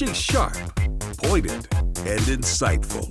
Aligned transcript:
She's 0.00 0.16
sharp, 0.16 0.54
pointed, 1.18 1.68
and 1.76 2.20
insightful. 2.22 3.06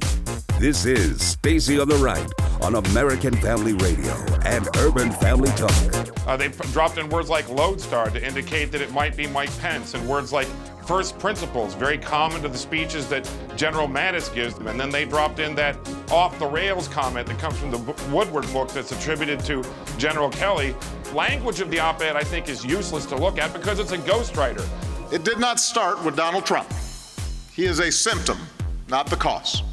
This 0.59 0.88
is 0.88 1.21
Stacy 1.21 1.79
on 1.79 1.88
the 1.88 1.97
Right 1.97 2.27
on 2.63 2.84
American 2.84 3.36
Family 3.36 3.73
Radio 3.73 4.12
and 4.43 4.68
Urban 4.77 5.12
Family 5.12 5.52
Talk. 5.52 5.71
Uh, 6.25 6.36
they 6.36 6.47
dropped 6.47 6.97
in 6.97 7.07
words 7.10 7.29
like 7.29 7.47
lodestar 7.47 8.09
to 8.09 8.25
indicate 8.25 8.71
that 8.71 8.81
it 8.81 8.91
might 8.91 9.16
be 9.16 9.27
Mike 9.27 9.55
Pence, 9.59 9.94
and 9.94 10.09
words 10.09 10.34
like 10.34 10.48
first 10.84 11.20
principles, 11.20 11.75
very 11.75 11.99
common 11.99 12.41
to 12.41 12.48
the 12.48 12.57
speeches 12.57 13.08
that 13.09 13.31
General 13.55 13.88
Mattis 13.88 14.34
gives 14.34 14.55
them. 14.55 14.66
And 14.66 14.80
then 14.80 14.90
they 14.90 15.05
dropped 15.05 15.38
in 15.38 15.53
that 15.53 15.77
off 16.09 16.40
the 16.40 16.48
rails 16.48 16.88
comment 16.88 17.27
that 17.27 17.38
comes 17.38 17.59
from 17.59 17.70
the 17.70 17.77
Woodward 18.12 18.52
book 18.52 18.71
that's 18.71 18.91
attributed 18.91 19.41
to 19.41 19.63
General 19.99 20.31
Kelly. 20.31 20.76
Language 21.13 21.59
of 21.59 21.70
the 21.70 21.80
op 21.80 22.02
ed, 22.02 22.16
I 22.16 22.23
think, 22.23 22.49
is 22.49 22.66
useless 22.66 23.05
to 23.05 23.16
look 23.16 23.38
at 23.38 23.53
because 23.53 23.77
it's 23.77 23.91
a 23.91 23.99
ghostwriter. 23.99 24.67
It 25.12 25.23
did 25.23 25.40
not 25.40 25.59
start 25.59 26.04
with 26.04 26.16
Donald 26.16 26.45
Trump. 26.45 26.72
He 27.52 27.66
is 27.66 27.80
a 27.80 27.91
symptom, 27.91 28.38
not 28.90 29.08
the 29.08 29.16
cause. 29.16 29.63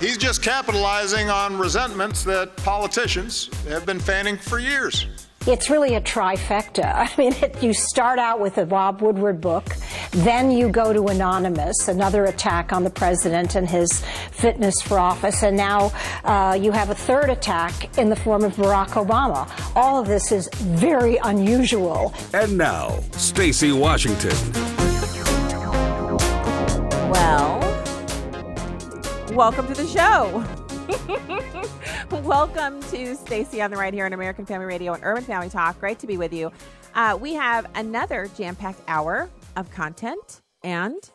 He's 0.00 0.18
just 0.18 0.42
capitalizing 0.42 1.30
on 1.30 1.56
resentments 1.56 2.24
that 2.24 2.56
politicians 2.56 3.48
have 3.68 3.86
been 3.86 4.00
fanning 4.00 4.36
for 4.36 4.58
years. 4.58 5.06
It's 5.44 5.68
really 5.68 5.96
a 5.96 6.00
trifecta. 6.00 6.94
I 6.94 7.10
mean, 7.18 7.32
it, 7.42 7.60
you 7.60 7.74
start 7.74 8.20
out 8.20 8.38
with 8.38 8.58
a 8.58 8.66
Bob 8.66 9.02
Woodward 9.02 9.40
book, 9.40 9.76
then 10.12 10.52
you 10.52 10.68
go 10.68 10.92
to 10.92 11.08
Anonymous, 11.08 11.88
another 11.88 12.26
attack 12.26 12.72
on 12.72 12.84
the 12.84 12.90
president 12.90 13.56
and 13.56 13.68
his 13.68 14.04
fitness 14.30 14.80
for 14.80 15.00
office, 15.00 15.42
and 15.42 15.56
now 15.56 15.92
uh, 16.22 16.56
you 16.58 16.70
have 16.70 16.90
a 16.90 16.94
third 16.94 17.28
attack 17.28 17.98
in 17.98 18.08
the 18.08 18.14
form 18.14 18.44
of 18.44 18.54
Barack 18.54 18.90
Obama. 18.90 19.50
All 19.74 20.00
of 20.00 20.06
this 20.06 20.30
is 20.30 20.48
very 20.54 21.16
unusual. 21.16 22.14
And 22.32 22.56
now, 22.56 23.00
Stacy 23.12 23.72
Washington. 23.72 24.36
Well, 27.10 27.58
welcome 29.34 29.66
to 29.66 29.74
the 29.74 29.88
show. 29.88 30.61
welcome 32.10 32.82
to 32.82 33.14
Stacy 33.14 33.62
on 33.62 33.70
the 33.70 33.76
Right 33.76 33.94
here 33.94 34.04
on 34.04 34.12
American 34.12 34.44
Family 34.44 34.66
Radio 34.66 34.92
and 34.92 35.02
Urban 35.02 35.24
Family 35.24 35.48
Talk. 35.48 35.80
Great 35.80 35.98
to 36.00 36.06
be 36.06 36.18
with 36.18 36.34
you. 36.34 36.52
Uh, 36.94 37.16
we 37.18 37.32
have 37.32 37.66
another 37.74 38.28
jam 38.36 38.54
packed 38.54 38.80
hour 38.88 39.30
of 39.56 39.70
content 39.70 40.42
and 40.62 41.10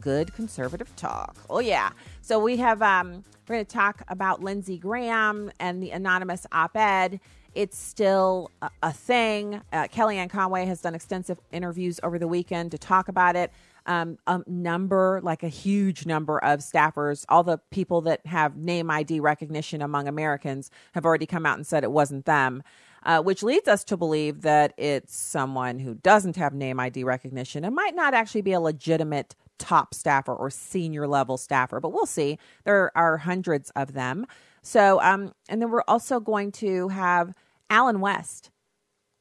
good 0.00 0.32
conservative 0.34 0.94
talk. 0.96 1.36
Oh, 1.48 1.60
yeah. 1.60 1.90
So 2.22 2.40
we 2.40 2.56
have, 2.56 2.82
um, 2.82 3.24
we're 3.46 3.56
going 3.56 3.64
to 3.64 3.72
talk 3.72 4.02
about 4.08 4.42
Lindsey 4.42 4.78
Graham 4.78 5.52
and 5.60 5.80
the 5.80 5.90
anonymous 5.90 6.44
op 6.50 6.76
ed. 6.76 7.20
It's 7.54 7.78
still 7.78 8.50
a, 8.62 8.70
a 8.82 8.92
thing. 8.92 9.60
Uh, 9.72 9.84
Kellyanne 9.84 10.30
Conway 10.30 10.66
has 10.66 10.80
done 10.80 10.94
extensive 10.96 11.38
interviews 11.52 12.00
over 12.02 12.18
the 12.18 12.28
weekend 12.28 12.72
to 12.72 12.78
talk 12.78 13.08
about 13.08 13.36
it 13.36 13.52
um, 13.86 14.18
a 14.26 14.40
number, 14.46 15.20
like 15.22 15.42
a 15.42 15.48
huge 15.48 16.06
number 16.06 16.42
of 16.42 16.60
staffers, 16.60 17.24
all 17.28 17.42
the 17.42 17.58
people 17.70 18.00
that 18.02 18.24
have 18.26 18.56
name 18.56 18.90
ID 18.90 19.20
recognition 19.20 19.82
among 19.82 20.08
Americans 20.08 20.70
have 20.92 21.04
already 21.04 21.26
come 21.26 21.46
out 21.46 21.56
and 21.56 21.66
said 21.66 21.84
it 21.84 21.92
wasn't 21.92 22.24
them. 22.24 22.62
Uh, 23.02 23.22
which 23.22 23.42
leads 23.42 23.66
us 23.66 23.82
to 23.82 23.96
believe 23.96 24.42
that 24.42 24.74
it's 24.76 25.16
someone 25.16 25.78
who 25.78 25.94
doesn't 25.94 26.36
have 26.36 26.52
name 26.52 26.78
ID 26.78 27.02
recognition 27.02 27.64
and 27.64 27.74
might 27.74 27.94
not 27.94 28.12
actually 28.12 28.42
be 28.42 28.52
a 28.52 28.60
legitimate 28.60 29.34
top 29.60 29.94
staffer 29.94 30.34
or 30.34 30.50
senior 30.50 31.06
level 31.06 31.38
staffer, 31.38 31.80
but 31.80 31.94
we'll 31.94 32.04
see. 32.04 32.38
There 32.64 32.90
are 32.94 33.16
hundreds 33.16 33.70
of 33.70 33.94
them. 33.94 34.26
So, 34.62 35.00
um, 35.00 35.32
and 35.48 35.62
then 35.62 35.70
we're 35.70 35.84
also 35.88 36.20
going 36.20 36.52
to 36.52 36.88
have 36.88 37.32
Allen 37.70 38.00
West, 38.00 38.50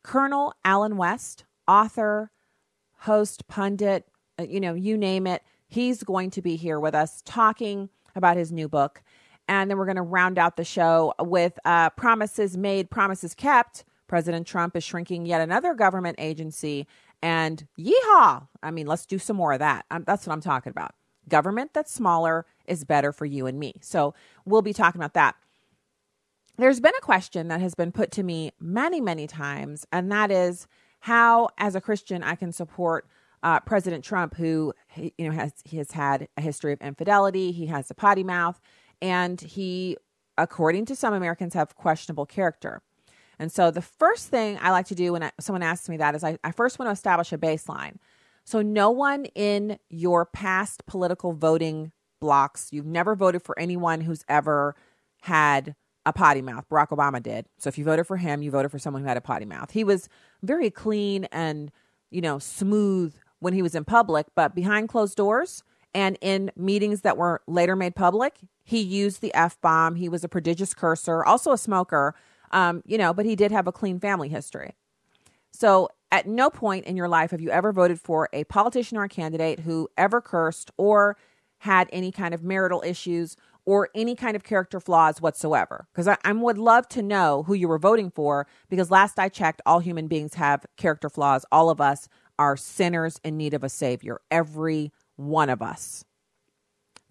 Colonel 0.04 0.54
Allen 0.66 0.98
West, 0.98 1.46
author, 1.68 2.32
host, 3.00 3.48
pundit, 3.48 4.06
you 4.48 4.60
know, 4.60 4.74
you 4.74 4.98
name 4.98 5.28
it. 5.28 5.44
He's 5.68 6.04
going 6.04 6.32
to 6.32 6.42
be 6.42 6.56
here 6.56 6.80
with 6.80 6.96
us 6.96 7.22
talking 7.26 7.90
about 8.16 8.38
his 8.38 8.52
new 8.52 8.68
book. 8.68 9.04
And 9.48 9.70
then 9.70 9.78
we're 9.78 9.86
going 9.86 9.96
to 9.96 10.02
round 10.02 10.38
out 10.38 10.58
the 10.58 10.64
show 10.64 11.14
with 11.20 11.58
uh, 11.66 11.90
promises 11.92 12.58
made, 12.58 12.90
promises 12.90 13.34
kept. 13.34 13.84
President 14.08 14.46
Trump 14.48 14.76
is 14.76 14.84
shrinking 14.84 15.26
yet 15.26 15.42
another 15.42 15.74
government 15.74 16.18
agency. 16.20 16.88
And 17.22 17.68
yeehaw! 17.78 18.48
I 18.64 18.72
mean, 18.72 18.88
let's 18.88 19.06
do 19.06 19.20
some 19.20 19.38
more 19.38 19.54
of 19.54 19.60
that. 19.60 19.86
Um, 19.92 20.04
that's 20.06 20.26
what 20.26 20.34
I'm 20.34 20.42
talking 20.42 20.72
about. 20.72 20.94
Government 21.28 21.72
that's 21.74 21.94
smaller 21.94 22.46
is 22.66 22.84
better 22.84 23.12
for 23.12 23.26
you 23.26 23.46
and 23.46 23.60
me. 23.60 23.74
So 23.82 24.14
we'll 24.46 24.62
be 24.62 24.74
talking 24.74 25.00
about 25.00 25.14
that. 25.14 25.36
There's 26.58 26.80
been 26.80 26.94
a 26.98 27.02
question 27.02 27.48
that 27.48 27.62
has 27.62 27.74
been 27.74 27.92
put 27.92 28.12
to 28.12 28.24
me 28.24 28.52
many, 28.60 29.00
many 29.00 29.28
times, 29.28 29.86
and 29.92 30.12
that 30.12 30.30
is 30.30 30.68
how, 31.02 31.50
as 31.58 31.76
a 31.76 31.82
Christian, 31.82 32.22
I 32.22 32.36
can 32.36 32.52
support 32.52 33.08
uh, 33.44 33.60
President 33.62 34.04
Trump, 34.04 34.36
who 34.36 34.74
you 34.96 35.12
know 35.20 35.32
has 35.32 35.54
has 35.72 35.92
had 35.92 36.28
a 36.38 36.42
history 36.42 36.74
of 36.74 36.82
infidelity, 36.82 37.52
he 37.52 37.68
has 37.68 37.90
a 37.90 37.94
potty 37.94 38.24
mouth, 38.24 38.60
and 39.02 39.40
he, 39.40 39.98
according 40.38 40.86
to 40.86 40.96
some 40.96 41.14
Americans, 41.14 41.54
have 41.54 41.76
questionable 41.76 42.26
character. 42.26 42.82
And 43.40 43.52
so 43.52 43.72
the 43.72 43.82
first 43.82 44.28
thing 44.28 44.60
I 44.62 44.72
like 44.72 44.88
to 44.88 44.96
do 44.96 45.14
when 45.14 45.24
I, 45.24 45.32
someone 45.40 45.64
asks 45.64 45.88
me 45.88 45.98
that 45.98 46.14
is 46.14 46.24
I, 46.24 46.38
I 46.44 46.52
first 46.52 46.78
want 46.78 46.90
to 46.90 46.92
establish 46.94 47.32
a 47.32 47.38
baseline. 47.38 47.96
So 48.44 48.62
no 48.62 48.90
one 48.90 49.26
in 49.36 49.80
your 49.90 50.26
past 50.26 50.86
political 50.86 51.32
voting 51.32 51.94
blocks, 52.20 52.70
you've 52.72 52.86
never 52.86 53.16
voted 53.16 53.42
for 53.42 53.58
anyone 53.58 54.02
who's 54.02 54.26
ever 54.28 54.76
had 55.22 55.76
a 56.06 56.12
potty 56.12 56.42
mouth. 56.42 56.68
Barack 56.70 56.90
Obama 56.90 57.22
did. 57.22 57.46
So 57.60 57.68
if 57.70 57.78
you 57.78 57.86
voted 57.86 58.08
for 58.08 58.18
him, 58.18 58.42
you 58.42 58.52
voted 58.52 58.72
for 58.72 58.80
someone 58.80 59.04
who 59.04 59.08
had 59.08 59.18
a 59.18 59.22
potty 59.22 59.46
mouth. 59.46 59.72
He 59.72 59.84
was 59.84 60.10
very 60.42 60.70
clean 60.70 61.26
and, 61.26 61.72
you 62.10 62.22
know, 62.22 62.40
smooth 62.40 63.16
when 63.40 63.54
he 63.54 63.62
was 63.62 63.76
in 63.76 63.86
public, 63.86 64.28
but 64.36 64.56
behind 64.56 64.90
closed 64.90 65.16
doors 65.16 65.64
and 65.94 66.18
in 66.22 66.52
meetings 66.56 67.02
that 67.02 67.18
were 67.18 67.42
later 67.48 67.76
made 67.76 67.96
public, 67.96 68.38
he 68.64 68.80
used 68.80 69.22
the 69.22 69.34
F 69.34 69.60
bomb. 69.62 69.96
He 69.96 70.10
was 70.10 70.24
a 70.24 70.30
prodigious 70.30 70.74
cursor, 70.74 71.24
also 71.24 71.52
a 71.52 71.58
smoker, 71.58 72.14
um, 72.52 72.84
you 72.86 72.98
know, 72.98 73.14
but 73.14 73.26
he 73.26 73.36
did 73.36 73.52
have 73.52 73.68
a 73.68 73.72
clean 73.72 74.00
family 74.00 74.30
history. 74.30 74.76
So 75.52 75.90
at 76.12 76.28
no 76.28 76.50
point 76.50 76.86
in 76.86 76.96
your 76.96 77.08
life 77.08 77.32
have 77.32 77.42
you 77.42 77.50
ever 77.50 77.72
voted 77.72 78.00
for 78.00 78.30
a 78.34 78.44
politician 78.46 78.98
or 78.98 79.04
a 79.04 79.10
candidate 79.10 79.62
who 79.62 79.90
ever 79.98 80.22
cursed 80.22 80.72
or 80.78 81.18
had 81.60 81.90
any 81.92 82.12
kind 82.12 82.34
of 82.34 82.44
marital 82.44 82.84
issues 82.86 83.36
or 83.66 83.90
any 83.94 84.16
kind 84.16 84.36
of 84.36 84.44
character 84.44 84.80
flaws 84.80 85.22
whatsoever. 85.22 85.88
Because 85.92 86.08
I, 86.08 86.18
I, 86.24 86.32
would 86.32 86.58
love 86.58 86.88
to 86.90 87.04
know 87.04 87.44
who 87.44 87.54
you 87.54 87.68
were 87.68 87.78
voting 87.78 88.10
for, 88.10 88.48
because 88.70 88.90
last 88.90 89.20
I 89.20 89.30
checked, 89.30 89.62
all 89.66 89.80
human 89.80 90.08
beings 90.08 90.36
have 90.36 90.66
character 90.78 91.10
flaws. 91.10 91.46
All 91.52 91.70
of 91.70 91.80
us 91.80 92.08
are 92.40 92.58
sinners 92.58 93.20
in 93.24 93.38
need 93.38 93.54
of 93.54 93.64
a 93.64 93.70
Savior, 93.70 94.22
every 94.32 94.92
one 95.18 95.50
of 95.50 95.62
us. 95.62 96.06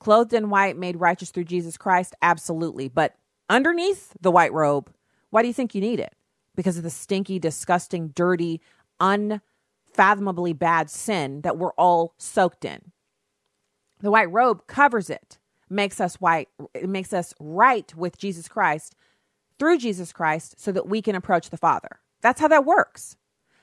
Clothed 0.01 0.33
in 0.33 0.49
white, 0.49 0.77
made 0.77 0.97
righteous 0.97 1.31
through 1.31 1.45
Jesus 1.45 1.77
Christ? 1.77 2.15
Absolutely. 2.23 2.89
But 2.89 3.15
underneath 3.49 4.15
the 4.21 4.31
white 4.31 4.53
robe, 4.53 4.91
why 5.31 5.43
do 5.43 5.49
you 5.49 5.55
think 5.55 5.75
you 5.75 5.81
need 5.81 6.01
it? 6.01 6.15
Because 6.57 6.79
of 6.79 6.83
the 6.83 6.91
stinky, 6.91 7.39
disgusting, 7.39 8.09
dirty, 8.09 8.61
unfathomably 9.01 10.55
bad 10.55 10.89
sin 10.89 11.43
that 11.43 11.59
we're 11.59 11.75
all 11.75 12.15
soaked 12.17 12.65
in. 12.65 12.93
The 14.01 14.11
white 14.11 14.33
robe 14.33 14.67
covers 14.67 15.11
it, 15.11 15.39
makes 15.69 16.01
us 16.01 16.17
white, 16.17 16.49
it 16.73 16.89
makes 16.89 17.13
us 17.13 17.35
right 17.39 17.95
with 17.95 18.17
Jesus 18.17 18.49
Christ 18.49 18.95
through 19.59 19.79
Jesus 19.79 20.13
Christ 20.13 20.59
so 20.59 20.73
that 20.73 20.89
we 20.89 21.03
can 21.03 21.15
approach 21.15 21.51
the 21.51 21.57
Father. 21.57 22.01
That's 22.23 22.41
how 22.41 22.49
that 22.49 22.65
works. 22.65 23.17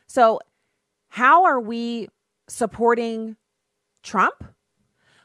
So 0.08 0.40
how 1.16 1.46
are 1.46 1.62
we 1.62 2.09
supporting 2.50 3.38
Trump? 4.03 4.44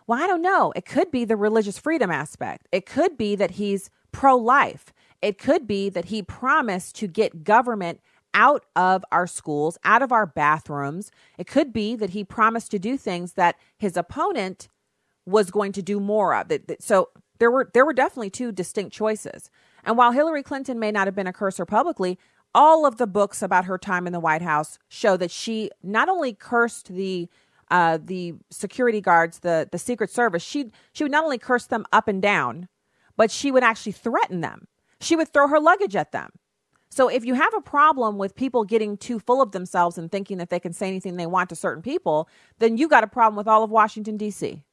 Well, 0.06 0.22
I 0.22 0.28
don't 0.28 0.40
know. 0.40 0.72
It 0.76 0.86
could 0.86 1.10
be 1.10 1.24
the 1.24 1.36
religious 1.36 1.80
freedom 1.80 2.12
aspect. 2.12 2.68
It 2.70 2.86
could 2.86 3.18
be 3.18 3.34
that 3.34 3.50
he's 3.52 3.90
pro 4.12 4.36
life. 4.36 4.92
It 5.20 5.36
could 5.36 5.66
be 5.66 5.88
that 5.88 6.04
he 6.04 6.22
promised 6.22 6.94
to 6.96 7.08
get 7.08 7.42
government 7.42 7.98
out 8.34 8.66
of 8.76 9.04
our 9.10 9.26
schools, 9.26 9.78
out 9.82 10.00
of 10.00 10.12
our 10.12 10.26
bathrooms. 10.26 11.10
It 11.38 11.48
could 11.48 11.72
be 11.72 11.96
that 11.96 12.10
he 12.10 12.22
promised 12.22 12.70
to 12.70 12.78
do 12.78 12.96
things 12.96 13.32
that 13.32 13.56
his 13.76 13.96
opponent 13.96 14.68
was 15.26 15.50
going 15.50 15.72
to 15.72 15.82
do 15.82 15.98
more 15.98 16.36
of. 16.36 16.52
So 16.78 17.08
there 17.40 17.50
were 17.50 17.68
there 17.74 17.84
were 17.84 17.92
definitely 17.92 18.30
two 18.30 18.52
distinct 18.52 18.94
choices. 18.94 19.50
And 19.82 19.98
while 19.98 20.12
Hillary 20.12 20.44
Clinton 20.44 20.78
may 20.78 20.92
not 20.92 21.08
have 21.08 21.16
been 21.16 21.26
a 21.26 21.32
cursor 21.32 21.66
publicly, 21.66 22.16
all 22.54 22.86
of 22.86 22.96
the 22.96 23.06
books 23.06 23.42
about 23.42 23.64
her 23.64 23.78
time 23.78 24.06
in 24.06 24.12
the 24.12 24.20
White 24.20 24.42
House 24.42 24.78
show 24.88 25.16
that 25.16 25.30
she 25.30 25.70
not 25.82 26.08
only 26.08 26.32
cursed 26.32 26.88
the 26.88 27.28
uh, 27.70 27.98
the 28.02 28.34
security 28.50 29.00
guards, 29.00 29.40
the 29.40 29.68
the 29.70 29.78
Secret 29.78 30.10
Service, 30.10 30.42
she 30.42 30.70
she 30.92 31.04
would 31.04 31.12
not 31.12 31.24
only 31.24 31.38
curse 31.38 31.66
them 31.66 31.84
up 31.92 32.08
and 32.08 32.20
down, 32.20 32.68
but 33.16 33.30
she 33.30 33.52
would 33.52 33.62
actually 33.62 33.92
threaten 33.92 34.40
them. 34.40 34.66
She 35.00 35.16
would 35.16 35.32
throw 35.32 35.48
her 35.48 35.60
luggage 35.60 35.96
at 35.96 36.12
them. 36.12 36.30
So 36.90 37.08
if 37.08 37.24
you 37.24 37.34
have 37.34 37.54
a 37.54 37.60
problem 37.60 38.18
with 38.18 38.34
people 38.34 38.64
getting 38.64 38.96
too 38.96 39.20
full 39.20 39.40
of 39.40 39.52
themselves 39.52 39.96
and 39.96 40.10
thinking 40.10 40.38
that 40.38 40.50
they 40.50 40.58
can 40.58 40.72
say 40.72 40.88
anything 40.88 41.16
they 41.16 41.26
want 41.26 41.48
to 41.50 41.56
certain 41.56 41.82
people, 41.82 42.28
then 42.58 42.76
you 42.76 42.88
got 42.88 43.04
a 43.04 43.08
problem 43.08 43.36
with 43.36 43.46
all 43.46 43.62
of 43.62 43.70
Washington 43.70 44.16
D.C. 44.16 44.64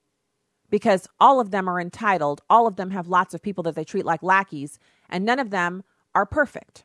Because 0.69 1.07
all 1.19 1.39
of 1.39 1.51
them 1.51 1.69
are 1.69 1.79
entitled, 1.79 2.41
all 2.49 2.65
of 2.65 2.75
them 2.75 2.89
have 2.89 3.07
lots 3.07 3.35
of 3.35 3.43
people 3.43 3.63
that 3.63 3.75
they 3.75 3.85
treat 3.85 4.05
like 4.05 4.23
lackeys, 4.23 4.79
and 5.09 5.23
none 5.23 5.39
of 5.39 5.51
them 5.51 5.83
are 6.15 6.25
perfect. 6.25 6.83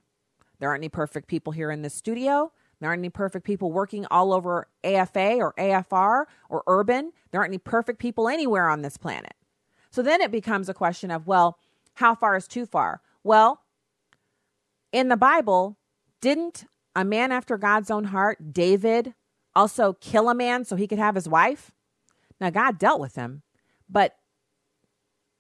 There 0.63 0.69
aren't 0.71 0.83
any 0.83 0.91
perfect 0.91 1.27
people 1.27 1.53
here 1.53 1.73
in 1.73 1.83
this 1.83 1.93
studio. 1.93 2.53
There 2.79 2.89
aren't 2.89 3.01
any 3.01 3.11
perfect 3.11 3.45
people 3.45 3.73
working 3.73 4.07
all 4.13 4.33
over 4.33 4.69
AFA 4.85 5.39
or 5.39 5.55
AFR 5.59 6.27
or 6.49 6.63
urban. 6.69 7.11
There 7.33 7.41
aren't 7.41 7.51
any 7.51 7.59
perfect 7.59 7.99
people 7.99 8.29
anywhere 8.29 8.69
on 8.69 8.83
this 8.83 8.97
planet. 8.97 9.35
So 9.91 10.03
then 10.03 10.21
it 10.21 10.31
becomes 10.31 10.69
a 10.69 10.75
question 10.75 11.11
of, 11.11 11.27
well, 11.27 11.59
how 11.95 12.15
far 12.15 12.37
is 12.37 12.47
too 12.47 12.65
far? 12.65 13.01
Well, 13.25 13.63
in 14.93 15.09
the 15.09 15.17
Bible, 15.17 15.79
didn't 16.21 16.67
a 16.95 17.05
man 17.05 17.33
after 17.33 17.59
God's 17.59 17.91
own 17.91 18.05
heart, 18.05 18.53
David, 18.53 19.15
also 19.57 19.95
kill 19.95 20.29
a 20.29 20.35
man 20.35 20.65
so 20.65 20.77
he 20.77 20.87
could 20.87 21.01
have 21.01 21.17
his 21.17 21.29
wife? 21.29 21.73
Now, 22.41 22.51
God 22.51 22.79
dealt 22.79 23.01
with 23.01 23.17
him, 23.17 23.43
but 23.91 24.15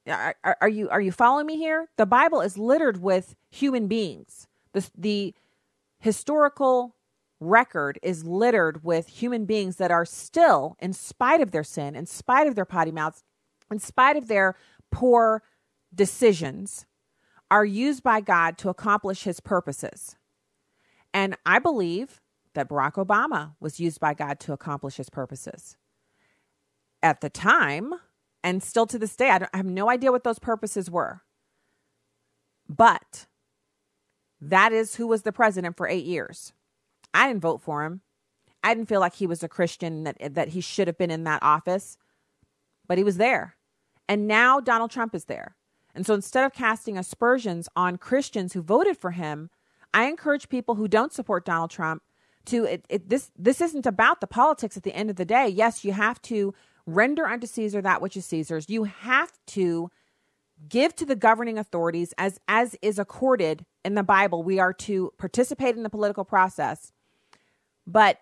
are, 0.09 0.35
are, 0.61 0.69
you 0.69 0.91
are 0.91 1.01
you 1.01 1.13
following 1.13 1.47
me 1.47 1.59
here? 1.59 1.91
The 1.97 2.07
Bible 2.07 2.41
is 2.41 2.59
littered 2.59 3.01
with 3.01 3.37
human 3.51 3.87
beings. 3.87 4.49
The, 4.73 4.91
the 4.97 5.35
historical 5.99 6.97
record 7.41 7.99
is 8.03 8.25
littered 8.25 8.85
with 8.85 9.09
human 9.09 9.45
beings 9.45 9.77
that 9.77 9.91
are 9.91 10.05
still, 10.05 10.77
in 10.81 10.93
spite 10.93 11.41
of 11.41 11.51
their 11.51 11.65
sin, 11.65 11.97
in 11.97 12.07
spite 12.07 12.47
of 12.47 12.55
their 12.55 12.65
potty 12.65 12.93
mouths, 12.93 13.25
in 13.71 13.79
spite 13.79 14.17
of 14.17 14.29
their 14.29 14.57
poor 14.91 15.43
decisions, 15.95 16.87
are 17.51 17.65
used 17.65 18.03
by 18.03 18.21
God 18.21 18.57
to 18.59 18.69
accomplish 18.69 19.25
his 19.25 19.41
purposes. 19.41 20.17
And 21.13 21.37
I 21.45 21.59
believe 21.59 22.21
that 22.55 22.69
Barack 22.69 22.95
Obama 22.95 23.55
was 23.61 23.81
used 23.81 24.01
by 24.01 24.15
God 24.15 24.41
to 24.41 24.53
accomplish 24.53 24.97
his 24.97 25.11
purposes. 25.11 25.77
At 27.03 27.21
the 27.21 27.31
time, 27.31 27.95
and 28.45 28.63
still 28.63 28.87
to 28.87 28.99
this 28.99 29.17
day, 29.17 29.29
I, 29.29 29.47
I 29.53 29.57
have 29.57 29.67
no 29.67 29.91
idea 29.91 30.13
what 30.13 30.25
those 30.25 30.39
purposes 30.39 30.91
were. 30.91 31.23
But 32.69 33.27
that 34.43 34.73
is 34.73 34.97
who 34.97 35.07
was 35.07 35.23
the 35.23 35.33
president 35.33 35.77
for 35.77 35.87
eight 35.87 36.05
years. 36.05 36.53
I 37.15 37.29
didn't 37.29 37.43
vote 37.43 37.63
for 37.63 37.85
him. 37.85 38.01
I 38.65 38.75
didn't 38.75 38.89
feel 38.89 39.01
like 39.01 39.15
he 39.15 39.27
was 39.27 39.43
a 39.43 39.49
Christian 39.49 40.05
that 40.05 40.35
that 40.35 40.49
he 40.49 40.61
should 40.61 40.89
have 40.89 40.99
been 40.99 41.11
in 41.11 41.25
that 41.25 41.43
office, 41.43 41.97
but 42.87 42.99
he 42.99 43.05
was 43.05 43.17
there. 43.17 43.57
And 44.09 44.27
now 44.27 44.61
Donald 44.61 44.91
Trump 44.91 45.15
is 45.15 45.27
there. 45.27 45.57
And 45.95 46.05
so 46.07 46.15
instead 46.15 46.45
of 46.45 46.53
casting 46.53 46.99
aspersions 46.99 47.69
on 47.77 47.99
Christians 47.99 48.53
who 48.53 48.63
voted 48.63 48.97
for 48.97 49.13
him, 49.13 49.51
I 49.95 50.05
encourage 50.05 50.49
people 50.49 50.75
who 50.75 50.89
don't 50.89 51.13
support 51.13 51.45
Donald 51.45 51.71
Trump 51.71 52.03
to 52.47 52.65
it, 52.65 52.85
it, 52.89 53.09
this 53.09 53.31
this 53.39 53.61
isn't 53.61 53.87
about 53.87 54.21
the 54.21 54.27
politics 54.27 54.77
at 54.77 54.83
the 54.83 54.95
end 54.95 55.11
of 55.11 55.17
the 55.17 55.25
day. 55.25 55.47
Yes, 55.47 55.85
you 55.85 55.93
have 55.93 56.21
to 56.23 56.53
render 56.85 57.27
unto 57.27 57.47
Caesar 57.47 57.81
that 57.83 58.03
which 58.03 58.17
is 58.17 58.27
Caesar's. 58.27 58.69
You 58.69 58.85
have 58.85 59.33
to 59.49 59.91
give 60.69 60.97
to 60.97 61.07
the 61.07 61.15
governing 61.15 61.59
authorities 61.59 62.13
as 62.19 62.41
as 62.49 62.77
is 62.83 62.99
accorded 62.99 63.65
in 63.85 63.95
the 63.95 64.03
Bible. 64.03 64.43
We 64.43 64.59
are 64.59 64.73
to 64.75 65.13
participate 65.19 65.77
in 65.77 65.83
the 65.83 65.91
political 65.91 66.25
process. 66.25 66.93
But 67.87 68.21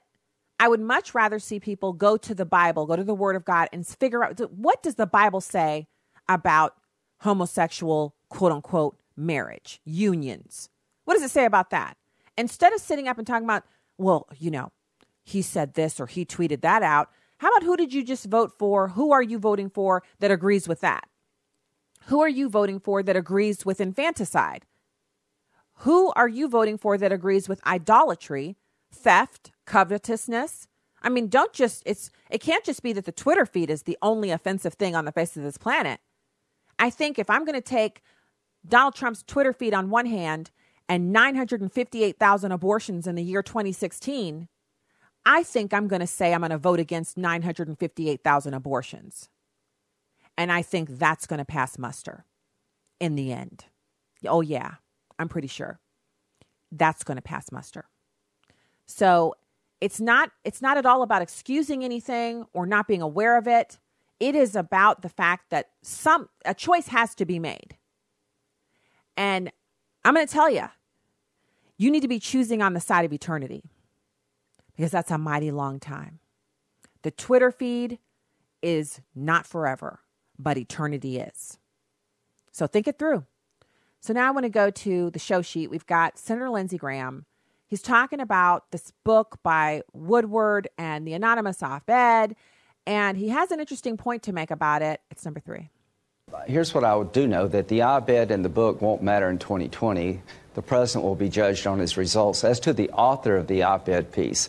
I 0.59 0.69
would 0.69 0.81
much 0.81 1.15
rather 1.15 1.39
see 1.39 1.61
people 1.61 1.93
go 1.93 2.17
to 2.17 2.35
the 2.35 2.45
Bible, 2.45 2.87
go 2.87 2.97
to 2.97 3.05
the 3.05 3.15
word 3.15 3.37
of 3.37 3.45
God 3.45 3.69
and 3.73 3.87
figure 3.87 4.25
out 4.25 4.39
what 4.53 4.83
does 4.83 4.97
the 4.97 5.07
Bible 5.07 5.41
say 5.41 5.87
about 6.29 6.77
homosexual 7.19 8.15
quote 8.29 8.53
unquote 8.53 8.99
marriage, 9.17 9.81
unions. 9.85 10.69
What 11.05 11.15
does 11.15 11.23
it 11.23 11.31
say 11.31 11.45
about 11.45 11.71
that? 11.71 11.97
Instead 12.37 12.73
of 12.73 12.81
sitting 12.81 13.09
up 13.09 13.19
and 13.19 13.27
talking 13.27 13.45
about, 13.45 13.65
well, 13.99 14.29
you 14.39 14.51
know, 14.51 14.73
he 15.23 15.43
said 15.43 15.75
this 15.75 16.01
or 16.01 16.07
he 16.07 16.25
tweeted 16.25 16.63
that 16.63 16.83
out, 16.83 17.11
how 17.39 17.49
about 17.49 17.65
who 17.65 17.77
did 17.77 17.93
you 17.93 18.05
just 18.05 18.27
vote 18.27 18.53
for? 18.59 18.89
Who 18.89 19.13
are 19.13 19.23
you 19.23 19.39
voting 19.39 19.71
for 19.71 20.03
that 20.19 20.31
agrees 20.31 20.69
with 20.69 20.81
that? 20.81 21.09
Who 22.07 22.21
are 22.21 22.29
you 22.29 22.49
voting 22.49 22.81
for 22.81 23.03
that 23.03 23.17
agrees 23.17 23.65
with 23.65 23.81
infanticide? 23.81 24.67
Who 25.81 26.13
are 26.15 26.29
you 26.29 26.47
voting 26.47 26.77
for 26.77 26.99
that 26.99 27.13
agrees 27.13 27.49
with 27.49 27.67
idolatry, 27.67 28.57
theft, 28.93 29.51
covetousness? 29.67 30.69
I 31.03 31.09
mean, 31.09 31.29
don't 31.29 31.55
just 31.55 31.83
it's 31.87 32.11
it 32.31 32.43
can't 32.43 32.65
just 32.65 32.83
be 32.83 32.93
that 32.93 33.07
the 33.07 33.13
Twitter 33.13 33.47
feed 33.47 33.71
is 33.71 33.85
the 33.85 33.97
only 34.03 34.31
offensive 34.31 34.75
thing 34.75 34.95
on 34.95 35.07
the 35.07 35.13
face 35.13 35.39
of 35.39 35.43
this 35.43 35.57
planet. 35.57 36.01
I 36.79 36.91
think 36.91 37.19
if 37.19 37.31
I'm 37.31 37.47
going 37.47 37.55
to 37.55 37.63
take 37.63 38.03
Donald 38.67 38.95
Trump's 38.95 39.23
Twitter 39.23 39.55
feed 39.55 39.73
on 39.73 39.89
one 39.89 40.05
hand 40.05 40.51
and 40.87 41.13
958,000 41.13 42.53
abortions 42.53 43.07
in 43.07 43.15
the 43.15 43.23
year 43.23 43.43
2016, 43.43 44.49
I 45.25 45.43
think 45.43 45.73
I'm 45.73 45.89
going 45.89 46.01
to 46.01 46.07
say 46.07 46.35
I'm 46.35 46.41
going 46.41 46.51
to 46.51 46.59
vote 46.59 46.81
against 46.81 47.17
958,000 47.17 48.53
abortions. 48.53 49.31
And 50.37 50.53
I 50.53 50.61
think 50.61 50.99
that's 50.99 51.27
going 51.27 51.39
to 51.39 51.45
pass 51.45 51.79
muster 51.79 52.27
in 52.99 53.15
the 53.15 53.33
end. 53.33 53.65
Oh, 54.27 54.41
yeah, 54.43 54.75
I'm 55.21 55.29
pretty 55.29 55.49
sure 55.49 55.79
that's 56.73 57.05
going 57.05 57.17
to 57.17 57.23
pass 57.23 57.53
muster. 57.53 57.85
So 58.87 59.35
it's 59.81 60.01
not 60.01 60.31
it's 60.45 60.63
not 60.63 60.79
at 60.79 60.87
all 60.87 61.03
about 61.03 61.23
excusing 61.23 61.85
anything 61.85 62.47
or 62.53 62.67
not 62.67 62.89
being 62.89 63.03
aware 63.03 63.37
of 63.37 63.47
it. 63.47 63.79
It 64.19 64.35
is 64.35 64.57
about 64.57 65.03
the 65.03 65.09
fact 65.09 65.51
that 65.51 65.71
some 65.83 66.29
a 66.45 66.55
choice 66.55 66.89
has 66.89 67.15
to 67.17 67.27
be 67.27 67.39
made. 67.39 67.77
And 69.17 69.53
I'm 70.05 70.15
going 70.15 70.27
to 70.27 70.33
tell 70.33 70.51
you, 70.51 70.69
you 71.77 71.91
need 71.91 72.01
to 72.01 72.09
be 72.09 72.19
choosing 72.19 72.63
on 72.63 72.73
the 72.73 72.81
side 72.81 73.05
of 73.05 73.13
eternity 73.13 73.63
because 74.75 74.91
that's 74.91 75.11
a 75.11 75.19
mighty 75.19 75.51
long 75.51 75.79
time. 75.79 76.21
The 77.03 77.11
Twitter 77.11 77.51
feed 77.51 77.99
is 78.63 79.01
not 79.15 79.47
forever, 79.47 80.01
but 80.39 80.57
eternity 80.57 81.19
is. 81.19 81.59
So 82.53 82.67
think 82.67 82.89
it 82.89 82.99
through. 82.99 83.25
So 84.01 84.15
now 84.15 84.29
I 84.29 84.31
want 84.31 84.45
to 84.45 84.51
go 84.51 84.71
to 84.71 85.11
the 85.11 85.19
show 85.19 85.43
sheet. 85.43 85.71
We've 85.71 85.87
got 85.87 86.19
Senator 86.19 86.49
Lindsey 86.49 86.79
Graham. 86.79 87.27
He's 87.67 87.83
talking 87.83 88.19
about 88.19 88.71
this 88.71 88.93
book 89.05 89.39
by 89.43 89.83
Woodward 89.93 90.69
and 90.79 91.07
the 91.07 91.13
anonymous 91.13 91.63
op 91.63 91.89
ed, 91.89 92.35
and 92.87 93.19
he 93.19 93.29
has 93.29 93.51
an 93.51 93.61
interesting 93.61 93.99
point 93.99 94.23
to 94.25 94.33
make 94.33 94.51
about 94.51 94.81
it. 94.81 95.03
It's 95.11 95.25
number 95.25 95.39
three. 95.39 95.69
Here's 96.47 96.73
what 96.73 96.83
I 96.83 97.03
do 97.03 97.27
know 97.27 97.47
that 97.49 97.69
the 97.69 97.83
op 97.83 98.09
ed 98.09 98.31
and 98.31 98.43
the 98.43 98.49
book 98.49 98.81
won't 98.81 99.03
matter 99.03 99.29
in 99.29 99.39
2020. 99.39 100.23
The 100.55 100.63
president 100.63 101.05
will 101.05 101.15
be 101.15 101.29
judged 101.29 101.67
on 101.67 101.79
his 101.79 101.97
results. 101.97 102.43
As 102.43 102.59
to 102.61 102.73
the 102.73 102.89
author 102.91 103.37
of 103.37 103.49
the 103.49 103.63
op 103.65 103.89
ed 103.89 104.13
piece, 104.13 104.49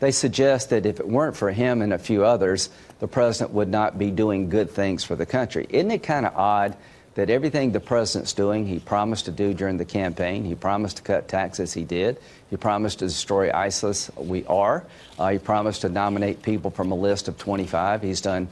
they 0.00 0.10
suggest 0.10 0.70
that 0.70 0.84
if 0.84 1.00
it 1.00 1.08
weren't 1.08 1.36
for 1.36 1.50
him 1.50 1.80
and 1.80 1.92
a 1.92 1.98
few 1.98 2.24
others, 2.24 2.68
the 2.98 3.08
president 3.08 3.52
would 3.54 3.68
not 3.68 3.98
be 3.98 4.10
doing 4.10 4.50
good 4.50 4.70
things 4.70 5.04
for 5.04 5.16
the 5.16 5.26
country. 5.26 5.66
Isn't 5.70 5.90
it 5.90 6.02
kind 6.02 6.26
of 6.26 6.36
odd 6.36 6.76
that 7.14 7.30
everything 7.30 7.72
the 7.72 7.80
president's 7.80 8.32
doing, 8.32 8.66
he 8.66 8.78
promised 8.78 9.24
to 9.24 9.32
do 9.32 9.52
during 9.52 9.76
the 9.76 9.84
campaign? 9.84 10.44
He 10.44 10.54
promised 10.54 10.98
to 10.98 11.02
cut 11.02 11.28
taxes, 11.28 11.72
he 11.72 11.84
did. 11.84 12.18
He 12.50 12.56
promised 12.56 13.00
to 13.00 13.06
destroy 13.06 13.52
ISIS, 13.52 14.10
we 14.16 14.44
are. 14.46 14.84
Uh, 15.18 15.30
he 15.30 15.38
promised 15.38 15.82
to 15.82 15.88
nominate 15.88 16.42
people 16.42 16.70
from 16.70 16.92
a 16.92 16.94
list 16.94 17.28
of 17.28 17.36
25. 17.38 18.02
He's 18.02 18.20
done, 18.20 18.48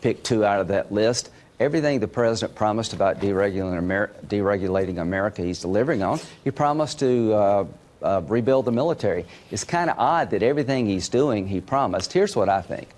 picked 0.00 0.24
two 0.24 0.44
out 0.44 0.60
of 0.60 0.68
that 0.68 0.90
list. 0.90 1.30
Everything 1.60 2.00
the 2.00 2.08
president 2.08 2.56
promised 2.56 2.92
about 2.92 3.20
deregulating, 3.20 3.78
Amer- 3.78 4.10
deregulating 4.26 5.00
America, 5.00 5.42
he's 5.42 5.60
delivering 5.60 6.02
on. 6.02 6.20
He 6.44 6.50
promised 6.50 7.00
to 7.00 7.32
uh, 7.32 7.64
uh, 8.00 8.22
rebuild 8.26 8.64
the 8.64 8.72
military. 8.72 9.26
It's 9.50 9.64
kind 9.64 9.90
of 9.90 9.98
odd 9.98 10.30
that 10.30 10.42
everything 10.42 10.86
he's 10.86 11.08
doing, 11.08 11.48
he 11.48 11.60
promised. 11.60 12.12
Here's 12.12 12.36
what 12.36 12.48
I 12.48 12.62
think. 12.62 12.88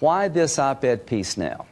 Why 0.00 0.28
this 0.28 0.58
op 0.58 0.84
ed 0.84 1.06
piece 1.06 1.36
now? 1.36 1.66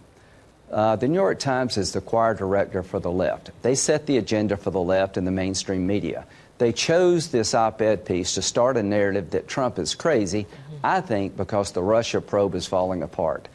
Uh, 0.70 0.96
the 0.96 1.06
New 1.06 1.14
York 1.14 1.38
Times 1.38 1.76
is 1.76 1.92
the 1.92 2.00
choir 2.00 2.34
director 2.34 2.82
for 2.82 2.98
the 2.98 3.10
left. 3.10 3.50
They 3.62 3.74
set 3.74 4.06
the 4.06 4.16
agenda 4.18 4.56
for 4.56 4.70
the 4.70 4.80
left 4.80 5.16
in 5.16 5.24
the 5.24 5.30
mainstream 5.30 5.86
media. 5.86 6.26
They 6.58 6.72
chose 6.72 7.28
this 7.28 7.54
op 7.54 7.82
ed 7.82 8.04
piece 8.04 8.34
to 8.34 8.42
start 8.42 8.76
a 8.76 8.82
narrative 8.82 9.30
that 9.30 9.48
Trump 9.48 9.78
is 9.78 9.94
crazy, 9.94 10.44
mm-hmm. 10.44 10.76
I 10.84 11.00
think, 11.00 11.36
because 11.36 11.72
the 11.72 11.82
Russia 11.82 12.20
probe 12.20 12.54
is 12.54 12.66
falling 12.66 13.02
apart. 13.02 13.48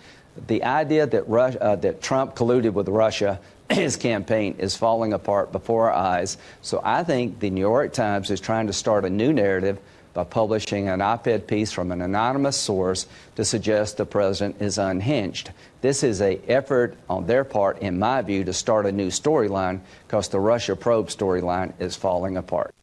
The 0.48 0.64
idea 0.64 1.08
that, 1.08 1.28
Russia, 1.28 1.62
uh, 1.62 1.76
that 1.78 2.02
Trump 2.02 2.36
colluded 2.36 2.74
with 2.74 2.88
Russia 2.88 3.40
his 3.70 3.96
campaign 3.96 4.56
is 4.58 4.76
falling 4.76 5.14
apart 5.14 5.52
before 5.52 5.92
our 5.92 5.94
eyes. 5.94 6.38
So 6.62 6.82
I 6.84 7.04
think 7.04 7.40
the 7.40 7.50
New 7.50 7.62
York 7.62 7.94
Times 7.94 8.32
is 8.32 8.40
trying 8.40 8.68
to 8.68 8.74
start 8.74 9.06
a 9.06 9.10
new 9.10 9.32
narrative 9.32 9.80
by 10.20 10.26
publishing 10.26 10.90
an 10.90 11.00
op 11.00 11.28
ed 11.28 11.48
piece 11.48 11.72
from 11.72 11.94
an 11.94 12.02
anonymous 12.02 12.58
source 12.58 13.08
to 13.38 13.46
suggest 13.46 13.96
the 13.96 14.06
president 14.06 14.62
is 14.62 14.78
unhinged. 14.78 15.52
This 15.80 16.04
is 16.04 16.20
an 16.20 16.42
effort 16.50 16.98
on 17.10 17.26
their 17.26 17.46
part, 17.46 17.80
in 17.80 17.98
my 17.98 18.22
view, 18.22 18.44
to 18.44 18.52
start 18.52 18.86
a 18.86 18.92
new 18.92 19.08
storyline 19.08 19.80
because 20.06 20.28
the 20.28 20.40
Russia 20.42 20.76
probe 20.76 21.08
storyline 21.08 21.72
is 21.80 21.96
falling 21.96 22.36
apart. 22.36 22.76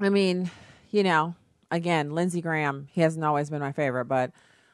I 0.00 0.08
mean, 0.08 0.50
you 0.90 1.04
know, 1.04 1.36
again, 1.70 2.12
Lindsey 2.12 2.40
Graham, 2.40 2.88
he 2.90 3.00
hasn't 3.00 3.24
always 3.24 3.48
been 3.48 3.60
my 3.60 3.70
favorite, 3.70 4.06
but, 4.06 4.32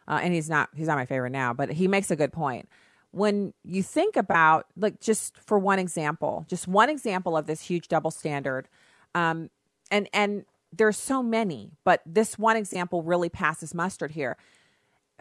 uh, 0.09 0.21
and 0.23 0.33
he's 0.33 0.49
not, 0.49 0.71
he's 0.75 0.87
not 0.87 0.97
my 0.97 1.05
favorite 1.05 1.33
now, 1.33 1.53
but 1.53 1.71
he 1.71 1.87
makes 1.87 2.11
a 2.11 2.17
good 2.17 2.33
point 2.33 2.67
when 3.11 3.53
you 3.65 3.83
think 3.83 4.17
about 4.17 4.67
like 4.77 5.01
just 5.01 5.37
for 5.37 5.59
one 5.59 5.81
example 5.81 6.47
just 6.49 6.69
one 6.69 6.89
example 6.89 7.37
of 7.37 7.49
this 7.49 7.63
huge 7.63 7.89
double 7.89 8.13
standard 8.13 8.69
um, 9.17 9.51
and 9.91 10.09
and 10.13 10.45
there's 10.73 10.97
so 10.97 11.23
many 11.23 11.71
but 11.85 12.01
this 12.07 12.39
one 12.39 12.57
example 12.57 13.03
really 13.03 13.29
passes 13.29 13.75
mustard 13.75 14.13
here 14.13 14.37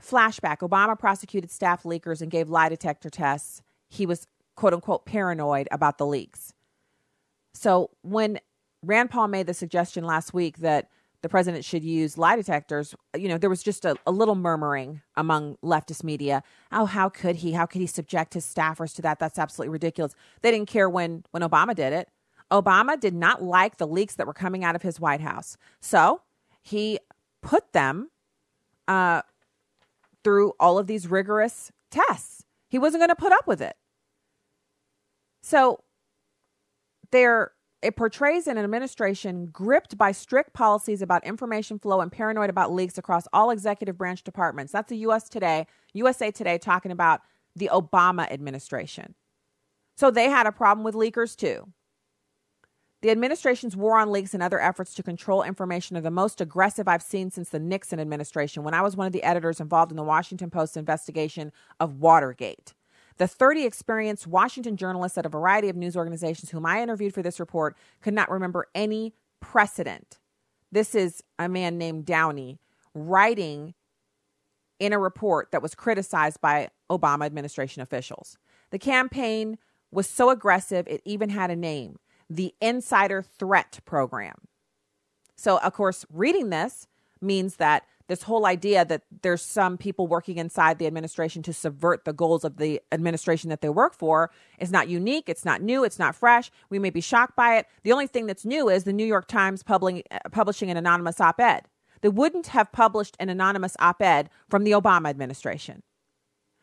flashback 0.01 0.59
obama 0.59 0.97
prosecuted 0.97 1.51
staff 1.51 1.83
leakers 1.83 2.21
and 2.21 2.31
gave 2.31 2.49
lie 2.49 2.69
detector 2.69 3.09
tests 3.09 3.61
he 3.89 4.05
was 4.05 4.27
quote 4.55 4.73
unquote 4.73 5.05
paranoid 5.05 5.67
about 5.71 5.97
the 5.97 6.05
leaks 6.05 6.53
so 7.53 7.89
when 8.01 8.39
rand 8.83 9.09
paul 9.09 9.27
made 9.27 9.47
the 9.47 9.53
suggestion 9.53 10.03
last 10.03 10.33
week 10.33 10.57
that 10.57 10.89
the 11.21 11.29
president 11.29 11.65
should 11.65 11.83
use 11.83 12.17
lie 12.17 12.35
detectors, 12.35 12.95
you 13.15 13.27
know, 13.27 13.37
there 13.37 13.49
was 13.49 13.61
just 13.61 13.83
a, 13.85 13.95
a, 14.07 14.11
little 14.11 14.35
murmuring 14.35 15.01
among 15.17 15.57
leftist 15.63 16.03
media. 16.03 16.43
Oh, 16.71 16.85
how 16.85 17.09
could 17.09 17.37
he? 17.37 17.53
How 17.53 17.65
could 17.65 17.81
he 17.81 17.87
subject 17.87 18.33
his 18.33 18.45
staffers 18.45 18.95
to 18.95 19.01
that? 19.01 19.19
That's 19.19 19.37
absolutely 19.37 19.71
ridiculous. 19.73 20.15
They 20.41 20.51
didn't 20.51 20.69
care 20.69 20.89
when 20.89 21.25
when 21.31 21.43
Obama 21.43 21.75
did 21.75 21.93
it. 21.93 22.09
Obama 22.51 22.99
did 22.99 23.13
not 23.13 23.43
like 23.43 23.77
the 23.77 23.87
leaks 23.87 24.15
that 24.15 24.27
were 24.27 24.33
coming 24.33 24.63
out 24.63 24.75
of 24.75 24.81
his 24.81 24.99
White 24.99 25.21
House, 25.21 25.57
so 25.79 26.21
he 26.61 26.99
put 27.41 27.73
them 27.73 28.09
uh, 28.87 29.21
through 30.23 30.53
all 30.59 30.77
of 30.77 30.87
these 30.87 31.07
rigorous 31.07 31.71
tests. 31.91 32.43
He 32.69 32.79
wasn't 32.79 33.01
going 33.01 33.09
to 33.09 33.15
put 33.15 33.31
up 33.31 33.47
with 33.47 33.61
it. 33.61 33.75
So 35.41 35.83
they're 37.11 37.53
it 37.81 37.95
portrays 37.95 38.47
an 38.47 38.57
administration 38.57 39.45
gripped 39.47 39.97
by 39.97 40.11
strict 40.11 40.53
policies 40.53 41.01
about 41.01 41.25
information 41.25 41.79
flow 41.79 42.01
and 42.01 42.11
paranoid 42.11 42.49
about 42.49 42.73
leaks 42.73 42.97
across 42.97 43.25
all 43.31 43.51
executive 43.51 43.97
branch 43.97 44.23
departments. 44.23 44.73
That's 44.73 44.89
the 44.89 44.97
US 44.97 45.29
Today, 45.29 45.65
USA 45.93 46.29
Today 46.29 46.57
talking 46.57 46.91
about 46.91 47.21
the 47.55 47.69
Obama 47.71 48.29
administration. 48.29 49.15
So 49.95 50.11
they 50.11 50.29
had 50.29 50.45
a 50.45 50.51
problem 50.51 50.83
with 50.83 50.93
leakers 50.93 51.35
too. 51.35 51.71
The 53.01 53.11
administration's 53.11 53.77
war 53.77 53.97
on 53.97 54.11
leaks 54.11 54.33
and 54.33 54.43
other 54.43 54.59
efforts 54.59 54.93
to 54.95 55.03
control 55.03 55.41
information 55.41 55.95
are 55.95 56.01
the 56.01 56.11
most 56.11 56.41
aggressive 56.41 56.87
I've 56.87 57.01
seen 57.01 57.31
since 57.31 57.49
the 57.49 57.59
Nixon 57.59 57.99
administration 57.99 58.63
when 58.63 58.73
I 58.73 58.81
was 58.81 58.97
one 58.97 59.07
of 59.07 59.13
the 59.13 59.23
editors 59.23 59.61
involved 59.61 59.91
in 59.91 59.95
the 59.95 60.03
Washington 60.03 60.49
Post's 60.49 60.75
investigation 60.75 61.53
of 61.79 62.01
Watergate. 62.01 62.73
The 63.17 63.27
30 63.27 63.63
experienced 63.63 64.27
Washington 64.27 64.75
journalists 64.75 65.17
at 65.17 65.25
a 65.25 65.29
variety 65.29 65.69
of 65.69 65.77
news 65.77 65.95
organizations 65.95 66.51
whom 66.51 66.65
I 66.65 66.81
interviewed 66.81 67.13
for 67.13 67.21
this 67.21 67.39
report 67.39 67.77
could 68.01 68.13
not 68.13 68.29
remember 68.29 68.67
any 68.75 69.13
precedent. 69.39 70.19
This 70.69 70.93
is 70.93 71.23
a 71.37 71.47
man 71.47 71.77
named 71.77 72.05
Downie 72.05 72.59
writing 72.93 73.75
in 74.77 74.91
a 74.91 74.99
report 74.99 75.51
that 75.51 75.61
was 75.61 75.73
criticized 75.73 76.41
by 76.41 76.69
Obama 76.89 77.25
administration 77.25 77.81
officials. 77.81 78.37
The 78.71 78.79
campaign 78.79 79.57
was 79.91 80.07
so 80.07 80.29
aggressive, 80.29 80.85
it 80.87 81.01
even 81.05 81.29
had 81.29 81.49
a 81.49 81.55
name 81.55 81.97
the 82.29 82.53
Insider 82.61 83.21
Threat 83.21 83.79
Program. 83.85 84.35
So, 85.35 85.57
of 85.59 85.73
course, 85.73 86.05
reading 86.11 86.49
this 86.49 86.87
means 87.21 87.55
that 87.55 87.83
this 88.09 88.23
whole 88.23 88.47
idea 88.47 88.83
that 88.83 89.03
there's 89.21 89.41
some 89.41 89.77
people 89.77 90.07
working 90.07 90.37
inside 90.37 90.79
the 90.79 90.87
administration 90.87 91.43
to 91.43 91.53
subvert 91.53 92.05
the 92.05 92.11
goals 92.11 92.43
of 92.43 92.57
the 92.57 92.81
administration 92.91 93.51
that 93.51 93.61
they 93.61 93.69
work 93.69 93.93
for 93.93 94.31
is 94.57 94.71
not 94.71 94.89
unique. 94.89 95.29
It's 95.29 95.45
not 95.45 95.61
new. 95.61 95.83
It's 95.83 95.99
not 95.99 96.15
fresh. 96.15 96.49
We 96.71 96.79
may 96.79 96.89
be 96.89 97.01
shocked 97.01 97.35
by 97.35 97.57
it. 97.57 97.67
The 97.83 97.91
only 97.91 98.07
thing 98.07 98.25
that's 98.25 98.45
new 98.45 98.67
is 98.67 98.83
the 98.83 98.93
New 98.93 99.05
York 99.05 99.27
Times 99.27 99.61
publishing, 99.61 100.03
uh, 100.09 100.17
publishing 100.31 100.71
an 100.71 100.77
anonymous 100.77 101.21
op 101.21 101.39
ed. 101.39 101.67
They 102.01 102.09
wouldn't 102.09 102.47
have 102.47 102.71
published 102.71 103.15
an 103.19 103.29
anonymous 103.29 103.75
op 103.79 104.01
ed 104.01 104.29
from 104.49 104.63
the 104.63 104.71
Obama 104.71 105.09
administration. 105.09 105.83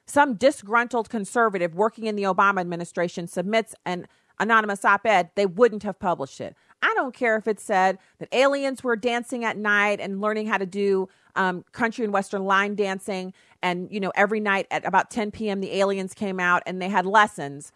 Some 0.09 0.35
disgruntled 0.35 1.09
conservative 1.11 1.75
working 1.75 2.07
in 2.07 2.17
the 2.17 2.23
Obama 2.25 2.61
administration 2.61 3.29
submits 3.29 3.75
an 3.85 4.07
anonymous 4.39 4.85
op 4.85 5.07
ed, 5.07 5.31
they 5.35 5.47
wouldn't 5.47 5.83
have 5.83 5.99
published 5.99 6.41
it. 6.41 6.55
I 6.83 6.93
don't 6.95 7.15
care 7.15 7.37
if 7.37 7.49
it 7.49 7.59
said 7.59 7.99
that 8.19 8.29
aliens 8.33 8.85
were 8.85 8.97
dancing 8.97 9.45
at 9.45 9.57
night 9.57 10.01
and 10.01 10.21
learning 10.21 10.47
how 10.47 10.59
to 10.59 10.67
do 10.67 11.09
um, 11.35 11.65
country 11.73 12.05
and 12.05 12.13
western 12.13 12.45
line 12.45 12.75
dancing, 12.75 13.33
and 13.63 13.89
you 13.91 14.01
know 14.01 14.13
every 14.15 14.41
night 14.41 14.67
at 14.71 14.85
about 14.85 15.11
10 15.11 15.31
p.m. 15.31 15.61
the 15.61 15.73
aliens 15.75 16.15
came 16.15 16.41
out 16.41 16.63
and 16.67 16.81
they 16.81 16.89
had 16.89 17.07
lessons. 17.07 17.73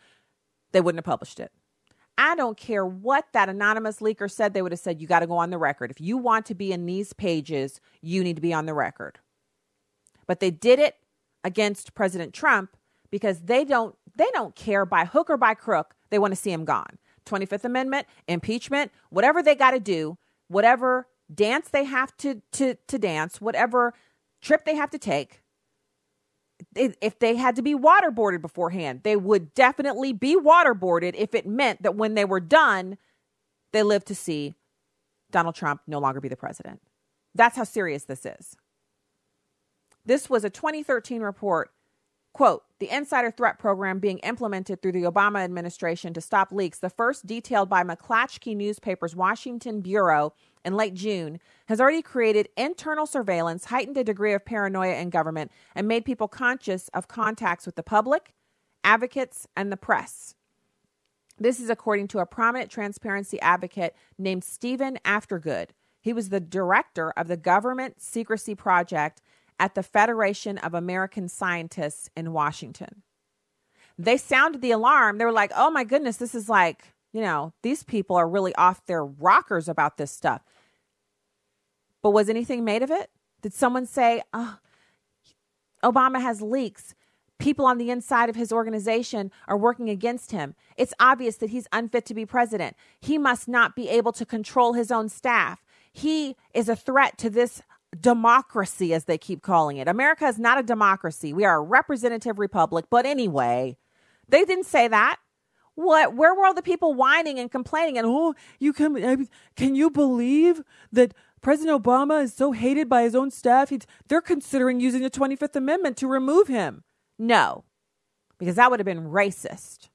They 0.73 0.81
wouldn't 0.81 0.99
have 0.99 1.11
published 1.11 1.41
it. 1.41 1.51
I 2.17 2.35
don't 2.35 2.57
care 2.57 2.85
what 2.85 3.27
that 3.33 3.49
anonymous 3.49 4.01
leaker 4.01 4.31
said. 4.31 4.53
They 4.53 4.63
would 4.63 4.73
have 4.73 4.79
said 4.79 5.01
you 5.01 5.07
got 5.07 5.21
to 5.21 5.27
go 5.27 5.39
on 5.39 5.51
the 5.51 5.59
record. 5.59 5.91
If 5.91 6.01
you 6.01 6.19
want 6.19 6.45
to 6.47 6.55
be 6.55 6.71
in 6.71 6.85
these 6.85 7.13
pages, 7.13 7.81
you 8.03 8.23
need 8.23 8.37
to 8.37 8.43
be 8.43 8.53
on 8.53 8.67
the 8.67 8.75
record. 8.75 9.19
But 10.27 10.41
they 10.41 10.51
did 10.51 10.79
it 10.79 10.97
against 11.43 11.95
President 11.95 12.35
Trump 12.35 12.77
because 13.11 13.41
they 13.41 13.65
don't 13.65 13.97
they 14.21 14.31
don't 14.33 14.55
care 14.55 14.85
by 14.85 15.07
hook 15.07 15.31
or 15.31 15.39
by 15.39 15.55
crook. 15.55 15.95
They 16.11 16.19
want 16.19 16.33
to 16.33 16.41
see 16.41 16.53
him 16.53 16.67
gone. 16.67 16.99
25th 17.25 17.65
Amendment, 17.65 18.07
impeachment, 18.29 18.93
whatever 19.09 19.43
they 19.43 19.55
got 19.55 19.71
to 19.71 19.81
do, 19.81 20.19
whatever 20.49 21.09
dance 21.33 21.69
they 21.71 21.85
have 21.85 22.15
to, 22.19 22.43
to, 22.53 22.77
to 22.87 22.99
dance, 22.99 23.41
whatever 23.41 23.95
trip 24.43 24.67
they 24.67 24.75
have 24.75 24.91
to 24.91 24.99
take, 24.99 25.41
if 26.77 27.19
they 27.19 27.37
had 27.37 27.57
to 27.57 27.63
be 27.63 27.75
waterboarded 27.75 28.43
beforehand, 28.43 29.01
they 29.05 29.17
would 29.17 29.55
definitely 29.55 30.13
be 30.13 30.37
waterboarded 30.37 31.15
if 31.15 31.35
it 31.35 31.47
meant 31.47 31.83
that 31.83 31.95
when 31.95 32.15
they 32.15 32.27
were 32.27 32.41
done, 32.41 32.99
they 33.73 33.83
lived 33.83 34.07
to 34.09 34.15
see 34.15 34.55
Donald 35.31 35.55
Trump 35.55 35.81
no 35.87 35.99
longer 35.99 36.21
be 36.21 36.29
the 36.29 36.37
president. 36.37 36.83
That's 37.35 37.57
how 37.57 37.65
serious 37.65 38.05
this 38.05 38.27
is. 38.27 38.55
This 40.05 40.29
was 40.29 40.45
a 40.45 40.51
2013 40.51 41.23
report 41.23 41.71
Quote, 42.33 42.65
the 42.79 42.95
insider 42.95 43.31
threat 43.31 43.59
program 43.59 43.99
being 43.99 44.19
implemented 44.19 44.81
through 44.81 44.93
the 44.93 45.03
Obama 45.03 45.41
administration 45.41 46.15
to 46.15 46.21
stop 46.21 46.53
leaks, 46.53 46.79
the 46.79 46.89
first 46.89 47.27
detailed 47.27 47.69
by 47.69 47.83
McClatchy 47.83 48.57
newspaper's 48.57 49.17
Washington 49.17 49.81
Bureau 49.81 50.33
in 50.65 50.77
late 50.77 50.95
June, 50.95 51.41
has 51.67 51.81
already 51.81 52.03
created 52.03 52.49
internal 52.57 53.07
surveillance, 53.07 53.67
heightened 53.67 53.97
a 53.99 54.05
degree 54.05 54.33
of 54.33 54.45
paranoia 54.45 54.95
in 54.95 55.11
government, 55.11 55.51
and 55.75 55.89
made 55.89 56.05
people 56.05 56.29
conscious 56.29 56.89
of 56.89 57.09
contacts 57.09 57.67
with 57.67 57.75
the 57.75 57.83
public, 57.83 58.33
advocates, 58.85 59.47
and 59.57 59.73
the 59.73 59.77
press. 59.77 60.35
This 61.39 61.59
is 61.59 61.71
according 61.71 62.09
to 62.09 62.19
a 62.19 62.27
prominent 62.27 62.71
transparency 62.71 63.41
advocate 63.41 63.97
named 64.19 64.45
Steven 64.45 64.99
Aftergood. 65.05 65.71
He 66.01 66.13
was 66.13 66.29
the 66.29 66.41
director 66.41 67.11
of 67.13 67.29
the 67.29 67.37
Government 67.37 68.01
Secrecy 68.01 68.55
Project 68.55 69.21
at 69.61 69.75
the 69.75 69.83
Federation 69.83 70.59
of 70.59 70.73
American 70.75 71.29
Scientists 71.29 72.09
in 72.17 72.33
Washington. 72.33 73.03
They 73.99 74.17
sounded 74.17 74.63
the 74.63 74.71
alarm. 74.71 75.19
They 75.19 75.27
were 75.27 75.33
like, 75.33 75.53
oh 75.55 75.71
my 75.71 75.85
goodness, 75.85 76.17
this 76.17 76.35
is 76.35 76.49
like, 76.49 76.95
you 77.13 77.21
know, 77.21 77.53
these 77.63 77.83
people 77.83 78.17
are 78.17 78.27
really 78.27 78.55
off 78.55 78.87
their 78.87 79.05
rockers 79.05 79.69
about 79.69 79.99
this 79.99 80.11
stuff. 80.11 80.43
But 82.03 82.11
was 82.11 82.31
anything 82.31 82.65
made 82.65 82.83
of 82.83 82.91
it? 82.91 83.11
Did 83.43 83.53
someone 83.53 83.85
say, 83.85 84.23
oh, 84.33 84.59
Obama 85.85 86.23
has 86.23 86.41
leaks? 86.41 86.95
People 87.39 87.67
on 87.67 87.77
the 87.77 87.91
inside 87.91 88.31
of 88.31 88.37
his 88.37 88.53
organization 88.53 89.31
are 89.47 89.59
working 89.59 89.91
against 89.91 90.31
him. 90.31 90.55
It's 90.79 90.95
obvious 90.99 91.37
that 91.37 91.51
he's 91.51 91.69
unfit 91.71 92.07
to 92.07 92.15
be 92.15 92.25
president. 92.25 92.77
He 92.99 93.19
must 93.19 93.47
not 93.47 93.77
be 93.77 93.91
able 93.91 94.13
to 94.13 94.25
control 94.25 94.73
his 94.73 94.91
own 94.91 95.11
staff. 95.11 95.63
He 95.93 96.37
is 96.55 96.71
a 96.71 96.77
threat 96.77 97.19
to 97.19 97.29
this 97.29 97.61
democracy, 97.99 98.95
as 98.95 99.05
they 99.05 99.19
keep 99.19 99.43
calling 99.43 99.77
it. 99.77 99.89
America 99.89 100.27
is 100.27 100.39
not 100.39 100.59
a 100.59 100.63
democracy. 100.63 101.33
We 101.33 101.45
are 101.45 101.59
a 101.59 101.63
representative 101.63 102.39
republic. 102.39 102.87
But 102.91 103.07
anyway, 103.07 103.77
they 104.29 104.45
didn't 104.45 104.67
say 104.67 104.89
that. 104.89 105.17
What? 105.75 106.15
Where 106.15 106.35
were 106.35 106.47
all 106.47 106.55
the 106.55 106.63
people 106.63 106.95
whining 106.95 107.39
and 107.39 107.51
complaining? 107.51 107.99
And 107.99 108.07
oh, 108.07 108.35
you 108.59 108.73
can 108.73 109.29
can 109.57 109.75
you 109.75 109.91
believe 109.91 110.63
that 110.93 111.15
President 111.41 111.83
Obama 111.83 112.23
is 112.23 112.35
so 112.35 112.53
hated 112.53 112.89
by 112.89 113.03
his 113.03 113.15
own 113.15 113.31
staff? 113.31 113.71
He's, 113.71 113.87
they're 114.09 114.21
considering 114.21 114.81
using 114.81 115.03
the 115.03 115.11
Twenty 115.11 115.37
Fifth 115.37 115.57
Amendment 115.57 115.97
to 115.99 116.07
remove 116.07 116.49
him. 116.49 116.85
No, 117.19 117.65
because 118.39 118.57
that 118.57 118.71
would 118.71 118.81
have 118.81 118.87
been 118.87 119.11
racist 119.11 119.90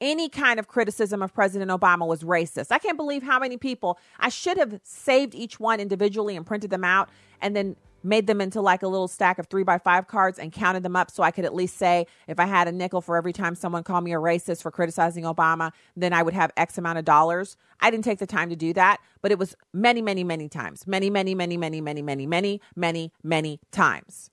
any 0.00 0.28
kind 0.28 0.58
of 0.58 0.68
criticism 0.68 1.22
of 1.22 1.34
President 1.34 1.70
Obama 1.70 2.06
was 2.06 2.22
racist. 2.22 2.68
I 2.70 2.78
can't 2.78 2.96
believe 2.96 3.22
how 3.22 3.38
many 3.38 3.56
people 3.56 3.98
I 4.18 4.28
should 4.28 4.56
have 4.56 4.80
saved 4.82 5.34
each 5.34 5.60
one 5.60 5.80
individually 5.80 6.36
and 6.36 6.46
printed 6.46 6.70
them 6.70 6.84
out 6.84 7.10
and 7.40 7.54
then 7.54 7.76
made 8.02 8.26
them 8.26 8.40
into 8.40 8.60
like 8.60 8.82
a 8.82 8.88
little 8.88 9.08
stack 9.08 9.38
of 9.38 9.46
three 9.48 9.62
by 9.62 9.78
five 9.78 10.06
cards 10.06 10.38
and 10.38 10.52
counted 10.52 10.82
them 10.82 10.96
up 10.96 11.10
so 11.10 11.22
I 11.22 11.30
could 11.30 11.44
at 11.44 11.54
least 11.54 11.76
say 11.76 12.06
if 12.26 12.40
I 12.40 12.46
had 12.46 12.66
a 12.66 12.72
nickel 12.72 13.00
for 13.00 13.16
every 13.16 13.32
time 13.32 13.54
someone 13.54 13.82
called 13.82 14.04
me 14.04 14.12
a 14.12 14.16
racist 14.16 14.62
for 14.62 14.70
criticizing 14.70 15.24
Obama, 15.24 15.72
then 15.96 16.12
I 16.12 16.22
would 16.22 16.34
have 16.34 16.50
X 16.56 16.78
amount 16.78 16.98
of 16.98 17.04
dollars. 17.04 17.56
I 17.80 17.90
didn't 17.90 18.04
take 18.04 18.18
the 18.18 18.26
time 18.26 18.48
to 18.50 18.56
do 18.56 18.72
that, 18.72 19.00
but 19.22 19.32
it 19.32 19.38
was 19.38 19.54
many, 19.72 20.00
many, 20.02 20.24
many 20.24 20.48
times. 20.48 20.86
Many, 20.86 21.10
many, 21.10 21.34
many, 21.34 21.56
many, 21.56 21.80
many, 21.80 22.02
many, 22.02 22.26
many, 22.26 22.60
many, 22.74 23.12
many 23.22 23.60
times. 23.70 24.30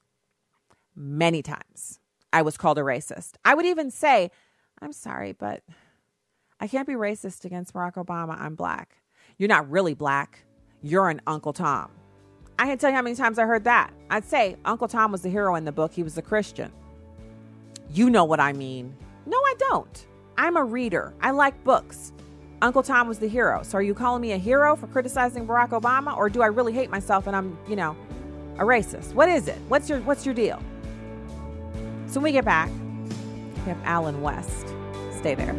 Many 0.95 1.43
times 1.43 1.99
I 2.33 2.41
was 2.41 2.57
called 2.57 2.77
a 2.77 2.81
racist. 2.81 3.33
I 3.45 3.53
would 3.53 3.65
even 3.65 3.91
say, 3.91 4.31
I'm 4.81 4.93
sorry, 4.93 5.33
but 5.33 5.63
I 6.59 6.67
can't 6.67 6.87
be 6.87 6.93
racist 6.93 7.45
against 7.45 7.73
Barack 7.73 7.93
Obama. 7.93 8.39
I'm 8.39 8.55
black. 8.55 8.97
You're 9.37 9.49
not 9.49 9.69
really 9.69 9.93
black. 9.93 10.39
You're 10.81 11.09
an 11.09 11.21
Uncle 11.27 11.53
Tom. 11.53 11.91
I 12.59 12.65
can't 12.65 12.81
tell 12.81 12.89
you 12.89 12.95
how 12.95 13.01
many 13.01 13.15
times 13.15 13.37
I 13.37 13.45
heard 13.45 13.65
that. 13.65 13.91
I'd 14.09 14.25
say 14.25 14.55
Uncle 14.65 14.87
Tom 14.87 15.11
was 15.11 15.21
the 15.21 15.29
hero 15.29 15.55
in 15.55 15.65
the 15.65 15.71
book. 15.71 15.93
He 15.93 16.03
was 16.03 16.17
a 16.17 16.21
Christian. 16.21 16.71
You 17.91 18.09
know 18.09 18.25
what 18.25 18.39
I 18.39 18.53
mean. 18.53 18.95
No, 19.25 19.37
I 19.37 19.53
don't. 19.59 20.05
I'm 20.37 20.57
a 20.57 20.63
reader. 20.63 21.13
I 21.21 21.31
like 21.31 21.63
books. 21.63 22.13
Uncle 22.61 22.81
Tom 22.81 23.07
was 23.07 23.19
the 23.19 23.27
hero. 23.27 23.61
So 23.61 23.77
are 23.77 23.83
you 23.83 23.93
calling 23.93 24.21
me 24.21 24.31
a 24.31 24.37
hero 24.37 24.75
for 24.75 24.87
criticizing 24.87 25.45
Barack 25.45 25.69
Obama 25.69 26.17
or 26.17 26.29
do 26.29 26.41
I 26.41 26.47
really 26.47 26.73
hate 26.73 26.89
myself 26.89 27.27
and 27.27 27.35
I'm, 27.35 27.57
you 27.67 27.75
know, 27.75 27.95
a 28.57 28.63
racist? 28.63 29.13
What 29.13 29.29
is 29.29 29.47
it? 29.47 29.57
What's 29.67 29.89
your 29.89 29.99
what's 30.01 30.25
your 30.25 30.33
deal? 30.33 30.61
So 32.07 32.19
when 32.19 32.23
we 32.23 32.31
get 32.31 32.45
back, 32.45 32.71
have 33.67 33.81
Allen 33.83 34.21
West. 34.21 34.73
Stay 35.11 35.35
there. 35.35 35.53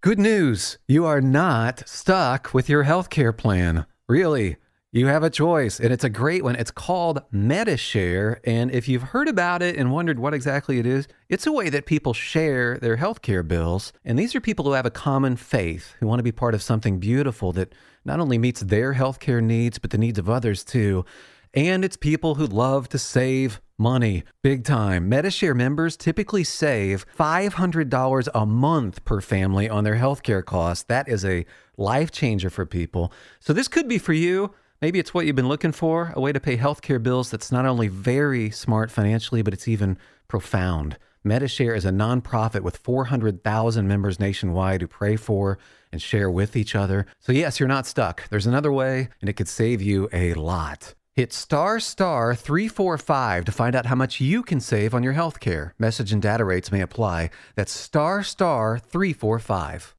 Good 0.00 0.18
news. 0.18 0.78
You 0.86 1.04
are 1.04 1.20
not 1.20 1.82
stuck 1.86 2.54
with 2.54 2.68
your 2.68 2.84
healthcare 2.84 3.36
plan. 3.36 3.84
Really. 4.08 4.56
You 4.90 5.08
have 5.08 5.22
a 5.22 5.28
choice, 5.28 5.80
and 5.80 5.92
it's 5.92 6.04
a 6.04 6.08
great 6.08 6.42
one. 6.42 6.56
It's 6.56 6.70
called 6.70 7.20
Medi-Share. 7.30 8.40
And 8.44 8.70
if 8.70 8.88
you've 8.88 9.02
heard 9.02 9.28
about 9.28 9.60
it 9.60 9.76
and 9.76 9.92
wondered 9.92 10.18
what 10.18 10.32
exactly 10.32 10.78
it 10.78 10.86
is, 10.86 11.06
it's 11.28 11.46
a 11.46 11.52
way 11.52 11.68
that 11.68 11.84
people 11.84 12.14
share 12.14 12.78
their 12.78 12.96
healthcare 12.96 13.46
bills. 13.46 13.92
And 14.02 14.18
these 14.18 14.34
are 14.34 14.40
people 14.40 14.64
who 14.64 14.72
have 14.72 14.86
a 14.86 14.90
common 14.90 15.36
faith, 15.36 15.94
who 16.00 16.06
want 16.06 16.20
to 16.20 16.22
be 16.24 16.32
part 16.32 16.54
of 16.54 16.62
something 16.62 16.98
beautiful 16.98 17.52
that 17.52 17.74
not 18.06 18.18
only 18.18 18.38
meets 18.38 18.62
their 18.62 18.94
healthcare 18.94 19.42
needs, 19.42 19.78
but 19.78 19.90
the 19.90 19.98
needs 19.98 20.18
of 20.18 20.30
others 20.30 20.64
too. 20.64 21.04
And 21.52 21.84
it's 21.84 21.98
people 21.98 22.36
who 22.36 22.46
love 22.46 22.88
to 22.88 22.98
save 22.98 23.60
money 23.76 24.24
big 24.42 24.64
time. 24.64 25.06
Medi-Share 25.06 25.54
members 25.54 25.98
typically 25.98 26.44
save 26.44 27.04
$500 27.14 28.28
a 28.34 28.46
month 28.46 29.04
per 29.04 29.20
family 29.20 29.68
on 29.68 29.84
their 29.84 29.96
healthcare 29.96 30.42
costs. 30.42 30.84
That 30.84 31.10
is 31.10 31.26
a 31.26 31.44
life 31.76 32.10
changer 32.10 32.48
for 32.48 32.64
people. 32.64 33.12
So 33.38 33.52
this 33.52 33.68
could 33.68 33.86
be 33.86 33.98
for 33.98 34.14
you. 34.14 34.54
Maybe 34.80 35.00
it's 35.00 35.12
what 35.12 35.26
you've 35.26 35.34
been 35.34 35.48
looking 35.48 35.72
for 35.72 36.12
a 36.14 36.20
way 36.20 36.32
to 36.32 36.38
pay 36.38 36.56
healthcare 36.56 37.02
bills 37.02 37.32
that's 37.32 37.50
not 37.50 37.66
only 37.66 37.88
very 37.88 38.48
smart 38.50 38.92
financially, 38.92 39.42
but 39.42 39.52
it's 39.52 39.66
even 39.66 39.98
profound. 40.28 40.96
Medi-Share 41.24 41.74
is 41.74 41.84
a 41.84 41.90
nonprofit 41.90 42.60
with 42.60 42.76
400,000 42.76 43.88
members 43.88 44.20
nationwide 44.20 44.80
who 44.80 44.86
pray 44.86 45.16
for 45.16 45.58
and 45.90 46.00
share 46.00 46.30
with 46.30 46.54
each 46.54 46.76
other. 46.76 47.06
So, 47.18 47.32
yes, 47.32 47.58
you're 47.58 47.68
not 47.68 47.88
stuck. 47.88 48.28
There's 48.28 48.46
another 48.46 48.70
way, 48.70 49.08
and 49.20 49.28
it 49.28 49.32
could 49.32 49.48
save 49.48 49.82
you 49.82 50.08
a 50.12 50.34
lot. 50.34 50.94
Hit 51.12 51.32
star 51.32 51.80
star 51.80 52.36
345 52.36 53.46
to 53.46 53.52
find 53.52 53.74
out 53.74 53.86
how 53.86 53.96
much 53.96 54.20
you 54.20 54.44
can 54.44 54.60
save 54.60 54.94
on 54.94 55.02
your 55.02 55.14
health 55.14 55.40
care. 55.40 55.74
Message 55.76 56.12
and 56.12 56.22
data 56.22 56.44
rates 56.44 56.70
may 56.70 56.82
apply. 56.82 57.30
That's 57.56 57.72
star 57.72 58.22
star 58.22 58.78
345. 58.78 59.96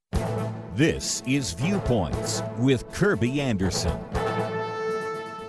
This 0.74 1.21
is 1.27 1.51
Viewpoints 1.51 2.41
with 2.57 2.89
Kirby 2.93 3.41
Anderson. 3.41 4.00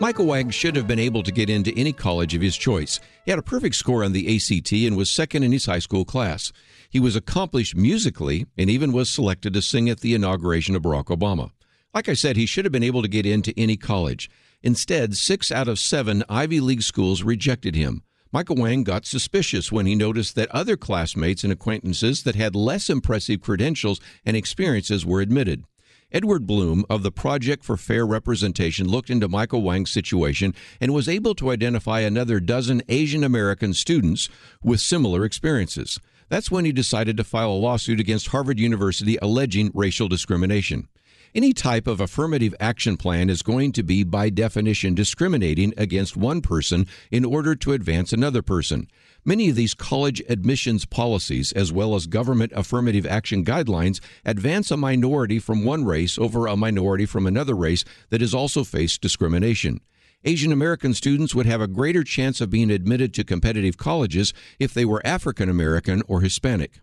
Michael 0.00 0.24
Wang 0.24 0.48
should 0.48 0.76
have 0.76 0.86
been 0.86 0.98
able 0.98 1.22
to 1.22 1.30
get 1.30 1.50
into 1.50 1.76
any 1.78 1.92
college 1.92 2.34
of 2.34 2.40
his 2.40 2.56
choice. 2.56 2.98
He 3.26 3.30
had 3.30 3.38
a 3.38 3.42
perfect 3.42 3.74
score 3.74 4.02
on 4.02 4.14
the 4.14 4.34
ACT 4.34 4.72
and 4.72 4.96
was 4.96 5.10
second 5.10 5.42
in 5.42 5.52
his 5.52 5.66
high 5.66 5.78
school 5.78 6.06
class. 6.06 6.54
He 6.88 6.98
was 6.98 7.16
accomplished 7.16 7.76
musically 7.76 8.46
and 8.56 8.70
even 8.70 8.92
was 8.92 9.10
selected 9.10 9.52
to 9.52 9.60
sing 9.60 9.90
at 9.90 10.00
the 10.00 10.14
inauguration 10.14 10.74
of 10.74 10.80
Barack 10.80 11.14
Obama. 11.14 11.50
Like 11.92 12.08
I 12.08 12.14
said, 12.14 12.38
he 12.38 12.46
should 12.46 12.64
have 12.64 12.72
been 12.72 12.82
able 12.82 13.02
to 13.02 13.08
get 13.08 13.26
into 13.26 13.52
any 13.58 13.76
college. 13.76 14.30
Instead, 14.62 15.16
six 15.18 15.52
out 15.52 15.68
of 15.68 15.78
seven 15.78 16.24
Ivy 16.30 16.60
League 16.60 16.82
schools 16.82 17.22
rejected 17.22 17.74
him. 17.74 18.02
Michael 18.32 18.56
Wang 18.56 18.84
got 18.84 19.04
suspicious 19.04 19.70
when 19.70 19.84
he 19.84 19.94
noticed 19.94 20.34
that 20.34 20.50
other 20.50 20.78
classmates 20.78 21.44
and 21.44 21.52
acquaintances 21.52 22.22
that 22.22 22.36
had 22.36 22.56
less 22.56 22.88
impressive 22.88 23.42
credentials 23.42 24.00
and 24.24 24.34
experiences 24.34 25.04
were 25.04 25.20
admitted. 25.20 25.64
Edward 26.12 26.44
Blum 26.44 26.84
of 26.90 27.04
the 27.04 27.12
Project 27.12 27.62
for 27.62 27.76
Fair 27.76 28.04
Representation 28.04 28.88
looked 28.88 29.10
into 29.10 29.28
Michael 29.28 29.62
Wang's 29.62 29.92
situation 29.92 30.56
and 30.80 30.92
was 30.92 31.08
able 31.08 31.36
to 31.36 31.52
identify 31.52 32.00
another 32.00 32.40
dozen 32.40 32.82
Asian 32.88 33.22
American 33.22 33.72
students 33.72 34.28
with 34.60 34.80
similar 34.80 35.24
experiences. 35.24 36.00
That's 36.28 36.50
when 36.50 36.64
he 36.64 36.72
decided 36.72 37.16
to 37.16 37.24
file 37.24 37.52
a 37.52 37.54
lawsuit 37.54 38.00
against 38.00 38.28
Harvard 38.28 38.58
University 38.58 39.18
alleging 39.22 39.70
racial 39.72 40.08
discrimination. 40.08 40.88
Any 41.32 41.52
type 41.52 41.86
of 41.86 42.00
affirmative 42.00 42.56
action 42.58 42.96
plan 42.96 43.30
is 43.30 43.42
going 43.42 43.70
to 43.72 43.84
be, 43.84 44.02
by 44.02 44.30
definition, 44.30 44.94
discriminating 44.94 45.72
against 45.76 46.16
one 46.16 46.40
person 46.40 46.88
in 47.12 47.24
order 47.24 47.54
to 47.54 47.72
advance 47.72 48.12
another 48.12 48.42
person. 48.42 48.88
Many 49.24 49.48
of 49.48 49.54
these 49.54 49.74
college 49.74 50.20
admissions 50.28 50.86
policies, 50.86 51.52
as 51.52 51.72
well 51.72 51.94
as 51.94 52.08
government 52.08 52.50
affirmative 52.56 53.06
action 53.06 53.44
guidelines, 53.44 54.00
advance 54.24 54.72
a 54.72 54.76
minority 54.76 55.38
from 55.38 55.64
one 55.64 55.84
race 55.84 56.18
over 56.18 56.48
a 56.48 56.56
minority 56.56 57.06
from 57.06 57.28
another 57.28 57.54
race 57.54 57.84
that 58.08 58.22
has 58.22 58.34
also 58.34 58.64
faced 58.64 59.00
discrimination. 59.00 59.80
Asian 60.24 60.50
American 60.50 60.94
students 60.94 61.34
would 61.34 61.46
have 61.46 61.60
a 61.60 61.68
greater 61.68 62.02
chance 62.02 62.40
of 62.40 62.50
being 62.50 62.72
admitted 62.72 63.14
to 63.14 63.24
competitive 63.24 63.76
colleges 63.76 64.34
if 64.58 64.74
they 64.74 64.84
were 64.84 65.00
African 65.06 65.48
American 65.48 66.02
or 66.08 66.22
Hispanic. 66.22 66.80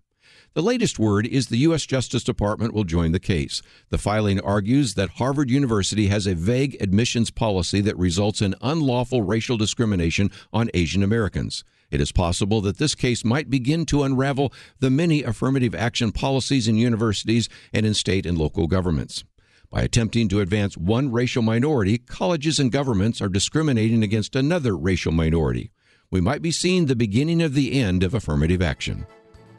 The 0.58 0.64
latest 0.64 0.98
word 0.98 1.28
is 1.28 1.50
the 1.50 1.60
U.S. 1.70 1.86
Justice 1.86 2.24
Department 2.24 2.74
will 2.74 2.84
join 2.84 3.12
the 3.12 3.20
case. 3.20 3.62
The 3.92 4.00
filing 4.00 4.40
argues 4.40 4.96
that 4.96 5.12
Harvard 5.12 5.52
University 5.52 6.08
has 6.08 6.26
a 6.26 6.34
vague 6.34 6.76
admissions 6.82 7.30
policy 7.30 7.80
that 7.82 7.96
results 7.96 8.42
in 8.42 8.56
unlawful 8.60 9.22
racial 9.22 9.56
discrimination 9.56 10.32
on 10.52 10.72
Asian 10.74 11.04
Americans. 11.04 11.64
It 11.92 12.02
is 12.02 12.12
possible 12.12 12.60
that 12.62 12.80
this 12.80 12.96
case 12.96 13.24
might 13.24 13.52
begin 13.52 13.86
to 13.86 14.02
unravel 14.02 14.52
the 14.80 14.90
many 14.90 15.22
affirmative 15.22 15.76
action 15.76 16.12
policies 16.12 16.68
in 16.68 16.76
universities 16.76 17.50
and 17.72 17.86
in 17.86 17.94
state 17.94 18.26
and 18.26 18.36
local 18.36 18.66
governments. 18.66 19.24
By 19.70 19.84
attempting 19.84 20.28
to 20.30 20.42
advance 20.42 20.76
one 20.76 21.12
racial 21.12 21.44
minority, 21.44 22.00
colleges 22.00 22.58
and 22.58 22.72
governments 22.72 23.22
are 23.22 23.30
discriminating 23.30 24.02
against 24.02 24.36
another 24.36 24.76
racial 24.76 25.12
minority. 25.12 25.70
We 26.10 26.20
might 26.20 26.42
be 26.42 26.52
seeing 26.52 26.88
the 26.88 26.96
beginning 26.96 27.44
of 27.44 27.54
the 27.54 27.80
end 27.80 28.02
of 28.02 28.16
affirmative 28.16 28.64
action. 28.64 29.06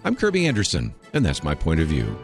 I'm 0.09 0.17
Kirby 0.17 0.47
Anderson, 0.47 0.95
and 1.13 1.23
that's 1.23 1.45
my 1.45 1.55
point 1.55 1.81
of 1.81 1.89
view. 1.89 2.17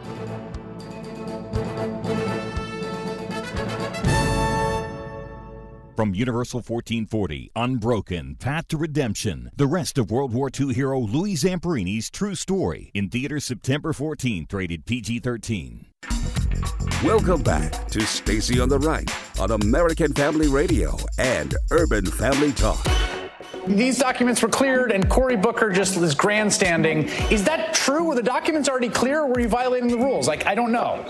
From 5.95 6.15
Universal 6.15 6.61
1440, 6.61 7.51
Unbroken, 7.55 8.37
Path 8.39 8.69
to 8.69 8.77
Redemption, 8.77 9.51
the 9.55 9.67
rest 9.67 9.99
of 9.99 10.09
World 10.09 10.33
War 10.33 10.49
II 10.59 10.73
hero 10.73 10.99
Louis 10.99 11.35
Zamperini's 11.35 12.09
true 12.09 12.33
story 12.33 12.89
in 12.95 13.07
theaters 13.07 13.45
September 13.45 13.93
14th, 13.93 14.51
rated 14.51 14.87
PG 14.87 15.19
13. 15.19 15.85
Welcome 17.03 17.43
back 17.43 17.87
to 17.89 18.01
Stacy 18.01 18.59
on 18.59 18.69
the 18.69 18.79
Right 18.79 19.11
on 19.39 19.51
American 19.51 20.11
Family 20.11 20.47
Radio 20.47 20.97
and 21.19 21.53
Urban 21.69 22.07
Family 22.07 22.51
Talk. 22.53 22.83
These 23.67 23.97
documents 23.97 24.41
were 24.41 24.49
cleared 24.49 24.91
and 24.91 25.09
Cory 25.09 25.35
Booker 25.35 25.71
just 25.71 25.97
is 25.97 26.13
grandstanding. 26.13 27.09
Is 27.31 27.43
that 27.45 27.73
true? 27.73 28.03
Were 28.03 28.15
the 28.15 28.23
documents 28.23 28.69
already 28.69 28.89
clear 28.89 29.21
or 29.21 29.27
were 29.27 29.39
you 29.39 29.47
violating 29.47 29.89
the 29.89 29.97
rules? 29.97 30.27
Like, 30.27 30.45
I 30.45 30.55
don't 30.55 30.71
know. 30.71 31.03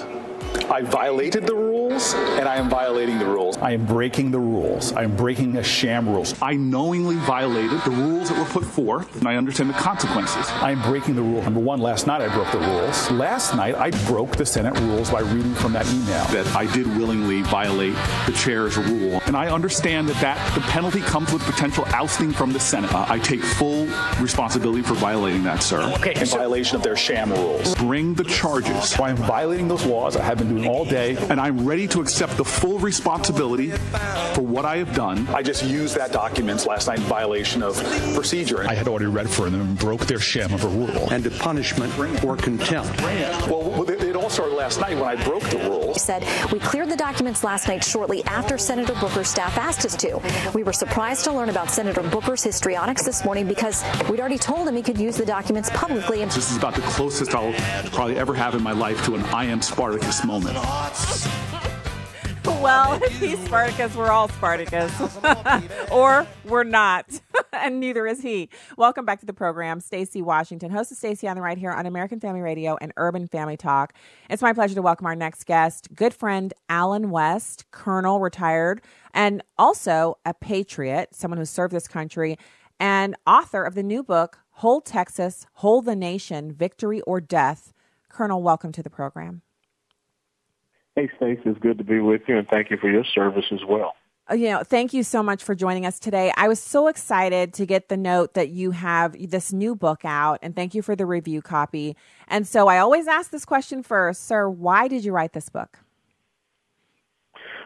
I 0.69 0.81
violated 0.81 1.45
the 1.45 1.55
rules 1.55 2.13
and 2.13 2.47
I 2.47 2.55
am 2.55 2.69
violating 2.69 3.19
the 3.19 3.25
rules. 3.25 3.57
I 3.57 3.71
am 3.71 3.85
breaking 3.85 4.31
the 4.31 4.39
rules. 4.39 4.91
I 4.93 5.03
am 5.03 5.15
breaking 5.15 5.53
the 5.53 5.63
sham 5.63 6.09
rules. 6.09 6.35
I 6.41 6.55
knowingly 6.55 7.15
violated 7.17 7.79
the 7.83 7.91
rules 7.91 8.29
that 8.29 8.37
were 8.37 8.45
put 8.45 8.65
forth 8.65 9.15
and 9.15 9.27
I 9.27 9.35
understand 9.35 9.69
the 9.69 9.75
consequences. 9.75 10.45
I 10.49 10.71
am 10.71 10.81
breaking 10.81 11.15
the 11.15 11.21
rule. 11.21 11.41
Number 11.43 11.59
one, 11.59 11.79
last 11.79 12.07
night 12.07 12.21
I 12.21 12.33
broke 12.33 12.51
the 12.51 12.59
rules. 12.59 13.11
Last 13.11 13.55
night 13.55 13.75
I 13.75 13.91
broke 14.07 14.35
the 14.35 14.45
Senate 14.45 14.77
rules 14.81 15.09
by 15.11 15.21
reading 15.21 15.53
from 15.55 15.73
that 15.73 15.87
email. 15.87 16.25
That 16.25 16.47
I 16.55 16.71
did 16.73 16.87
willingly 16.97 17.41
violate 17.43 17.95
the 18.25 18.33
chair's 18.33 18.77
rule. 18.77 19.21
And 19.27 19.37
I 19.37 19.49
understand 19.49 20.09
that, 20.09 20.19
that 20.21 20.55
the 20.55 20.61
penalty 20.61 21.01
comes 21.01 21.31
with 21.31 21.43
potential 21.43 21.85
ousting 21.89 22.31
from 22.31 22.51
the 22.51 22.59
Senate. 22.59 22.93
Uh, 22.93 23.05
I 23.07 23.19
take 23.19 23.41
full 23.41 23.87
responsibility 24.19 24.81
for 24.81 24.95
violating 24.95 25.43
that, 25.43 25.63
sir. 25.63 25.81
Okay, 25.95 26.19
in 26.19 26.25
so 26.25 26.37
violation 26.37 26.75
of 26.75 26.83
their 26.83 26.95
sham 26.95 27.31
rules. 27.31 27.75
Bring 27.75 28.13
the 28.13 28.23
charges. 28.23 28.89
So 28.89 29.03
I 29.03 29.11
am 29.11 29.17
violating 29.17 29.67
those 29.67 29.85
laws. 29.85 30.17
I 30.17 30.23
have 30.23 30.37
been 30.37 30.44
doing 30.49 30.67
all 30.67 30.85
day. 30.85 31.17
And 31.29 31.39
I'm 31.39 31.65
ready 31.65 31.87
to 31.89 32.01
accept 32.01 32.37
the 32.37 32.45
full 32.45 32.79
responsibility 32.79 33.71
for 33.71 34.41
what 34.41 34.65
I 34.65 34.77
have 34.77 34.93
done. 34.95 35.27
I 35.29 35.41
just 35.41 35.63
used 35.63 35.95
that 35.97 36.11
documents 36.11 36.65
last 36.65 36.87
night 36.87 36.99
in 36.99 37.05
violation 37.05 37.63
of 37.63 37.75
procedure. 38.13 38.67
I 38.67 38.73
had 38.73 38.87
already 38.87 39.05
read 39.05 39.29
for 39.29 39.49
them 39.49 39.61
and 39.61 39.77
broke 39.77 40.05
their 40.07 40.19
sham 40.19 40.53
of 40.53 40.63
a 40.63 40.67
rule. 40.67 41.09
And 41.11 41.25
a 41.25 41.31
punishment 41.31 41.91
for 42.19 42.35
contempt. 42.37 43.01
Well, 43.01 43.89
it 43.89 44.04
all 44.25 44.29
started 44.31 44.55
last 44.55 44.79
night 44.79 44.97
when 44.97 45.07
I 45.07 45.23
broke 45.23 45.43
the 45.43 45.59
rules. 45.59 45.97
He 45.97 45.99
said, 45.99 46.23
We 46.51 46.57
cleared 46.57 46.89
the 46.89 46.95
documents 46.95 47.43
last 47.43 47.67
night 47.67 47.83
shortly 47.83 48.23
after 48.23 48.57
Senator 48.57 48.95
Booker's 48.95 49.27
staff 49.27 49.55
asked 49.55 49.85
us 49.85 49.95
to. 49.97 50.19
We 50.55 50.63
were 50.63 50.73
surprised 50.73 51.25
to 51.25 51.31
learn 51.31 51.49
about 51.49 51.69
Senator 51.69 52.01
Booker's 52.01 52.43
histrionics 52.43 53.03
this 53.03 53.23
morning 53.23 53.47
because 53.47 53.83
we'd 54.09 54.19
already 54.19 54.39
told 54.39 54.67
him 54.67 54.75
he 54.75 54.81
could 54.81 54.99
use 54.99 55.15
the 55.15 55.27
documents 55.27 55.69
publicly. 55.75 56.23
And 56.23 56.31
this 56.31 56.49
is 56.49 56.57
about 56.57 56.73
the 56.73 56.81
closest 56.81 57.35
I'll 57.35 57.53
probably 57.91 58.17
ever 58.17 58.33
have 58.33 58.55
in 58.55 58.63
my 58.63 58.71
life 58.71 59.05
to 59.05 59.13
an 59.13 59.21
I 59.25 59.45
am 59.45 59.61
Spartacus 59.61 60.25
moment. 60.25 60.57
Well, 62.65 62.93
if 63.03 63.19
he's 63.19 63.37
Spartacus, 63.45 63.95
we're 63.95 64.09
all 64.09 64.27
Spartacus. 64.27 64.91
or 65.91 66.25
we're 66.45 66.63
not. 66.63 67.21
and 67.53 67.79
neither 67.79 68.07
is 68.07 68.23
he. 68.23 68.49
Welcome 68.75 69.05
back 69.05 69.19
to 69.19 69.27
the 69.27 69.33
program. 69.33 69.79
Stacy 69.79 70.19
Washington, 70.23 70.71
host 70.71 70.91
of 70.91 70.97
Stacy 70.97 71.27
on 71.27 71.35
the 71.35 71.43
Right 71.43 71.59
here 71.59 71.69
on 71.69 71.85
American 71.85 72.19
Family 72.19 72.41
Radio 72.41 72.75
and 72.81 72.91
Urban 72.97 73.27
Family 73.27 73.55
Talk. 73.55 73.93
It's 74.31 74.41
my 74.41 74.51
pleasure 74.51 74.73
to 74.73 74.81
welcome 74.81 75.05
our 75.05 75.15
next 75.15 75.45
guest, 75.45 75.89
good 75.93 76.11
friend 76.11 76.55
Allen 76.67 77.11
West, 77.11 77.65
Colonel, 77.69 78.19
retired, 78.19 78.81
and 79.13 79.43
also 79.59 80.17
a 80.25 80.33
patriot, 80.33 81.09
someone 81.13 81.37
who 81.37 81.45
served 81.45 81.71
this 81.71 81.87
country, 81.87 82.35
and 82.79 83.15
author 83.27 83.63
of 83.63 83.75
the 83.75 83.83
new 83.83 84.01
book, 84.01 84.39
Hold 84.53 84.87
Texas, 84.87 85.45
Hold 85.57 85.85
the 85.85 85.95
Nation, 85.95 86.51
Victory 86.51 87.01
or 87.01 87.21
Death. 87.21 87.73
Colonel, 88.09 88.41
welcome 88.41 88.71
to 88.71 88.81
the 88.81 88.89
program. 88.89 89.43
Hey, 90.95 91.09
Stacy, 91.17 91.41
it's 91.43 91.59
good 91.59 91.77
to 91.77 91.83
be 91.83 91.99
with 91.99 92.21
you, 92.25 92.37
and 92.37 92.47
thank 92.47 92.71
you 92.71 92.77
for 92.77 92.89
your 92.89 93.03
service 93.03 93.43
as 93.51 93.59
well. 93.67 93.95
Uh, 94.31 94.35
you 94.35 94.49
know, 94.49 94.63
thank 94.63 94.93
you 94.93 95.03
so 95.03 95.21
much 95.21 95.43
for 95.43 95.53
joining 95.53 95.85
us 95.85 95.99
today. 95.99 96.31
I 96.37 96.47
was 96.47 96.57
so 96.57 96.87
excited 96.87 97.53
to 97.55 97.65
get 97.65 97.89
the 97.89 97.97
note 97.97 98.33
that 98.35 98.49
you 98.49 98.71
have 98.71 99.13
this 99.29 99.51
new 99.51 99.75
book 99.75 100.05
out, 100.05 100.39
and 100.41 100.55
thank 100.55 100.73
you 100.73 100.81
for 100.81 100.95
the 100.95 101.05
review 101.05 101.41
copy. 101.41 101.97
And 102.29 102.47
so 102.47 102.69
I 102.69 102.77
always 102.77 103.07
ask 103.07 103.29
this 103.29 103.43
question 103.43 103.83
first, 103.83 104.25
sir, 104.25 104.49
why 104.49 104.87
did 104.87 105.03
you 105.03 105.11
write 105.11 105.33
this 105.33 105.49
book? 105.49 105.79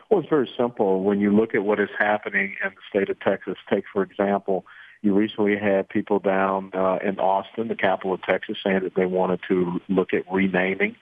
Well, 0.09 0.21
it's 0.21 0.29
very 0.29 0.49
simple. 0.57 1.03
When 1.03 1.19
you 1.19 1.31
look 1.31 1.53
at 1.53 1.63
what 1.63 1.79
is 1.79 1.89
happening 1.99 2.55
in 2.65 2.71
the 2.71 2.81
state 2.89 3.11
of 3.11 3.19
Texas, 3.19 3.57
take, 3.69 3.83
for 3.93 4.01
example, 4.01 4.65
you 5.03 5.13
recently 5.13 5.55
had 5.55 5.87
people 5.87 6.17
down 6.17 6.71
uh, 6.73 6.97
in 7.03 7.19
Austin, 7.19 7.67
the 7.67 7.75
capital 7.75 8.15
of 8.15 8.23
Texas, 8.23 8.57
saying 8.63 8.81
that 8.83 8.95
they 8.95 9.05
wanted 9.05 9.39
to 9.49 9.79
look 9.87 10.15
at 10.15 10.29
renaming 10.31 10.95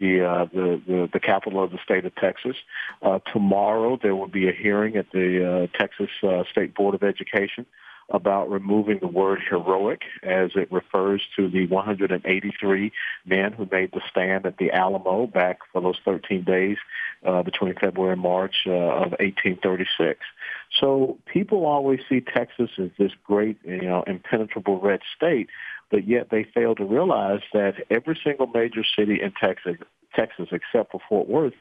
the, 0.00 0.24
uh, 0.24 0.44
the, 0.52 0.80
the 0.86 1.08
the 1.12 1.20
capital 1.20 1.62
of 1.62 1.70
the 1.70 1.78
state 1.84 2.04
of 2.04 2.14
Texas. 2.16 2.56
Uh, 3.02 3.18
tomorrow 3.32 3.98
there 4.02 4.16
will 4.16 4.28
be 4.28 4.48
a 4.48 4.52
hearing 4.52 4.96
at 4.96 5.10
the 5.12 5.68
uh, 5.72 5.78
Texas 5.78 6.10
uh, 6.22 6.44
State 6.50 6.74
Board 6.74 6.94
of 6.94 7.02
Education 7.02 7.66
about 8.10 8.50
removing 8.50 8.98
the 9.00 9.06
word 9.06 9.40
heroic 9.48 10.02
as 10.22 10.50
it 10.56 10.70
refers 10.70 11.22
to 11.36 11.48
the 11.48 11.66
183 11.68 12.92
men 13.24 13.52
who 13.52 13.66
made 13.70 13.92
the 13.92 14.02
stand 14.10 14.44
at 14.44 14.58
the 14.58 14.70
Alamo 14.72 15.26
back 15.26 15.60
for 15.72 15.80
those 15.80 15.98
13 16.04 16.44
days 16.44 16.76
uh, 17.24 17.42
between 17.42 17.74
February 17.74 18.12
and 18.12 18.20
March 18.20 18.66
uh, 18.66 18.72
of 18.72 19.10
1836. 19.20 20.20
So 20.80 21.18
people 21.26 21.64
always 21.64 22.00
see 22.08 22.20
Texas 22.20 22.70
as 22.78 22.90
this 22.98 23.12
great, 23.24 23.56
you 23.64 23.82
know, 23.82 24.02
impenetrable 24.06 24.80
red 24.80 25.00
state, 25.16 25.48
but 25.94 26.08
yet 26.08 26.26
they 26.28 26.42
fail 26.42 26.74
to 26.74 26.84
realize 26.84 27.38
that 27.52 27.74
every 27.88 28.18
single 28.24 28.48
major 28.48 28.82
city 28.98 29.22
in 29.22 29.32
Texas, 29.40 29.76
Texas 30.16 30.48
except 30.50 30.90
for 30.90 31.00
Fort 31.08 31.28
Worth, 31.28 31.52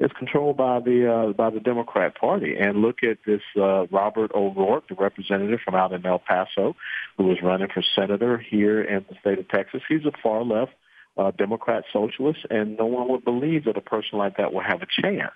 is 0.00 0.10
controlled 0.18 0.56
by 0.56 0.80
the 0.80 1.12
uh, 1.12 1.32
by 1.34 1.50
the 1.50 1.60
Democrat 1.60 2.18
Party. 2.18 2.56
And 2.58 2.80
look 2.80 3.02
at 3.02 3.18
this 3.26 3.42
uh, 3.54 3.84
Robert 3.88 4.32
O'Rourke, 4.34 4.88
the 4.88 4.94
representative 4.94 5.60
from 5.62 5.74
out 5.74 5.92
in 5.92 6.06
El 6.06 6.20
Paso, 6.20 6.74
who 7.18 7.30
is 7.32 7.42
running 7.42 7.68
for 7.68 7.82
senator 7.94 8.38
here 8.38 8.82
in 8.82 9.04
the 9.10 9.16
state 9.20 9.38
of 9.38 9.46
Texas. 9.50 9.82
He's 9.86 10.06
a 10.06 10.12
far 10.22 10.42
left 10.42 10.72
uh, 11.18 11.30
Democrat 11.32 11.84
socialist, 11.92 12.46
and 12.48 12.78
no 12.78 12.86
one 12.86 13.10
would 13.10 13.26
believe 13.26 13.66
that 13.66 13.76
a 13.76 13.82
person 13.82 14.16
like 14.16 14.38
that 14.38 14.54
will 14.54 14.62
have 14.62 14.80
a 14.80 15.02
chance 15.02 15.34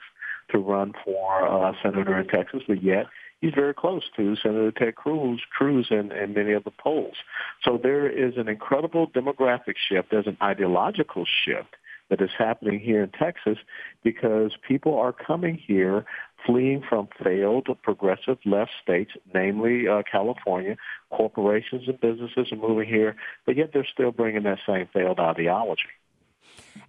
to 0.51 0.59
run 0.59 0.95
for 1.05 1.47
uh, 1.47 1.73
senator 1.83 2.19
in 2.19 2.27
Texas, 2.29 2.63
but 2.67 2.83
yet 2.83 3.05
he's 3.41 3.55
very 3.55 3.75
close 3.75 4.05
to 4.17 4.37
Senator 4.37 4.73
Ted 4.73 4.97
Cruz, 4.97 5.41
Cruz 5.57 5.89
and, 5.91 6.13
in 6.13 6.35
many 6.35 6.53
of 6.53 6.65
the 6.65 6.71
polls. 6.71 7.17
So 7.63 7.79
there 7.83 8.09
is 8.09 8.35
an 8.37 8.49
incredible 8.49 9.09
demographic 9.09 9.75
shift. 9.89 10.11
There's 10.11 10.27
an 10.27 10.39
ideological 10.43 11.25
shift 11.45 11.77
that 12.09 12.21
is 12.21 12.31
happening 12.39 12.79
here 12.79 13.03
in 13.03 13.11
Texas 13.11 13.59
because 14.05 14.53
people 14.67 14.97
are 14.97 15.13
coming 15.13 15.61
here 15.67 16.05
fleeing 16.45 16.83
from 16.89 17.09
failed 17.23 17.69
progressive 17.83 18.39
left 18.45 18.71
states, 18.81 19.11
namely 19.35 19.89
uh, 19.89 20.03
California. 20.11 20.77
Corporations 21.11 21.89
and 21.89 22.01
businesses 22.01 22.53
are 22.53 22.57
moving 22.57 22.89
here, 22.89 23.17
but 23.45 23.57
yet 23.57 23.71
they're 23.73 23.87
still 23.93 24.13
bringing 24.13 24.45
that 24.45 24.59
same 24.67 24.89
failed 24.93 25.19
ideology. 25.19 25.83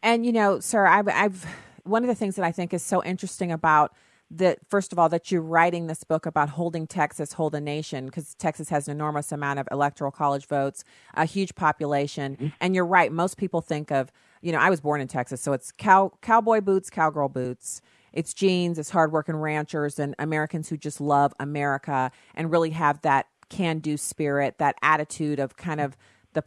And 0.04 0.26
you 0.26 0.32
know, 0.32 0.60
sir, 0.60 0.86
I've, 0.86 1.08
I've 1.08 1.46
one 1.84 2.04
of 2.04 2.08
the 2.08 2.16
things 2.16 2.36
that 2.36 2.46
I 2.46 2.52
think 2.52 2.74
is 2.74 2.84
so 2.84 3.04
interesting 3.04 3.52
about 3.52 3.94
that 4.30 4.60
first 4.70 4.92
of 4.92 5.00
all 5.00 5.10
that 5.10 5.32
you're 5.32 5.42
writing 5.42 5.88
this 5.88 6.04
book 6.04 6.26
about 6.26 6.50
holding 6.50 6.88
Texas, 6.88 7.34
hold 7.34 7.56
a 7.56 7.62
nation, 7.62 8.06
because 8.08 8.34
Texas 8.36 8.70
has 8.70 8.88
an 8.88 8.92
enormous 8.92 9.32
amount 9.32 9.60
of 9.60 9.68
electoral 9.72 10.12
college 10.12 10.46
votes, 10.46 10.84
a 11.14 11.26
huge 11.26 11.56
population, 11.56 12.36
mm-hmm. 12.36 12.48
and 12.60 12.76
you're 12.76 12.86
right. 12.86 13.12
Most 13.12 13.38
people 13.38 13.62
think 13.62 13.92
of 13.92 14.12
you 14.42 14.52
know 14.52 14.60
I 14.60 14.70
was 14.70 14.82
born 14.82 15.02
in 15.02 15.08
Texas, 15.08 15.42
so 15.42 15.54
it's 15.54 15.72
cow 15.72 16.12
cowboy 16.22 16.62
boots, 16.62 16.90
cowgirl 16.90 17.30
boots. 17.30 17.82
It's 18.14 18.34
jeans, 18.34 18.80
it's 18.80 18.90
hardworking 18.90 19.36
ranchers 19.36 20.00
and 20.00 20.16
Americans 20.18 20.70
who 20.70 20.78
just 20.78 21.00
love 21.00 21.34
America 21.40 22.12
and 22.34 22.52
really 22.52 22.72
have 22.72 23.02
that 23.02 23.28
can 23.50 23.80
do 23.80 23.96
spirit, 23.96 24.58
that 24.58 24.76
attitude 24.82 25.40
of 25.40 25.56
kind 25.56 25.80
of 25.80 25.96
the 26.34 26.42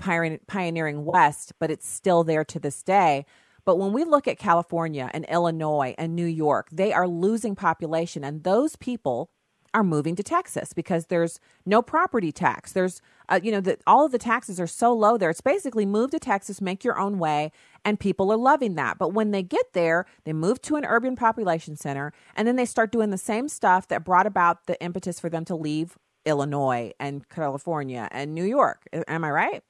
pioneering 0.47 1.05
West, 1.05 1.53
but 1.59 1.71
it's 1.71 1.88
still 1.88 2.23
there 2.23 2.45
to 2.45 2.59
this 2.61 2.83
day. 2.83 3.27
But 3.71 3.79
when 3.79 3.93
we 3.93 4.03
look 4.03 4.27
at 4.27 4.37
California 4.37 5.09
and 5.15 5.25
Illinois 5.27 5.95
and 5.97 6.17
New 6.17 6.27
York, 6.27 6.67
they 6.73 6.93
are 6.93 7.07
losing 7.07 7.55
population, 7.55 8.25
and 8.25 8.43
those 8.43 8.75
people 8.75 9.31
are 9.73 9.85
moving 9.85 10.17
to 10.17 10.25
Texas 10.25 10.73
because 10.73 11.07
there's 11.07 11.39
no 11.65 11.81
property 11.81 12.33
tax. 12.33 12.73
There's, 12.73 13.01
uh, 13.29 13.39
you 13.41 13.53
know, 13.53 13.61
the, 13.61 13.79
all 13.87 14.05
of 14.05 14.11
the 14.11 14.19
taxes 14.19 14.59
are 14.59 14.67
so 14.67 14.93
low 14.93 15.17
there. 15.17 15.31
It's 15.31 15.41
basically 15.41 15.87
move 15.87 16.11
to 16.11 16.19
Texas, 16.19 16.61
make 16.61 16.83
your 16.83 16.99
own 16.99 17.21
way, 17.21 17.53
and 17.85 18.01
people 18.01 18.33
are 18.33 18.37
loving 18.37 18.75
that. 18.75 18.99
But 18.99 19.15
when 19.15 19.31
they 19.31 19.45
get 19.45 19.73
there, 19.73 20.05
they 20.25 20.33
move 20.33 20.61
to 20.63 20.75
an 20.75 20.85
urban 20.85 21.15
population 21.15 21.77
center, 21.77 22.13
and 22.35 22.49
then 22.49 22.57
they 22.57 22.65
start 22.65 22.91
doing 22.91 23.11
the 23.11 23.19
same 23.19 23.49
stuff 23.49 23.87
that 23.87 24.05
brought 24.05 24.27
about 24.27 24.67
the 24.67 24.83
impetus 24.83 25.21
for 25.21 25.31
them 25.31 25.45
to 25.45 25.55
leave 25.55 25.97
Illinois 26.25 26.91
and 26.99 27.29
California 27.29 28.09
and 28.11 28.35
New 28.35 28.43
York. 28.43 28.89
Am 29.07 29.23
I 29.23 29.31
right? 29.31 29.63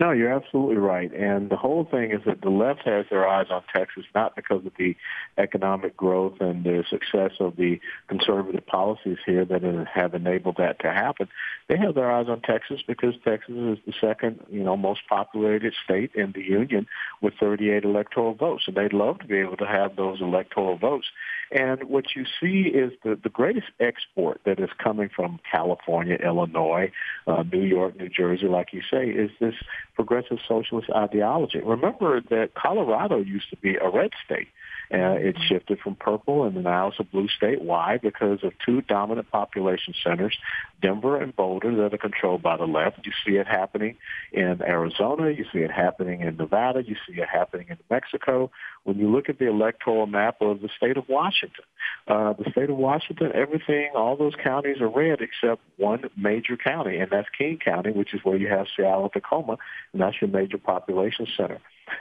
No, 0.00 0.12
you're 0.12 0.32
absolutely 0.32 0.76
right. 0.76 1.12
And 1.12 1.50
the 1.50 1.56
whole 1.56 1.84
thing 1.84 2.10
is 2.10 2.20
that 2.24 2.40
the 2.40 2.48
left 2.48 2.80
has 2.86 3.04
their 3.10 3.28
eyes 3.28 3.48
on 3.50 3.62
Texas 3.74 4.04
not 4.14 4.34
because 4.34 4.64
of 4.64 4.72
the 4.78 4.96
economic 5.36 5.96
growth 5.96 6.40
and 6.40 6.64
the 6.64 6.84
success 6.88 7.32
of 7.38 7.56
the 7.56 7.78
conservative 8.08 8.66
policies 8.66 9.18
here 9.26 9.44
that 9.44 9.62
have 9.92 10.14
enabled 10.14 10.56
that 10.56 10.78
to 10.80 10.92
happen. 10.92 11.28
They 11.68 11.76
have 11.76 11.94
their 11.94 12.10
eyes 12.10 12.28
on 12.28 12.40
Texas 12.40 12.80
because 12.86 13.14
Texas 13.24 13.54
is 13.54 13.78
the 13.86 13.92
second, 14.00 14.40
you 14.50 14.62
know, 14.62 14.76
most 14.76 15.00
populated 15.08 15.74
state 15.84 16.12
in 16.14 16.32
the 16.32 16.42
union 16.42 16.86
with 17.20 17.34
38 17.38 17.84
electoral 17.84 18.34
votes. 18.34 18.64
And 18.68 18.76
they'd 18.76 18.94
love 18.94 19.18
to 19.18 19.26
be 19.26 19.38
able 19.38 19.58
to 19.58 19.66
have 19.66 19.96
those 19.96 20.22
electoral 20.22 20.78
votes. 20.78 21.06
And 21.50 21.84
what 21.84 22.14
you 22.14 22.24
see 22.40 22.68
is 22.68 22.92
the, 23.02 23.18
the 23.20 23.28
greatest 23.30 23.68
export 23.80 24.40
that 24.44 24.60
is 24.60 24.68
coming 24.82 25.08
from 25.08 25.40
California, 25.50 26.16
Illinois, 26.16 26.92
uh, 27.26 27.42
New 27.50 27.62
York, 27.62 27.96
New 27.98 28.08
Jersey, 28.08 28.46
like 28.46 28.72
you 28.72 28.82
say, 28.90 29.08
is 29.08 29.30
this 29.40 29.54
progressive 29.94 30.38
socialist 30.46 30.90
ideology. 30.90 31.60
Remember 31.60 32.20
that 32.20 32.54
Colorado 32.54 33.18
used 33.18 33.48
to 33.50 33.56
be 33.56 33.76
a 33.76 33.88
red 33.88 34.10
state. 34.24 34.48
Uh, 34.92 35.16
it 35.18 35.36
shifted 35.48 35.78
from 35.80 35.94
purple 35.94 36.44
and 36.44 36.64
now 36.64 36.88
it's 36.88 36.98
a 36.98 37.04
blue 37.04 37.28
state. 37.28 37.60
Why? 37.60 37.98
Because 37.98 38.42
of 38.42 38.52
two 38.64 38.80
dominant 38.82 39.30
population 39.30 39.94
centers, 40.02 40.36
Denver 40.80 41.20
and 41.20 41.34
Boulder, 41.36 41.74
that 41.76 41.92
are 41.92 41.98
controlled 41.98 42.42
by 42.42 42.56
the 42.56 42.64
left. 42.64 43.04
You 43.04 43.12
see 43.26 43.36
it 43.36 43.46
happening 43.46 43.96
in 44.32 44.62
Arizona. 44.62 45.30
You 45.30 45.44
see 45.52 45.58
it 45.58 45.70
happening 45.70 46.22
in 46.22 46.36
Nevada. 46.36 46.82
You 46.82 46.96
see 47.06 47.20
it 47.20 47.28
happening 47.28 47.66
in 47.68 47.76
Mexico. 47.90 48.50
When 48.84 48.98
you 48.98 49.10
look 49.10 49.28
at 49.28 49.38
the 49.38 49.48
electoral 49.48 50.06
map 50.06 50.40
of 50.40 50.62
the 50.62 50.70
state 50.76 50.96
of 50.96 51.08
Washington, 51.08 51.64
uh, 52.06 52.32
the 52.32 52.50
state 52.50 52.70
of 52.70 52.76
Washington, 52.76 53.32
everything, 53.34 53.90
all 53.94 54.16
those 54.16 54.34
counties 54.42 54.80
are 54.80 54.88
red 54.88 55.20
except 55.20 55.60
one 55.76 56.04
major 56.16 56.56
county, 56.56 56.96
and 56.96 57.10
that's 57.10 57.28
King 57.36 57.58
County, 57.62 57.90
which 57.90 58.14
is 58.14 58.20
where 58.24 58.36
you 58.36 58.48
have 58.48 58.66
Seattle, 58.74 59.10
Tacoma, 59.10 59.58
and 59.92 60.00
that's 60.00 60.16
your 60.20 60.30
major 60.30 60.58
population 60.58 61.26
center. 61.36 61.58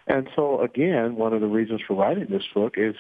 And 0.07 0.29
so, 0.35 0.61
again, 0.61 1.15
one 1.15 1.33
of 1.33 1.41
the 1.41 1.47
reasons 1.47 1.81
for 1.87 1.95
writing 1.95 2.27
this 2.29 2.45
book 2.53 2.75
is, 2.77 2.95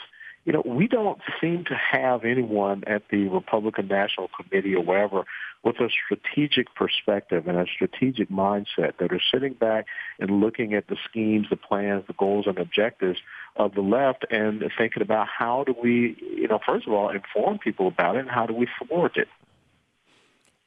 you 0.45 0.53
know, 0.53 0.63
we 0.65 0.87
don't 0.87 1.19
seem 1.41 1.65
to 1.65 1.75
have 1.75 2.23
anyone 2.23 2.83
at 2.87 3.03
the 3.09 3.27
Republican 3.27 3.87
National 3.87 4.29
Committee 4.29 4.75
or 4.75 4.83
wherever 4.83 5.25
with 5.63 5.75
a 5.81 5.89
strategic 5.89 6.73
perspective 6.73 7.47
and 7.47 7.57
a 7.57 7.65
strategic 7.65 8.29
mindset 8.29 8.97
that 8.99 9.11
are 9.11 9.21
sitting 9.31 9.53
back 9.53 9.87
and 10.19 10.39
looking 10.39 10.73
at 10.73 10.87
the 10.87 10.95
schemes, 11.09 11.47
the 11.49 11.57
plans, 11.57 12.05
the 12.07 12.13
goals 12.13 12.45
and 12.47 12.57
objectives 12.57 13.19
of 13.57 13.73
the 13.73 13.81
left 13.81 14.25
and 14.31 14.63
thinking 14.77 15.01
about 15.01 15.27
how 15.27 15.65
do 15.65 15.75
we, 15.81 16.15
you 16.21 16.47
know, 16.47 16.59
first 16.65 16.87
of 16.87 16.93
all, 16.93 17.09
inform 17.09 17.57
people 17.57 17.87
about 17.87 18.15
it 18.15 18.19
and 18.19 18.29
how 18.29 18.45
do 18.45 18.53
we 18.53 18.67
thwart 18.79 19.17
it. 19.17 19.27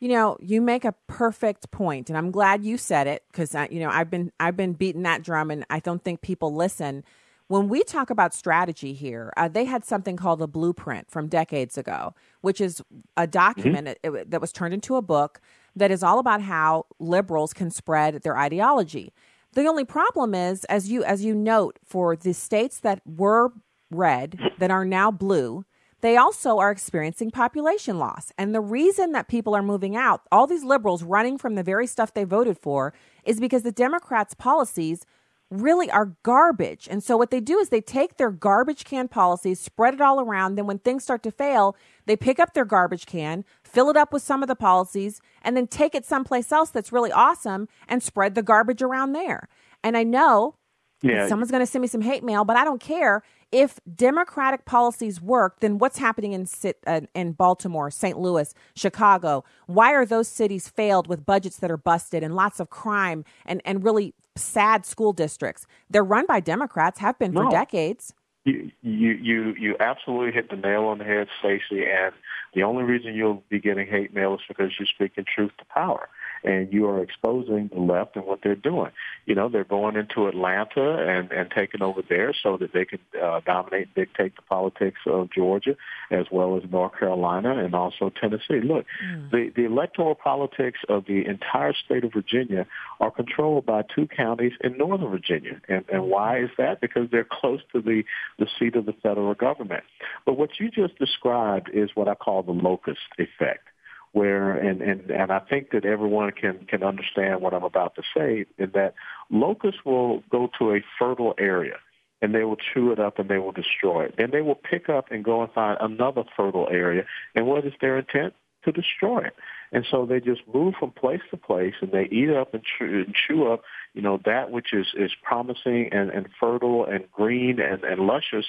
You 0.00 0.08
know, 0.08 0.38
you 0.40 0.62
make 0.62 0.86
a 0.86 0.94
perfect 1.06 1.70
point, 1.70 2.08
and 2.08 2.16
I'm 2.16 2.30
glad 2.30 2.64
you 2.64 2.78
said 2.78 3.06
it 3.06 3.22
because 3.30 3.54
you 3.70 3.80
know 3.80 3.90
I've 3.90 4.10
been 4.10 4.32
I've 4.40 4.56
been 4.56 4.72
beating 4.72 5.02
that 5.02 5.22
drum, 5.22 5.50
and 5.50 5.64
I 5.68 5.78
don't 5.80 6.02
think 6.02 6.22
people 6.22 6.54
listen. 6.54 7.04
When 7.48 7.68
we 7.68 7.82
talk 7.82 8.10
about 8.10 8.32
strategy 8.32 8.94
here, 8.94 9.32
uh, 9.36 9.48
they 9.48 9.64
had 9.64 9.84
something 9.84 10.16
called 10.16 10.38
the 10.38 10.48
blueprint 10.48 11.10
from 11.10 11.26
decades 11.26 11.76
ago, 11.76 12.14
which 12.40 12.60
is 12.60 12.80
a 13.16 13.26
document 13.26 13.88
mm-hmm. 13.88 14.16
it, 14.16 14.30
that 14.30 14.40
was 14.40 14.52
turned 14.52 14.72
into 14.72 14.96
a 14.96 15.02
book 15.02 15.40
that 15.76 15.90
is 15.90 16.02
all 16.02 16.18
about 16.18 16.40
how 16.42 16.86
liberals 16.98 17.52
can 17.52 17.70
spread 17.70 18.22
their 18.22 18.38
ideology. 18.38 19.12
The 19.52 19.66
only 19.66 19.84
problem 19.84 20.34
is, 20.34 20.64
as 20.66 20.90
you 20.90 21.04
as 21.04 21.24
you 21.24 21.34
note, 21.34 21.78
for 21.84 22.16
the 22.16 22.32
states 22.32 22.78
that 22.80 23.02
were 23.04 23.52
red 23.90 24.38
that 24.58 24.70
are 24.70 24.84
now 24.84 25.10
blue, 25.10 25.64
they 26.00 26.16
also 26.16 26.58
are 26.58 26.70
experiencing 26.70 27.30
population 27.30 27.98
loss. 27.98 28.32
And 28.38 28.54
the 28.54 28.60
reason 28.60 29.12
that 29.12 29.28
people 29.28 29.54
are 29.54 29.62
moving 29.62 29.96
out, 29.96 30.22
all 30.32 30.46
these 30.46 30.64
liberals 30.64 31.02
running 31.02 31.38
from 31.38 31.54
the 31.54 31.62
very 31.62 31.86
stuff 31.86 32.14
they 32.14 32.24
voted 32.24 32.58
for, 32.58 32.92
is 33.24 33.40
because 33.40 33.62
the 33.62 33.72
Democrats' 33.72 34.34
policies 34.34 35.04
really 35.50 35.90
are 35.90 36.16
garbage. 36.22 36.86
And 36.90 37.02
so 37.02 37.16
what 37.16 37.30
they 37.30 37.40
do 37.40 37.58
is 37.58 37.68
they 37.68 37.80
take 37.80 38.16
their 38.16 38.30
garbage 38.30 38.84
can 38.84 39.08
policies, 39.08 39.58
spread 39.58 39.94
it 39.94 40.00
all 40.00 40.20
around. 40.20 40.54
Then 40.54 40.66
when 40.66 40.78
things 40.78 41.02
start 41.02 41.22
to 41.24 41.32
fail, 41.32 41.76
they 42.06 42.16
pick 42.16 42.38
up 42.38 42.54
their 42.54 42.64
garbage 42.64 43.04
can, 43.04 43.44
fill 43.64 43.90
it 43.90 43.96
up 43.96 44.12
with 44.12 44.22
some 44.22 44.42
of 44.42 44.48
the 44.48 44.54
policies, 44.54 45.20
and 45.42 45.56
then 45.56 45.66
take 45.66 45.94
it 45.94 46.04
someplace 46.04 46.52
else 46.52 46.70
that's 46.70 46.92
really 46.92 47.10
awesome 47.10 47.68
and 47.88 48.02
spread 48.02 48.36
the 48.36 48.42
garbage 48.42 48.80
around 48.80 49.12
there. 49.12 49.48
And 49.82 49.96
I 49.96 50.04
know 50.04 50.54
yeah. 51.02 51.26
someone's 51.26 51.50
going 51.50 51.62
to 51.62 51.66
send 51.66 51.82
me 51.82 51.88
some 51.88 52.02
hate 52.02 52.22
mail, 52.22 52.44
but 52.44 52.56
I 52.56 52.64
don't 52.64 52.80
care 52.80 53.22
if 53.52 53.80
Democratic 53.94 54.64
policies 54.64 55.20
work, 55.20 55.60
then 55.60 55.78
what's 55.78 55.98
happening 55.98 56.32
in 56.32 56.46
uh, 56.86 57.00
in 57.14 57.32
Baltimore, 57.32 57.90
St. 57.90 58.18
Louis, 58.18 58.54
Chicago? 58.74 59.44
Why 59.66 59.92
are 59.92 60.06
those 60.06 60.28
cities 60.28 60.68
failed 60.68 61.06
with 61.08 61.26
budgets 61.26 61.56
that 61.58 61.70
are 61.70 61.76
busted 61.76 62.22
and 62.22 62.34
lots 62.34 62.60
of 62.60 62.70
crime 62.70 63.24
and 63.44 63.60
and 63.64 63.84
really 63.84 64.14
sad 64.36 64.86
school 64.86 65.12
districts? 65.12 65.66
They're 65.88 66.04
run 66.04 66.26
by 66.26 66.40
Democrats, 66.40 67.00
have 67.00 67.18
been 67.18 67.32
for 67.32 67.50
decades. 67.50 68.14
You, 68.44 68.70
you 68.82 69.10
you 69.10 69.54
you 69.58 69.76
absolutely 69.80 70.32
hit 70.32 70.48
the 70.48 70.56
nail 70.56 70.84
on 70.84 70.98
the 70.98 71.04
head, 71.04 71.28
Stacy. 71.40 71.84
And 71.84 72.14
the 72.54 72.62
only 72.62 72.84
reason 72.84 73.14
you'll 73.14 73.42
be 73.48 73.60
getting 73.60 73.86
hate 73.86 74.14
mail 74.14 74.34
is 74.34 74.40
because 74.48 74.70
you're 74.78 74.86
speaking 74.86 75.24
truth 75.24 75.52
to 75.58 75.64
power, 75.66 76.08
and 76.44 76.72
you 76.72 76.86
are 76.86 77.02
exposing 77.02 77.70
the 77.72 77.80
left 77.80 78.16
and 78.16 78.24
what 78.24 78.40
they're 78.42 78.54
doing. 78.54 78.90
You 79.26 79.34
know, 79.34 79.48
they're 79.48 79.64
going 79.64 79.96
into 79.96 80.26
Atlanta 80.26 81.06
and 81.06 81.30
and 81.32 81.50
taking 81.50 81.82
over 81.82 82.02
there 82.08 82.34
so 82.42 82.56
that 82.58 82.72
they 82.72 82.84
can 82.84 83.00
uh, 83.20 83.40
dominate, 83.44 83.88
and 83.88 83.94
dictate 83.94 84.36
the 84.36 84.42
politics 84.42 85.00
of 85.06 85.30
Georgia 85.30 85.76
as 86.10 86.26
well 86.30 86.56
as 86.56 86.62
North 86.70 86.92
Carolina 86.98 87.58
and 87.58 87.74
also 87.74 88.10
Tennessee. 88.20 88.60
Look, 88.62 88.86
the 89.30 89.52
the 89.54 89.64
electoral 89.64 90.14
politics 90.14 90.80
of 90.88 91.06
the 91.06 91.26
entire 91.26 91.74
state 91.74 92.04
of 92.04 92.12
Virginia 92.12 92.66
are 93.00 93.10
controlled 93.10 93.66
by 93.66 93.82
two 93.94 94.06
counties 94.06 94.52
in 94.62 94.76
Northern 94.76 95.10
Virginia, 95.10 95.60
and 95.68 95.84
and 95.92 96.04
why 96.04 96.40
is 96.40 96.50
that? 96.58 96.80
Because 96.80 97.10
they're 97.10 97.26
close 97.30 97.60
to 97.72 97.80
the 97.80 98.02
the 98.38 98.46
seat 98.58 98.76
of 98.76 98.86
the 98.86 98.94
federal 99.02 99.34
government. 99.34 99.84
But 100.26 100.36
what 100.38 100.50
you 100.58 100.70
just 100.70 100.98
described 100.98 101.70
is 101.72 101.90
what 101.94 102.08
I 102.08 102.14
call 102.14 102.42
the 102.42 102.52
locust 102.52 103.00
effect, 103.18 103.66
where 104.12 104.52
and 104.52 104.82
and 104.82 105.10
and 105.10 105.30
I 105.30 105.38
think 105.38 105.70
that 105.70 105.84
everyone 105.84 106.32
can 106.32 106.66
can 106.66 106.82
understand 106.82 107.40
what 107.40 107.54
I'm 107.54 107.64
about 107.64 107.94
to 107.96 108.02
say 108.14 108.46
is 108.58 108.72
that 108.72 108.94
locusts 109.30 109.84
will 109.84 110.22
go 110.30 110.50
to 110.58 110.74
a 110.74 110.84
fertile 110.98 111.34
area 111.38 111.76
and 112.22 112.34
they 112.34 112.44
will 112.44 112.56
chew 112.56 112.92
it 112.92 112.98
up 112.98 113.18
and 113.18 113.28
they 113.28 113.38
will 113.38 113.52
destroy 113.52 114.04
it. 114.04 114.14
Then 114.18 114.30
they 114.30 114.42
will 114.42 114.54
pick 114.54 114.88
up 114.88 115.10
and 115.10 115.24
go 115.24 115.42
and 115.42 115.52
find 115.52 115.78
another 115.80 116.24
fertile 116.36 116.68
area. 116.70 117.04
And 117.34 117.46
what 117.46 117.64
is 117.64 117.72
their 117.80 117.98
intent? 117.98 118.34
To 118.64 118.72
destroy 118.72 119.20
it. 119.20 119.34
And 119.72 119.86
so 119.90 120.04
they 120.04 120.20
just 120.20 120.42
move 120.52 120.74
from 120.78 120.90
place 120.90 121.22
to 121.30 121.38
place 121.38 121.72
and 121.80 121.92
they 121.92 122.04
eat 122.10 122.28
up 122.28 122.52
and 122.52 122.62
chew, 122.62 123.04
and 123.06 123.14
chew 123.14 123.50
up, 123.50 123.62
you 123.94 124.02
know, 124.02 124.20
that 124.26 124.50
which 124.50 124.74
is, 124.74 124.88
is 124.94 125.12
promising 125.22 125.88
and, 125.92 126.10
and 126.10 126.28
fertile 126.38 126.84
and 126.84 127.10
green 127.10 127.58
and, 127.58 127.84
and 127.84 128.06
luscious. 128.06 128.44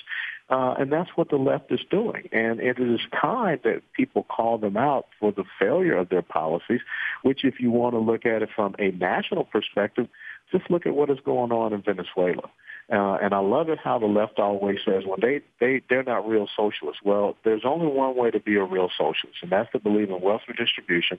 Uh, 0.52 0.76
and 0.78 0.92
that's 0.92 1.10
what 1.16 1.30
the 1.30 1.38
left 1.38 1.72
is 1.72 1.80
doing. 1.90 2.28
And 2.34 2.60
it 2.60 2.78
is 2.78 3.00
time 3.20 3.60
that 3.64 3.84
people 3.94 4.24
call 4.24 4.58
them 4.58 4.76
out 4.76 5.08
for 5.18 5.32
the 5.32 5.46
failure 5.58 5.96
of 5.96 6.10
their 6.10 6.22
policies, 6.22 6.82
which 7.22 7.46
if 7.46 7.62
you 7.62 7.72
want 7.72 7.96
to 7.96 8.00
look 8.00 8.26
at 8.26 8.42
it 8.42 8.50
from 8.54 8.76
a 8.78 8.92
national 8.92 9.46
perspective, 9.46 10.10
just 10.52 10.70
look 10.70 10.86
at 10.86 10.94
what 10.94 11.10
is 11.10 11.20
going 11.24 11.52
on 11.52 11.74
in 11.74 11.82
Venezuela. 11.82 12.50
Uh, 12.92 13.18
and 13.22 13.34
I 13.34 13.40
love 13.40 13.70
it 13.70 13.80
how 13.82 14.00
the 14.00 14.06
left 14.06 14.38
always 14.38 14.80
says, 14.84 15.04
well, 15.08 15.18
they, 15.22 15.40
they, 15.62 15.82
they're 15.90 16.04
not 16.04 16.28
real 16.28 16.48
socialists. 16.58 17.02
Well, 17.06 17.38
there's 17.46 17.62
only 17.64 17.88
one 17.88 18.18
way 18.18 18.32
to 18.32 18.40
be 18.40 18.58
a 18.58 18.64
real 18.64 18.90
socialist, 18.98 19.38
and 19.42 19.50
that's 19.50 19.72
to 19.72 19.80
believe 19.80 20.10
in 20.10 20.20
wealth 20.20 20.42
redistribution, 20.46 21.18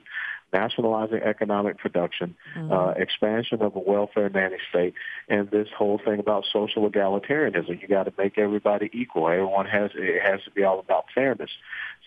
nationalizing 0.51 1.21
economic 1.23 1.79
production, 1.79 2.35
uh, 2.71 2.93
expansion 2.95 3.63
of 3.63 3.75
a 3.75 3.79
welfare 3.79 4.29
nanny 4.29 4.57
state, 4.69 4.93
and 5.29 5.49
this 5.49 5.67
whole 5.75 5.99
thing 6.05 6.19
about 6.19 6.45
social 6.53 6.87
egalitarianism. 6.87 7.81
You 7.81 7.87
got 7.87 8.03
to 8.03 8.13
make 8.19 8.37
everybody 8.37 8.91
equal. 8.93 9.27
Everyone 9.27 9.65
has, 9.65 9.89
it 9.95 10.21
has 10.21 10.43
to 10.43 10.51
be 10.51 10.63
all 10.63 10.79
about 10.79 11.05
fairness. 11.15 11.49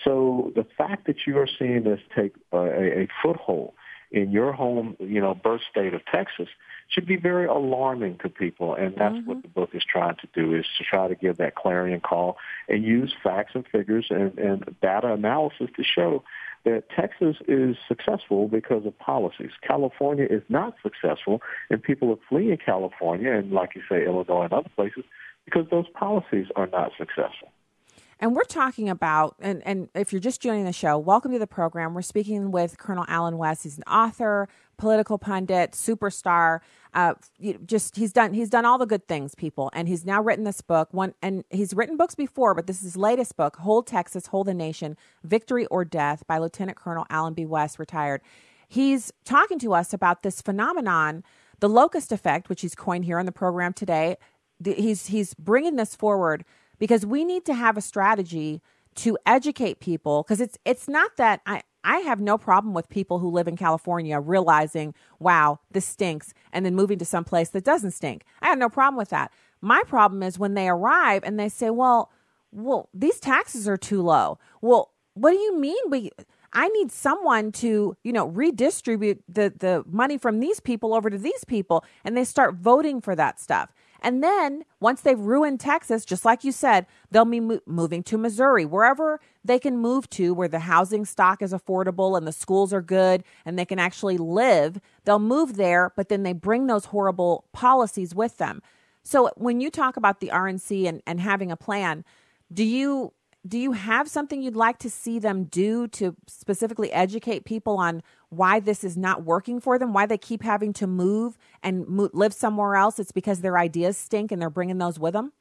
So 0.05 0.53
the 0.55 0.67
fact 0.79 1.09
that 1.09 1.27
you 1.27 1.39
are 1.39 1.49
seeing 1.59 1.83
this 1.83 2.01
take 2.15 2.35
uh, 2.53 2.59
a, 2.59 3.01
a 3.01 3.09
foothold 3.21 3.73
in 4.13 4.31
your 4.31 4.53
home, 4.53 4.97
you 5.01 5.21
know, 5.21 5.35
birth 5.35 5.63
state 5.69 5.93
of 5.93 6.05
Texas 6.07 6.49
should 6.89 7.07
be 7.07 7.17
very 7.17 7.47
alarming 7.47 8.19
to 8.23 8.29
people. 8.29 8.75
And 8.75 8.95
that's 8.97 9.17
what 9.27 9.39
mm-hmm. 9.39 9.41
the 9.43 9.49
book 9.49 9.71
is 9.75 9.85
trying 9.85 10.17
to 10.17 10.29
do 10.35 10.55
is 10.55 10.65
to 10.79 10.85
try 10.85 11.09
to 11.09 11.15
give 11.15 11.39
that 11.39 11.55
clarion 11.55 12.01
call 12.01 12.37
and 12.69 12.85
use 12.85 13.15
facts 13.23 13.53
and 13.55 13.67
figures 13.67 14.07
and, 14.11 14.39
and 14.39 14.77
data 14.81 15.13
analysis 15.13 15.69
to 15.77 15.83
show 15.85 16.23
that 16.65 16.85
Texas 16.91 17.37
is 17.47 17.77
successful 17.87 18.49
because 18.49 18.87
of 18.87 18.99
policies. 18.99 19.51
California 19.63 20.27
is 20.29 20.43
not 20.49 20.75
successful 20.83 21.41
and 21.71 21.83
people 21.83 22.11
are 22.11 22.19
fleeing 22.29 22.57
California 22.57 23.33
and 23.33 23.53
like 23.53 23.75
you 23.75 23.83
say, 23.89 24.05
Illinois 24.05 24.45
and 24.45 24.53
other 24.53 24.71
places 24.75 25.05
because 25.45 25.67
those 25.71 25.87
policies 25.95 26.47
are 26.57 26.67
not 26.67 26.91
successful. 26.99 27.51
And 28.19 28.35
we're 28.35 28.45
talking 28.45 28.89
about, 28.89 29.37
and, 29.41 29.63
and 29.67 29.89
if 29.95 30.13
you're 30.13 30.21
just 30.21 30.41
joining 30.41 30.65
the 30.65 30.73
show, 30.73 30.97
welcome 30.97 31.33
to 31.33 31.39
the 31.39 31.47
program. 31.47 31.93
We're 31.93 32.03
speaking 32.03 32.51
with 32.51 32.79
Colonel 32.79 33.05
Allen 33.09 33.37
West. 33.37 33.65
He's 33.65 33.77
an 33.77 33.85
author, 33.85 34.49
political 34.79 35.19
pundit, 35.19 35.73
superstar. 35.73 36.61
Uh, 36.95 37.15
just 37.65 37.97
he's 37.97 38.13
done 38.13 38.33
he's 38.35 38.51
done 38.51 38.65
all 38.65 38.79
the 38.79 38.87
good 38.87 39.07
things, 39.07 39.35
people, 39.35 39.71
and 39.75 39.89
he's 39.89 40.05
now 40.05 40.23
written 40.23 40.45
this 40.45 40.61
book. 40.61 40.89
One, 40.93 41.15
and 41.23 41.45
he's 41.51 41.75
written 41.75 41.97
books 41.97 42.15
before, 42.15 42.55
but 42.55 42.67
this 42.67 42.79
is 42.79 42.83
his 42.83 42.97
latest 42.97 43.37
book, 43.37 43.57
"Hold 43.57 43.87
Texas, 43.87 44.29
Hold 44.29 44.47
the 44.47 44.55
Nation: 44.55 44.97
Victory 45.23 45.67
or 45.67 45.85
Death" 45.85 46.27
by 46.27 46.39
Lieutenant 46.39 46.79
Colonel 46.79 47.07
Allen 47.11 47.35
B. 47.35 47.45
West, 47.45 47.79
retired. 47.79 48.21
He's 48.69 49.13
talking 49.25 49.59
to 49.61 49.75
us 49.75 49.93
about 49.93 50.23
this 50.23 50.43
phenomenon, 50.43 51.23
the 51.61 51.69
locust 51.69 52.13
effect, 52.13 52.49
which 52.49 52.63
he's 52.63 52.75
coined 52.75 53.05
here 53.05 53.19
on 53.19 53.27
the 53.27 53.33
program 53.33 53.73
today. 53.73 54.17
He's 54.65 55.07
he's 55.07 55.35
bringing 55.35 55.77
this 55.77 55.95
forward 55.95 56.45
because 56.79 57.05
we 57.05 57.25
need 57.25 57.45
to 57.47 57.55
have 57.55 57.77
a 57.77 57.83
strategy 57.83 58.63
to 58.97 59.19
educate 59.27 59.79
people 59.81 60.23
because 60.23 60.41
it's 60.41 60.59
it's 60.65 60.89
not 60.89 61.17
that 61.17 61.41
I 61.47 61.63
I 61.87 61.99
have 61.99 62.21
no 62.21 62.37
problem 62.37 62.75
with 62.75 62.89
people 62.89 63.21
who 63.21 63.31
live 63.31 63.47
in 63.47 63.57
California 63.57 64.19
realizing, 64.19 64.93
wow, 65.21 65.61
this 65.71 65.87
stinks, 65.87 66.35
and 66.53 66.67
then 66.67 66.75
moving 66.75 66.99
to 66.99 67.05
some 67.05 67.25
place 67.25 67.51
that 67.51 67.65
doesn't 67.65 67.93
stink. 67.93 68.25
I 68.43 68.49
have 68.49 68.59
no 68.59 68.69
problem 68.69 68.99
with 68.99 69.11
that. 69.11 69.33
My 69.61 69.83
problem 69.87 70.23
is 70.23 70.37
when 70.39 70.55
they 70.55 70.69
arrive 70.69 71.23
and 71.25 71.39
they 71.39 71.49
say, 71.49 71.71
well, 71.71 72.11
well, 72.51 72.89
these 72.93 73.21
taxes 73.21 73.69
are 73.69 73.77
too 73.77 74.03
low. 74.03 74.39
Well, 74.61 74.91
what 75.15 75.31
do 75.31 75.39
you 75.39 75.57
mean 75.59 75.79
we 75.89 76.11
I 76.53 76.69
need 76.69 76.91
someone 76.91 77.53
to, 77.53 77.97
you 78.03 78.13
know, 78.13 78.27
redistribute 78.27 79.23
the 79.29 79.53
the 79.57 79.85
money 79.87 80.19
from 80.19 80.41
these 80.41 80.59
people 80.59 80.95
over 80.95 81.09
to 81.11 81.19
these 81.19 81.45
people 81.45 81.85
and 82.05 82.17
they 82.17 82.25
start 82.25 82.57
voting 82.57 83.01
for 83.01 83.15
that 83.15 83.39
stuff. 83.39 83.73
And 84.01 84.23
then 84.23 84.65
once 84.81 85.01
they've 85.01 85.19
ruined 85.19 85.61
Texas, 85.61 86.05
just 86.05 86.25
like 86.25 86.45
you 86.45 86.53
said, 86.53 86.87
they'll 87.11 87.25
be 87.25 87.41
mo- 87.41 87.61
moving 87.67 88.03
to 88.05 88.19
Missouri, 88.19 88.65
wherever 88.65 89.21
they 89.45 89.59
can 89.59 89.79
move 89.79 90.09
to, 90.11 90.35
where 90.35 90.49
the 90.49 90.61
housing 90.61 91.05
stock 91.05 91.43
is 91.43 91.53
affordable 91.53 92.17
and 92.17 92.27
the 92.27 92.33
schools 92.33 92.73
are 92.73 92.83
good 92.83 93.25
and 93.45 93.59
they 93.59 93.65
can 93.65 93.79
actually 93.79 94.19
live. 94.19 94.81
They'll 95.05 95.19
move 95.19 95.57
there, 95.57 95.93
but 95.97 96.09
then 96.09 96.23
they 96.23 96.33
bring 96.33 96.67
those 96.67 96.87
horrible 96.87 97.47
policies 97.53 98.15
with 98.15 98.39
them. 98.39 98.63
So 99.03 99.31
when 99.37 99.61
you 99.61 99.71
talk 99.71 99.97
about 99.97 100.21
the 100.21 100.31
RNC 100.33 100.89
and, 100.89 101.03
and 101.07 101.21
having 101.21 101.53
a 101.53 101.57
plan, 101.57 102.05
do 102.53 102.65
you 102.65 103.13
do 103.47 103.59
you 103.59 103.73
have 103.73 104.09
something 104.09 104.43
you'd 104.43 104.57
like 104.57 104.79
to 104.79 104.91
see 104.91 105.19
them 105.19 105.45
do 105.45 105.87
to 105.89 106.17
specifically 106.27 106.93
educate 106.93 107.45
people 107.45 107.77
on 107.77 108.03
why 108.31 108.61
this 108.61 108.83
is 108.85 108.97
not 108.97 109.25
working 109.25 109.61
for 109.61 109.79
them, 109.79 109.93
why 109.93 110.07
they 110.07 110.19
keep 110.19 110.43
having 110.43 110.73
to 110.75 110.87
move 110.87 111.39
and 111.63 111.87
live 112.13 112.33
somewhere 112.33 112.77
else? 112.77 112.99
It's 112.99 113.13
because 113.13 113.41
their 113.41 113.59
ideas 113.59 113.97
stink 113.97 114.33
and 114.33 114.41
they're 114.41 114.51
bringing 114.51 114.79
those 114.79 114.99
with 114.99 115.13
them. 115.13 115.33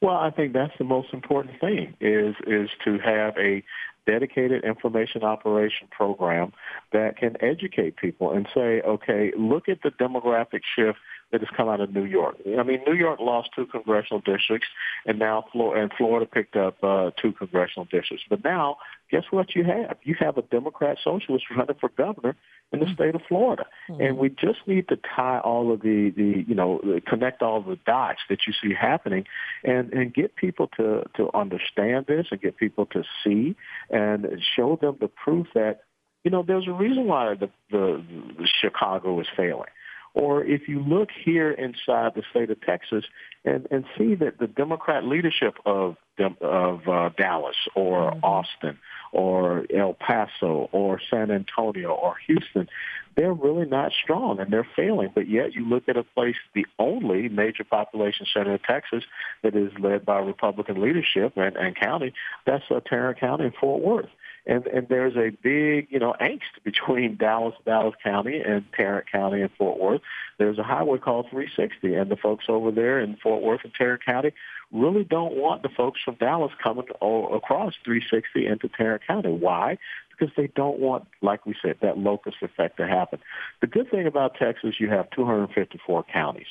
Well, 0.00 0.16
I 0.16 0.30
think 0.30 0.52
that's 0.52 0.76
the 0.78 0.84
most 0.84 1.12
important 1.12 1.60
thing 1.60 1.94
is 2.00 2.34
is 2.46 2.68
to 2.84 2.98
have 2.98 3.36
a 3.38 3.62
dedicated 4.04 4.64
information 4.64 5.22
operation 5.22 5.86
program 5.90 6.52
that 6.92 7.16
can 7.16 7.36
educate 7.40 7.96
people 7.96 8.32
and 8.32 8.48
say, 8.52 8.80
okay, 8.80 9.32
look 9.38 9.68
at 9.68 9.82
the 9.82 9.90
demographic 9.90 10.62
shift 10.76 10.98
that 11.32 11.40
has 11.40 11.48
come 11.56 11.68
out 11.68 11.80
of 11.80 11.94
New 11.94 12.04
York. 12.04 12.36
I 12.58 12.62
mean, 12.62 12.80
New 12.86 12.94
York 12.94 13.18
lost 13.18 13.50
two 13.56 13.64
congressional 13.64 14.20
districts, 14.20 14.68
and 15.06 15.18
now 15.18 15.46
Florida, 15.50 15.82
and 15.82 15.92
Florida 15.96 16.26
picked 16.26 16.56
up 16.56 16.76
uh, 16.84 17.10
two 17.20 17.32
congressional 17.32 17.86
districts. 17.86 18.24
But 18.28 18.44
now, 18.44 18.76
guess 19.10 19.24
what 19.30 19.56
you 19.56 19.64
have? 19.64 19.96
You 20.02 20.14
have 20.20 20.36
a 20.36 20.42
Democrat 20.42 20.98
socialist 21.02 21.46
running 21.56 21.76
for 21.80 21.88
governor 21.88 22.36
in 22.70 22.80
the 22.80 22.92
state 22.94 23.14
of 23.14 23.22
Florida, 23.28 23.64
and 23.88 24.18
we 24.18 24.28
just 24.28 24.60
need 24.66 24.88
to 24.88 24.96
tie 25.16 25.38
all 25.38 25.72
of 25.72 25.80
the 25.80 26.12
the 26.14 26.44
you 26.46 26.54
know 26.54 26.80
connect 27.06 27.42
all 27.42 27.62
the 27.62 27.78
dots 27.86 28.20
that 28.28 28.40
you 28.46 28.52
see 28.62 28.74
happening, 28.74 29.24
and 29.64 29.90
and 29.92 30.12
get 30.12 30.36
people 30.36 30.68
to 30.76 31.02
to 31.16 31.30
understand 31.34 32.06
this 32.06 32.26
and 32.30 32.42
get 32.42 32.58
people 32.58 32.84
to 32.86 33.02
see 33.24 33.56
and 33.90 34.26
show 34.54 34.76
them 34.80 34.98
the 35.00 35.08
proof 35.08 35.46
that 35.54 35.80
you 36.24 36.30
know 36.30 36.42
there's 36.46 36.68
a 36.68 36.72
reason 36.72 37.06
why 37.06 37.34
the 37.34 37.48
the, 37.70 38.02
the 38.38 38.48
Chicago 38.60 39.18
is 39.20 39.26
failing 39.34 39.70
or 40.14 40.44
if 40.44 40.68
you 40.68 40.80
look 40.80 41.08
here 41.24 41.50
inside 41.50 42.12
the 42.14 42.22
state 42.30 42.50
of 42.50 42.60
Texas 42.60 43.04
and, 43.44 43.66
and 43.70 43.84
see 43.96 44.14
that 44.16 44.38
the 44.38 44.46
Democrat 44.46 45.04
leadership 45.04 45.54
of 45.64 45.96
of 46.40 46.86
uh, 46.86 47.08
Dallas 47.16 47.56
or 47.74 48.14
Austin 48.22 48.78
or 49.12 49.64
El 49.74 49.94
Paso 49.94 50.68
or 50.70 51.00
San 51.10 51.30
Antonio 51.30 51.90
or 51.90 52.16
Houston, 52.26 52.68
they're 53.16 53.32
really 53.32 53.66
not 53.66 53.92
strong 53.92 54.38
and 54.38 54.52
they're 54.52 54.68
failing. 54.76 55.10
But 55.14 55.28
yet 55.28 55.54
you 55.54 55.66
look 55.68 55.84
at 55.88 55.96
a 55.96 56.02
place, 56.02 56.36
the 56.54 56.66
only 56.78 57.28
major 57.28 57.64
population 57.64 58.26
center 58.32 58.52
in 58.52 58.58
Texas 58.58 59.04
that 59.42 59.56
is 59.56 59.72
led 59.78 60.04
by 60.04 60.18
Republican 60.18 60.80
leadership 60.80 61.32
and, 61.36 61.56
and 61.56 61.74
county, 61.74 62.12
that's 62.46 62.64
uh, 62.70 62.80
Tarrant 62.80 63.18
County 63.18 63.44
and 63.44 63.54
Fort 63.54 63.82
Worth. 63.82 64.10
And 64.44 64.66
and 64.66 64.88
there's 64.88 65.16
a 65.16 65.30
big, 65.30 65.88
you 65.90 65.98
know, 65.98 66.14
angst 66.20 66.40
between 66.64 67.16
Dallas, 67.16 67.54
Dallas 67.64 67.94
County 68.02 68.40
and 68.40 68.64
Tarrant 68.76 69.10
County 69.10 69.40
and 69.40 69.50
Fort 69.56 69.78
Worth. 69.78 70.00
There's 70.38 70.58
a 70.58 70.64
highway 70.64 70.98
called 70.98 71.26
360 71.30 71.94
and 71.94 72.10
the 72.10 72.16
folks 72.16 72.46
over 72.48 72.70
there 72.70 73.00
in 73.00 73.16
Fort 73.22 73.42
Worth 73.42 73.60
and 73.64 73.72
Tarrant 73.74 74.04
County 74.04 74.32
really 74.72 75.04
don't 75.04 75.34
want 75.36 75.62
the 75.62 75.68
folks 75.68 76.00
from 76.02 76.14
Dallas 76.14 76.52
coming 76.62 76.86
across 76.88 77.74
360 77.84 78.46
into 78.46 78.68
Tarrant 78.68 79.06
County. 79.06 79.30
Why? 79.30 79.78
Because 80.10 80.34
they 80.36 80.48
don't 80.48 80.78
want, 80.78 81.06
like 81.20 81.44
we 81.46 81.54
said, 81.60 81.76
that 81.82 81.98
locust 81.98 82.38
effect 82.42 82.78
to 82.78 82.86
happen. 82.86 83.18
The 83.60 83.66
good 83.66 83.90
thing 83.90 84.06
about 84.06 84.34
Texas, 84.36 84.76
you 84.80 84.88
have 84.88 85.10
254 85.10 86.04
counties. 86.04 86.46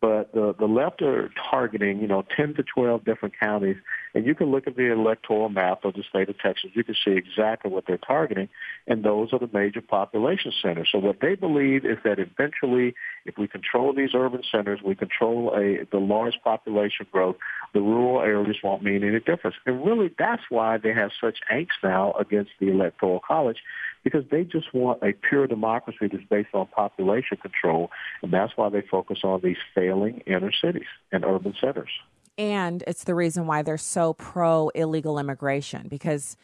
But 0.00 0.32
the, 0.34 0.54
the 0.58 0.66
left 0.66 1.00
are 1.00 1.30
targeting, 1.50 2.00
you 2.00 2.06
know, 2.06 2.22
10 2.36 2.54
to 2.54 2.62
12 2.62 3.04
different 3.04 3.34
counties. 3.40 3.76
And 4.14 4.26
you 4.26 4.34
can 4.34 4.50
look 4.50 4.66
at 4.66 4.76
the 4.76 4.92
electoral 4.92 5.48
map 5.48 5.84
of 5.84 5.94
the 5.94 6.02
state 6.02 6.28
of 6.28 6.38
Texas. 6.38 6.70
You 6.74 6.84
can 6.84 6.94
see 7.02 7.12
exactly 7.12 7.70
what 7.70 7.86
they're 7.86 7.96
targeting. 7.96 8.50
And 8.86 9.02
those 9.02 9.32
are 9.32 9.38
the 9.38 9.48
major 9.52 9.80
population 9.80 10.52
centers. 10.62 10.88
So 10.92 10.98
what 10.98 11.20
they 11.20 11.34
believe 11.34 11.86
is 11.86 11.96
that 12.04 12.18
eventually, 12.18 12.94
if 13.24 13.38
we 13.38 13.48
control 13.48 13.94
these 13.94 14.10
urban 14.14 14.42
centers, 14.50 14.80
we 14.84 14.94
control 14.94 15.54
a, 15.56 15.86
the 15.90 15.98
large 15.98 16.38
population 16.44 17.06
growth, 17.10 17.36
the 17.72 17.80
rural 17.80 18.20
areas 18.20 18.58
won't 18.62 18.82
mean 18.82 19.02
any 19.02 19.20
difference. 19.20 19.56
And 19.64 19.84
really, 19.84 20.10
that's 20.18 20.42
why 20.50 20.76
they 20.76 20.92
have 20.92 21.10
such 21.18 21.38
angst 21.50 21.82
now 21.82 22.12
against 22.12 22.50
the 22.60 22.68
electoral 22.68 23.20
college 23.26 23.58
because 24.06 24.22
they 24.30 24.44
just 24.44 24.72
want 24.72 25.02
a 25.02 25.12
pure 25.28 25.48
democracy 25.48 26.06
that's 26.06 26.22
based 26.30 26.50
on 26.54 26.64
population 26.68 27.36
control, 27.38 27.90
and 28.22 28.32
that's 28.32 28.52
why 28.54 28.68
they 28.68 28.80
focus 28.80 29.18
on 29.24 29.40
these 29.42 29.56
failing 29.74 30.22
inner 30.28 30.52
cities 30.52 30.86
and 31.10 31.24
urban 31.24 31.56
centers. 31.60 31.90
And 32.38 32.84
it's 32.86 33.02
the 33.02 33.16
reason 33.16 33.48
why 33.48 33.62
they're 33.62 33.76
so 33.76 34.12
pro 34.12 34.68
illegal 34.76 35.18
immigration 35.18 35.88
because 35.88 36.36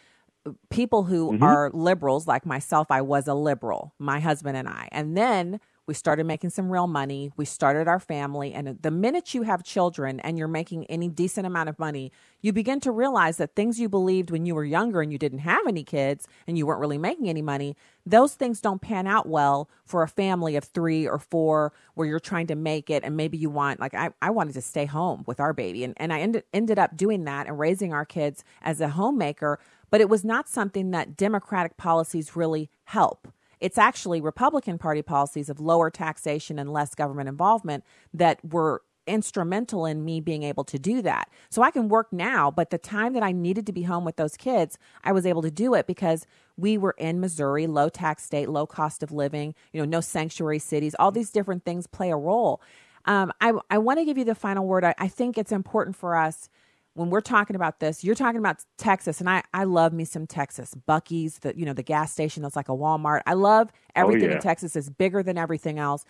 people 0.71 1.05
who 1.05 1.35
mm-hmm. 1.35 1.45
are 1.45 1.71
liberals, 1.73 2.27
like 2.27 2.45
myself, 2.45 2.91
I 2.91 3.01
was 3.01 3.29
a 3.29 3.35
liberal, 3.35 3.95
my 3.97 4.19
husband 4.19 4.57
and 4.57 4.67
I. 4.67 4.89
And 4.91 5.17
then 5.17 5.61
we 5.87 5.95
started 5.95 6.25
making 6.27 6.51
some 6.51 6.71
real 6.71 6.87
money. 6.87 7.33
We 7.37 7.45
started 7.45 7.89
our 7.89 7.99
family. 7.99 8.53
And 8.55 8.79
the 8.83 8.91
minute 8.91 9.35
you 9.35 9.43
have 9.43 9.65
children 9.65 10.21
and 10.21 10.39
you're 10.39 10.47
making 10.47 10.87
any 10.87 11.09
decent 11.09 11.47
amount 11.47 11.69
of 11.69 11.79
money, 11.79 12.13
you 12.41 12.53
begin 12.53 12.79
to 12.81 12.93
realize 12.93 13.37
that 13.39 13.57
things 13.57 13.81
you 13.81 13.89
believed 13.89 14.31
when 14.31 14.47
you 14.47 14.55
were 14.55 14.65
younger 14.65 15.03
and 15.03 15.11
you 15.11 15.19
didn't 15.19 15.41
have 15.41 15.67
any 15.67 15.83
kids 15.83 16.29
and 16.47 16.57
you 16.57 16.67
weren't 16.67 16.81
really 16.81 16.99
making 16.99 17.29
any 17.29 17.43
money, 17.43 17.77
those 18.07 18.35
things 18.35 18.61
don't 18.61 18.81
pan 18.81 19.09
out 19.09 19.29
well 19.29 19.69
for 19.85 20.03
a 20.03 20.09
family 20.09 20.55
of 20.55 20.65
three 20.65 21.07
or 21.07 21.19
four 21.19 21.73
where 21.95 22.07
you're 22.07 22.21
trying 22.21 22.47
to 22.47 22.55
make 22.55 22.89
it. 22.89 23.03
And 23.03 23.17
maybe 23.17 23.37
you 23.37 23.51
want, 23.51 23.81
like, 23.81 23.95
I, 23.95 24.11
I 24.23 24.31
wanted 24.31 24.55
to 24.55 24.63
stay 24.63 24.87
home 24.87 25.25
with 25.27 25.41
our 25.41 25.53
baby. 25.53 25.83
And, 25.83 25.95
and 25.97 26.13
I 26.13 26.21
ended, 26.21 26.45
ended 26.53 26.79
up 26.79 26.97
doing 26.97 27.25
that 27.25 27.49
and 27.49 27.59
raising 27.59 27.93
our 27.93 28.05
kids 28.05 28.45
as 28.63 28.81
a 28.81 28.91
homemaker. 28.91 29.59
But 29.91 30.01
it 30.01 30.09
was 30.09 30.25
not 30.25 30.49
something 30.49 30.93
that 30.93 31.17
Democratic 31.17 31.77
policies 31.77 32.37
really 32.37 32.71
help. 32.85 33.29
It's 33.63 33.79
actually 33.79 34.21
Republican 34.21 34.77
Party 34.77 35.03
policies 35.03 35.49
of 35.49 35.61
lower 35.61 35.89
taxation 35.89 36.59
and 36.59 36.73
less 36.73 36.97
government 36.97 37.29
involvement 37.29 37.85
that 38.13 38.41
were 38.45 38.83
instrumental 39.07 39.87
in 39.87 40.05
me 40.05 40.21
being 40.21 40.43
able 40.43 40.65
to 40.65 40.79
do 40.79 41.01
that. 41.03 41.29
So 41.49 41.63
I 41.63 41.71
can 41.71 41.89
work 41.89 42.13
now, 42.13 42.51
but 42.51 42.71
the 42.71 42.79
time 42.79 43.13
that 43.15 43.23
I 43.23 43.31
needed 43.33 43.65
to 43.67 43.73
be 43.73 43.83
home 43.83 44.05
with 44.05 44.17
those 44.17 44.37
kids, 44.37 44.79
I 45.05 45.13
was 45.13 45.27
able 45.27 45.43
to 45.43 45.51
do 45.51 45.75
it 45.75 45.87
because 45.87 46.27
we 46.57 46.77
were 46.77 46.95
in 46.99 47.21
Missouri, 47.21 47.67
low 47.69 47.89
tax 47.89 48.25
state, 48.25 48.49
low 48.49 48.67
cost 48.67 49.03
of 49.03 49.13
living, 49.13 49.55
you 49.73 49.81
know, 49.81 49.87
no 49.87 50.01
sanctuary 50.01 50.59
cities, 50.59 50.97
all 50.99 51.13
these 51.13 51.31
different 51.31 51.65
things 51.65 51.87
play 51.87 52.11
a 52.11 52.17
role. 52.17 52.61
Um, 53.05 53.33
I, 53.41 53.53
I 53.71 53.79
want 53.79 53.99
to 54.01 54.05
give 54.05 54.19
you 54.19 54.25
the 54.25 54.35
final 54.35 54.67
word. 54.67 54.85
I, 54.85 54.95
I 54.99 55.09
think 55.09 55.39
it's 55.39 55.53
important 55.53 55.97
for 55.97 56.17
us 56.17 56.49
when 56.95 57.11
we're 57.11 57.21
talking 57.23 57.57
about 57.57 57.81
this, 57.81 58.05
you're 58.05 58.15
talking 58.15 58.39
about 58.39 58.65
Texas, 58.77 59.21
and 59.21 59.29
I, 59.29 59.43
I 59.55 59.65
love 59.65 59.93
me 59.93 60.05
some 60.05 60.27
Texas. 60.27 60.75
Buc-ee's, 60.87 61.39
the 61.39 61.55
you 61.57 61.65
know, 61.65 61.73
the 61.73 61.83
gas 61.83 62.13
station 62.13 62.43
that's 62.43 62.57
like 62.57 62.69
a 62.69 62.73
Walmart. 62.73 63.23
I 63.27 63.35
love 63.35 63.71
oh, 63.73 63.77
everything 63.95 64.29
oh, 64.29 64.33
yeah. 64.33 64.37
in 64.37 64.43
Texas 64.43 64.77
is 64.77 64.91
bigger 64.91 65.23
than 65.23 65.39
everything 65.39 65.79
else. 65.79 66.05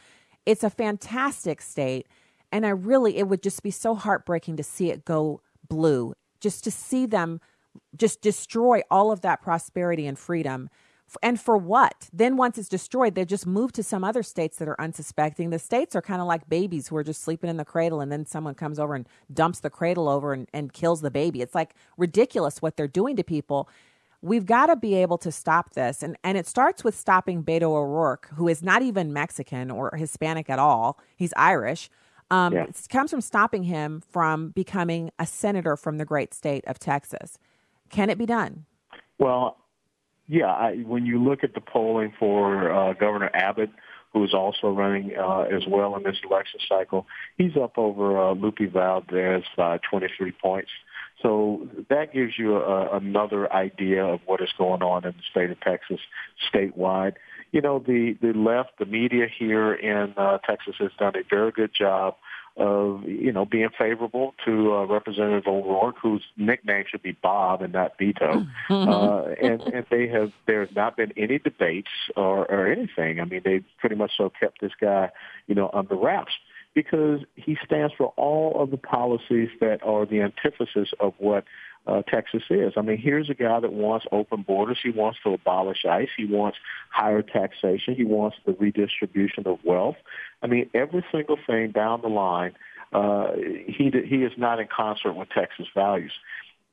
It's 0.45 0.65
a 0.65 0.71
fantastic 0.71 1.63
state. 1.63 2.09
And 2.51 2.67
I 2.67 2.71
really 2.71 3.17
it 3.17 3.29
would 3.29 3.43
just 3.43 3.63
be 3.63 3.71
so 3.71 3.95
heartbreaking 3.95 4.57
to 4.57 4.63
see 4.63 4.91
it 4.91 5.05
go 5.05 5.41
blue. 5.69 6.15
Just 6.41 6.65
to 6.65 6.71
see 6.71 7.07
them 7.07 7.41
just 7.97 8.21
destroy 8.21 8.83
all 8.91 9.13
of 9.13 9.21
that 9.23 9.41
prosperity 9.41 10.07
and 10.07 10.19
freedom 10.19 10.69
and 11.23 11.41
for 11.41 11.57
what? 11.57 12.09
Then 12.13 12.37
once 12.37 12.59
it's 12.59 12.69
destroyed, 12.69 13.15
they 13.15 13.25
just 13.25 13.47
move 13.47 13.73
to 13.73 13.83
some 13.83 14.05
other 14.05 14.23
states 14.23 14.57
that 14.59 14.69
are 14.69 14.81
unsuspecting. 14.81 15.51
The 15.51 15.59
states 15.59 15.97
are 15.97 16.03
kind 16.03 16.21
of 16.21 16.27
like 16.27 16.49
babies 16.49 16.89
who 16.89 16.97
are 16.97 17.05
just 17.05 17.23
sleeping 17.23 17.51
in 17.51 17.57
the 17.57 17.65
cradle, 17.65 18.01
and 18.01 18.11
then 18.11 18.27
someone 18.27 18.55
comes 18.55 18.79
over 18.79 18.95
and 18.95 19.09
dumps 19.33 19.61
the 19.61 19.71
cradle 19.71 20.09
over 20.09 20.33
and, 20.33 20.49
and 20.53 20.73
kills 20.73 21.01
the 21.01 21.11
baby. 21.11 21.43
It's 21.43 21.55
like 21.55 21.75
ridiculous 21.97 22.63
what 22.63 22.77
they're 22.77 22.89
doing 22.89 23.17
to 23.17 23.25
people. 23.25 23.69
We've 24.21 24.47
got 24.47 24.67
to 24.67 24.77
be 24.77 24.95
able 24.95 25.19
to 25.19 25.33
stop 25.33 25.75
this. 25.75 26.03
And, 26.03 26.17
and 26.23 26.39
it 26.39 26.47
starts 26.47 26.85
with 26.85 26.97
stopping 26.97 27.43
Beto 27.43 27.75
O'Rourke, 27.75 28.29
who 28.37 28.47
is 28.47 28.63
not 28.63 28.83
even 28.83 29.13
Mexican 29.13 29.71
or 29.71 29.97
Hispanic 29.97 30.49
at 30.49 30.61
all. 30.61 30.99
He's 31.17 31.33
Irish. 31.37 31.91
Um, 32.31 32.53
yeah. 32.53 32.65
It 32.65 32.87
comes 32.89 33.11
from 33.11 33.21
stopping 33.21 33.65
him 33.65 34.03
from 34.11 34.51
becoming 34.51 35.11
a 35.19 35.27
senator 35.27 35.77
from 35.77 35.99
the 35.99 36.05
great 36.05 36.33
state 36.33 36.65
of 36.67 36.79
Texas. 36.79 37.37
Can 37.91 38.09
it 38.09 38.17
be 38.17 38.25
done? 38.25 38.65
Well, 39.19 39.59
yeah, 40.29 40.47
I, 40.47 40.77
when 40.77 41.07
you 41.07 41.23
look 41.23 41.45
at 41.45 41.55
the 41.55 41.61
polling 41.61 42.13
for 42.19 42.71
uh, 42.73 42.93
Governor 42.95 43.31
Abbott, 43.35 43.71
who 44.13 44.25
is 44.25 44.35
also 44.35 44.69
running 44.71 45.13
uh, 45.19 45.43
as 45.43 45.63
well 45.67 45.97
in 45.97 46.03
this 46.03 46.17
election 46.29 46.61
cycle, 46.69 47.07
he's 47.39 47.57
up 47.57 47.79
over 47.79 48.19
uh, 48.19 48.35
Lupe 48.35 48.71
Valdez 48.73 49.43
by 49.57 49.79
23 49.91 50.33
points. 50.33 50.71
So 51.23 51.69
that 51.89 52.13
gives 52.13 52.39
you 52.39 52.57
a, 52.57 52.97
another 52.97 53.51
idea 53.53 54.05
of 54.05 54.21
what 54.27 54.41
is 54.43 54.51
going 54.59 54.83
on 54.83 55.05
in 55.05 55.13
the 55.13 55.23
state 55.31 55.51
of 55.51 55.61
Texas 55.61 56.01
statewide. 56.53 57.15
You 57.53 57.61
know, 57.61 57.79
the, 57.79 58.17
the 58.21 58.33
left, 58.33 58.79
the 58.79 58.87
media 58.87 59.27
here 59.39 59.73
in 59.73 60.15
uh, 60.17 60.39
Texas 60.39 60.75
has 60.79 60.91
done 60.99 61.15
a 61.17 61.23
very 61.29 61.53
good 61.53 61.71
job 61.75 62.17
of 62.57 63.05
you 63.05 63.33
know 63.33 63.45
being 63.45 63.69
favorable 63.79 64.35
to 64.45 64.75
uh, 64.75 64.85
Representative 64.85 65.47
O'Rourke, 65.47 65.97
whose 66.03 66.23
nickname 66.37 66.85
should 66.89 67.03
be 67.03 67.13
Bob 67.13 67.63
and 67.63 67.73
not 67.73 67.99
Beto. 67.99 68.47
Mm-hmm. 68.69 68.89
uh, 68.89 69.23
and 69.43 69.61
and 69.63 69.87
they 69.91 70.09
have 70.09 70.33
there's 70.47 70.69
not 70.75 70.97
been 70.97 71.13
any 71.17 71.39
debates 71.39 71.91
or, 72.17 72.51
or 72.51 72.67
anything. 72.67 73.21
I 73.21 73.25
mean, 73.25 73.43
they 73.45 73.63
pretty 73.79 73.97
much 73.97 74.13
so 74.17 74.31
kept 74.39 74.61
this 74.61 74.73
guy 74.81 75.11
you 75.47 75.55
know 75.55 75.71
under 75.73 75.97
wraps 75.97 76.33
because 76.75 77.21
he 77.37 77.57
stands 77.65 77.93
for 77.97 78.13
all 78.17 78.61
of 78.63 78.71
the 78.71 78.79
policies 78.79 79.51
that 79.61 79.83
are 79.83 80.07
the 80.07 80.21
antithesis 80.21 80.89
of 81.01 81.13
what 81.19 81.45
uh, 81.87 82.03
Texas 82.03 82.43
is. 82.49 82.75
I 82.77 82.83
mean, 82.83 82.99
here's 82.99 83.29
a 83.29 83.35
guy 83.35 83.59
that 83.61 83.73
wants 83.73 84.07
open 84.13 84.43
borders. 84.43 84.79
He 84.83 84.91
wants 84.91 85.19
to 85.25 85.35
abolish 85.35 85.85
ICE. 85.85 86.09
He 86.17 86.25
wants 86.25 86.59
higher 86.91 87.23
taxation. 87.23 87.95
He 87.95 88.05
wants 88.05 88.37
the 88.47 88.53
redistribution 88.53 89.47
of 89.47 89.59
wealth. 89.65 89.97
I 90.43 90.47
mean, 90.47 90.71
every 90.75 91.05
single 91.11 91.39
thing 91.47 91.73
down 91.73 92.03
the 92.03 92.09
line, 92.09 92.53
uh, 92.93 93.33
he 93.35 93.91
he 94.07 94.23
is 94.23 94.33
not 94.37 94.61
in 94.61 94.69
concert 94.69 95.15
with 95.15 95.29
Texas 95.31 95.67
values. 95.75 96.13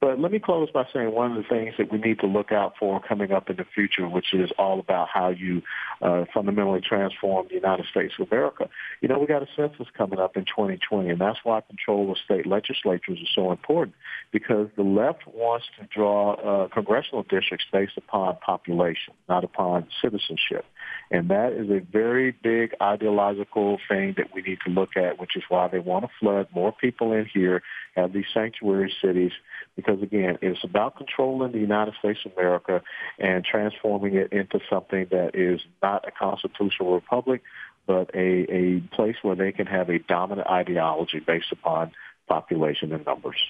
But 0.02 0.18
let 0.18 0.32
me 0.32 0.40
close 0.40 0.70
by 0.72 0.86
saying 0.94 1.12
one 1.12 1.36
of 1.36 1.44
the 1.44 1.50
things 1.50 1.74
that 1.78 1.92
we 1.92 1.98
need 1.98 2.20
to 2.20 2.28
look 2.28 2.54
out 2.54 2.76
for 2.80 3.02
coming 3.02 3.34
up 3.34 3.50
in 3.50 3.58
the 3.58 3.66
future, 3.66 4.08
which 4.08 4.34
is 4.34 4.50
all 4.58 4.80
about 4.80 5.10
how 5.14 5.28
you 5.28 5.62
uh, 6.02 6.24
fundamentally 6.34 6.80
transform 6.80 7.48
the 7.50 7.56
United 7.56 7.86
States 7.92 8.14
of 8.18 8.32
America. 8.32 8.70
You 9.02 9.10
know, 9.10 9.20
we 9.20 9.28
got 9.28 9.44
a 9.44 9.48
census 9.58 9.88
coming 9.98 10.18
up 10.18 10.38
in 10.38 10.46
2020, 10.46 11.10
and 11.10 11.20
that's 11.20 11.40
why 11.44 11.60
control 11.62 12.12
of 12.12 12.18
state 12.24 12.48
legislatures 12.48 13.20
is 13.22 13.28
so 13.36 13.52
important, 13.52 13.94
because 14.32 14.70
the 14.78 14.84
left 14.84 15.28
wants 15.28 15.66
to 15.78 15.86
draw 15.94 16.34
uh, 16.36 16.68
congressional 16.70 17.24
districts 17.24 17.66
based 17.70 17.98
upon 17.98 18.38
population, 18.38 19.14
not 19.28 19.44
upon 19.44 19.88
citizenship. 20.02 20.64
And 21.12 21.30
that 21.30 21.54
is 21.54 21.70
a 21.70 21.80
very 21.80 22.32
big 22.32 22.76
ideological 22.82 23.80
thing 23.88 24.13
that 24.18 24.34
we 24.34 24.42
need 24.42 24.60
to 24.65 24.72
look 24.72 24.96
at, 24.96 25.20
which 25.20 25.36
is 25.36 25.44
why 25.50 25.68
they 25.68 25.80
want 25.80 26.06
to 26.06 26.12
flood 26.20 26.48
more 26.54 26.72
people 26.72 27.13
in 27.13 27.26
here, 27.26 27.63
have 27.96 28.13
these 28.13 28.26
sanctuary 28.34 28.94
cities, 29.02 29.32
because 29.76 30.02
again, 30.02 30.38
it's 30.42 30.63
about 30.63 30.98
controlling 30.98 31.52
the 31.52 31.60
United 31.60 31.96
States 32.00 32.20
of 32.26 32.34
America 32.38 32.82
and 33.18 33.44
transforming 33.44 34.15
it 34.15 34.32
into 34.32 34.60
something 34.70 35.08
that 35.10 35.32
is 35.34 35.62
not 35.82 36.08
a 36.08 36.12
constitutional 36.12 36.94
republic, 36.94 37.42
but 37.88 38.12
a, 38.13 38.46
a 38.54 38.80
place 38.96 39.15
where 39.24 39.36
they 39.36 39.52
can 39.52 39.65
have 39.65 39.89
a 39.89 39.98
dominant 40.00 40.48
ideology 40.48 41.20
based 41.20 41.52
upon 41.52 41.92
population 42.28 42.94
and 42.94 43.04
numbers. 43.06 43.44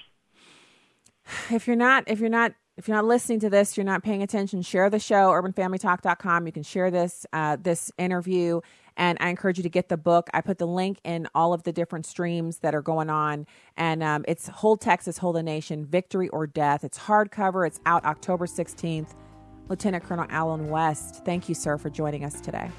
If 1.51 1.67
you're 1.67 1.75
not, 1.75 2.05
if 2.07 2.19
you're 2.19 2.29
not 2.29 2.53
if 2.79 2.87
you're 2.87 2.95
not 2.95 3.05
listening 3.05 3.41
to 3.41 3.49
this, 3.49 3.75
you're 3.75 3.83
not 3.83 4.03
paying 4.03 4.23
attention, 4.23 4.61
share 4.61 4.89
the 4.89 4.99
show, 4.99 5.31
urbanfamilytalk.com. 5.31 6.45
You 6.45 6.53
can 6.53 6.63
share 6.63 6.89
this 6.89 7.25
uh, 7.33 7.57
this 7.61 7.91
interview, 7.97 8.61
and 8.95 9.17
I 9.19 9.27
encourage 9.27 9.57
you 9.57 9.63
to 9.63 9.69
get 9.69 9.89
the 9.89 9.97
book. 9.97 10.29
I 10.33 10.39
put 10.39 10.59
the 10.59 10.65
link 10.65 11.01
in 11.03 11.27
all 11.35 11.51
of 11.51 11.63
the 11.63 11.73
different 11.73 12.05
streams 12.05 12.59
that 12.59 12.73
are 12.73 12.81
going 12.81 13.09
on, 13.09 13.47
and 13.75 14.01
um, 14.01 14.23
it's 14.29 14.47
Hold 14.47 14.79
Texas, 14.79 15.17
Hold 15.17 15.35
the 15.35 15.43
Nation, 15.43 15.85
Victory 15.85 16.29
or 16.29 16.47
Death. 16.47 16.85
It's 16.85 16.97
hardcover. 16.97 17.67
It's 17.67 17.81
out 17.85 18.05
October 18.05 18.45
16th. 18.45 19.13
Lieutenant 19.67 20.05
Colonel 20.05 20.25
Allen 20.29 20.69
West, 20.69 21.23
thank 21.25 21.49
you, 21.49 21.55
sir, 21.55 21.77
for 21.77 21.89
joining 21.89 22.23
us 22.23 22.39
today. 22.39 22.71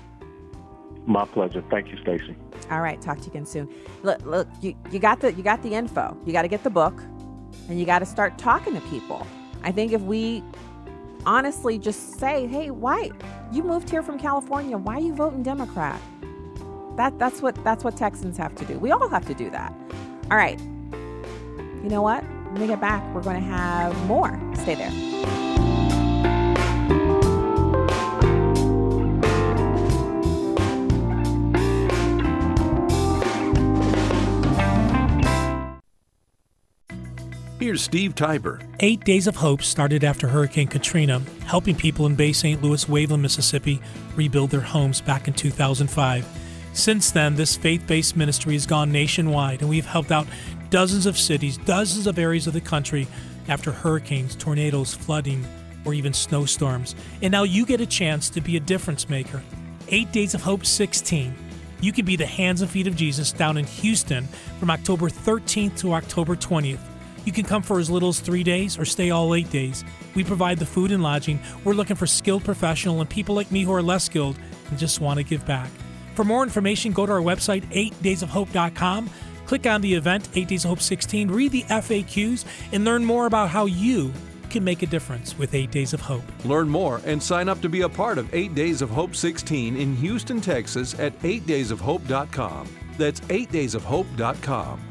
My 1.06 1.26
pleasure. 1.26 1.62
Thank 1.70 1.88
you, 1.88 1.98
Stacy. 1.98 2.34
All 2.70 2.80
right, 2.80 3.00
talk 3.02 3.18
to 3.18 3.24
you 3.24 3.30
again 3.30 3.46
soon. 3.46 3.68
Look, 4.02 4.24
look, 4.24 4.48
you, 4.62 4.74
you 4.90 4.98
got 4.98 5.20
the 5.20 5.30
you 5.34 5.42
got 5.42 5.62
the 5.62 5.74
info. 5.74 6.16
You 6.24 6.32
got 6.32 6.42
to 6.42 6.48
get 6.48 6.64
the 6.64 6.70
book, 6.70 6.98
and 7.68 7.78
you 7.78 7.84
got 7.84 7.98
to 7.98 8.06
start 8.06 8.38
talking 8.38 8.72
to 8.72 8.80
people. 8.88 9.26
I 9.62 9.72
think 9.72 9.92
if 9.92 10.00
we 10.02 10.42
honestly 11.26 11.78
just 11.78 12.18
say, 12.18 12.46
hey, 12.46 12.70
why 12.70 13.10
you 13.52 13.62
moved 13.62 13.90
here 13.90 14.02
from 14.02 14.18
California? 14.18 14.76
Why 14.78 14.96
are 14.96 15.00
you 15.00 15.14
voting 15.14 15.42
Democrat? 15.42 16.00
That 16.96 17.18
that's 17.18 17.40
what 17.40 17.62
that's 17.64 17.84
what 17.84 17.96
Texans 17.96 18.36
have 18.36 18.54
to 18.56 18.64
do. 18.64 18.78
We 18.78 18.90
all 18.90 19.08
have 19.08 19.26
to 19.26 19.34
do 19.34 19.50
that. 19.50 19.72
All 20.30 20.36
right. 20.36 20.60
You 21.82 21.88
know 21.88 22.02
what? 22.02 22.22
When 22.52 22.62
we 22.62 22.66
get 22.66 22.80
back, 22.80 23.02
we're 23.14 23.22
going 23.22 23.40
to 23.40 23.46
have 23.46 23.96
more. 24.06 24.38
Stay 24.54 24.74
there. 24.74 25.49
Here's 37.60 37.82
Steve 37.82 38.14
Tybor. 38.14 38.66
Eight 38.80 39.04
Days 39.04 39.26
of 39.26 39.36
Hope 39.36 39.60
started 39.60 40.02
after 40.02 40.26
Hurricane 40.26 40.66
Katrina, 40.66 41.20
helping 41.44 41.76
people 41.76 42.06
in 42.06 42.14
Bay 42.14 42.32
St. 42.32 42.62
Louis, 42.62 42.86
Waveland, 42.86 43.20
Mississippi 43.20 43.82
rebuild 44.16 44.48
their 44.48 44.62
homes 44.62 45.02
back 45.02 45.28
in 45.28 45.34
2005. 45.34 46.26
Since 46.72 47.10
then, 47.10 47.36
this 47.36 47.58
faith 47.58 47.86
based 47.86 48.16
ministry 48.16 48.54
has 48.54 48.64
gone 48.64 48.90
nationwide, 48.90 49.60
and 49.60 49.68
we've 49.68 49.84
helped 49.84 50.10
out 50.10 50.26
dozens 50.70 51.04
of 51.04 51.18
cities, 51.18 51.58
dozens 51.58 52.06
of 52.06 52.18
areas 52.18 52.46
of 52.46 52.54
the 52.54 52.62
country 52.62 53.06
after 53.46 53.72
hurricanes, 53.72 54.34
tornadoes, 54.36 54.94
flooding, 54.94 55.44
or 55.84 55.92
even 55.92 56.14
snowstorms. 56.14 56.94
And 57.20 57.30
now 57.30 57.42
you 57.42 57.66
get 57.66 57.82
a 57.82 57.86
chance 57.86 58.30
to 58.30 58.40
be 58.40 58.56
a 58.56 58.60
difference 58.60 59.10
maker. 59.10 59.42
Eight 59.88 60.10
Days 60.12 60.32
of 60.32 60.40
Hope 60.40 60.64
16. 60.64 61.34
You 61.82 61.92
can 61.92 62.06
be 62.06 62.16
the 62.16 62.24
hands 62.24 62.62
and 62.62 62.70
feet 62.70 62.86
of 62.86 62.96
Jesus 62.96 63.32
down 63.32 63.58
in 63.58 63.66
Houston 63.66 64.26
from 64.58 64.70
October 64.70 65.10
13th 65.10 65.76
to 65.80 65.92
October 65.92 66.36
20th. 66.36 66.89
You 67.24 67.32
can 67.32 67.44
come 67.44 67.62
for 67.62 67.78
as 67.78 67.90
little 67.90 68.08
as 68.08 68.20
three 68.20 68.42
days 68.42 68.78
or 68.78 68.84
stay 68.84 69.10
all 69.10 69.34
eight 69.34 69.50
days. 69.50 69.84
We 70.14 70.24
provide 70.24 70.58
the 70.58 70.66
food 70.66 70.92
and 70.92 71.02
lodging. 71.02 71.40
We're 71.64 71.74
looking 71.74 71.96
for 71.96 72.06
skilled 72.06 72.44
professional 72.44 73.00
and 73.00 73.08
people 73.08 73.34
like 73.34 73.50
me 73.52 73.62
who 73.62 73.72
are 73.72 73.82
less 73.82 74.04
skilled 74.04 74.38
and 74.70 74.78
just 74.78 75.00
want 75.00 75.18
to 75.18 75.24
give 75.24 75.44
back. 75.46 75.70
For 76.14 76.24
more 76.24 76.42
information, 76.42 76.92
go 76.92 77.06
to 77.06 77.12
our 77.12 77.20
website, 77.20 77.64
8daysofhope.com. 77.72 79.10
Click 79.46 79.66
on 79.66 79.80
the 79.80 79.94
event, 79.94 80.28
8 80.34 80.48
Days 80.48 80.64
of 80.64 80.68
Hope 80.68 80.80
16, 80.80 81.28
read 81.28 81.50
the 81.50 81.62
FAQs, 81.64 82.44
and 82.72 82.84
learn 82.84 83.04
more 83.04 83.26
about 83.26 83.48
how 83.48 83.66
you 83.66 84.12
can 84.48 84.62
make 84.62 84.82
a 84.82 84.86
difference 84.86 85.36
with 85.38 85.54
8 85.54 85.70
Days 85.70 85.92
of 85.92 86.00
Hope. 86.00 86.22
Learn 86.44 86.68
more 86.68 87.00
and 87.04 87.22
sign 87.22 87.48
up 87.48 87.60
to 87.62 87.68
be 87.68 87.82
a 87.82 87.88
part 87.88 88.18
of 88.18 88.32
8 88.34 88.54
Days 88.54 88.82
of 88.82 88.90
Hope 88.90 89.16
16 89.16 89.76
in 89.76 89.96
Houston, 89.96 90.40
Texas 90.40 90.98
at 90.98 91.18
8daysofhope.com. 91.20 92.68
That's 92.96 93.20
8daysofhope.com. 93.20 94.89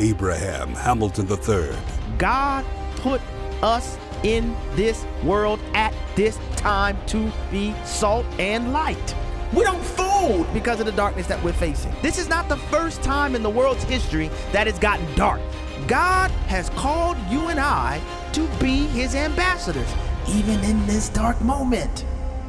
Abraham 0.00 0.74
Hamilton 0.74 1.28
III. 1.28 1.76
God 2.18 2.64
put 2.96 3.20
us 3.62 3.98
in 4.22 4.56
this 4.74 5.04
world 5.22 5.60
at 5.74 5.94
this 6.16 6.38
time 6.56 6.96
to 7.06 7.30
be 7.50 7.74
salt 7.84 8.26
and 8.38 8.72
light. 8.72 9.14
We 9.52 9.62
don't 9.62 9.84
fold 9.84 10.52
because 10.52 10.80
of 10.80 10.86
the 10.86 10.92
darkness 10.92 11.26
that 11.28 11.42
we're 11.44 11.52
facing. 11.52 11.94
This 12.02 12.18
is 12.18 12.28
not 12.28 12.48
the 12.48 12.56
first 12.56 13.02
time 13.02 13.36
in 13.36 13.42
the 13.42 13.50
world's 13.50 13.84
history 13.84 14.30
that 14.52 14.66
it's 14.66 14.78
gotten 14.78 15.06
dark. 15.14 15.40
God 15.86 16.30
has 16.48 16.70
called 16.70 17.16
you 17.30 17.48
and 17.48 17.60
I 17.60 18.00
to 18.32 18.48
be 18.58 18.86
his 18.86 19.14
ambassadors, 19.14 19.92
even 20.28 20.58
in 20.64 20.84
this 20.86 21.08
dark 21.10 21.40
moment. 21.40 22.04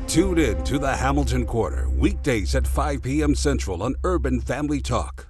Tune 0.08 0.38
in 0.38 0.64
to 0.64 0.80
the 0.80 0.96
Hamilton 0.96 1.46
Corner, 1.46 1.89
weekdays 1.89 2.56
at 2.56 2.66
5 2.66 3.02
p.m. 3.02 3.36
Central 3.36 3.84
on 3.84 3.96
Urban 4.04 4.39
Family 4.39 4.80
Talk. 4.80 5.25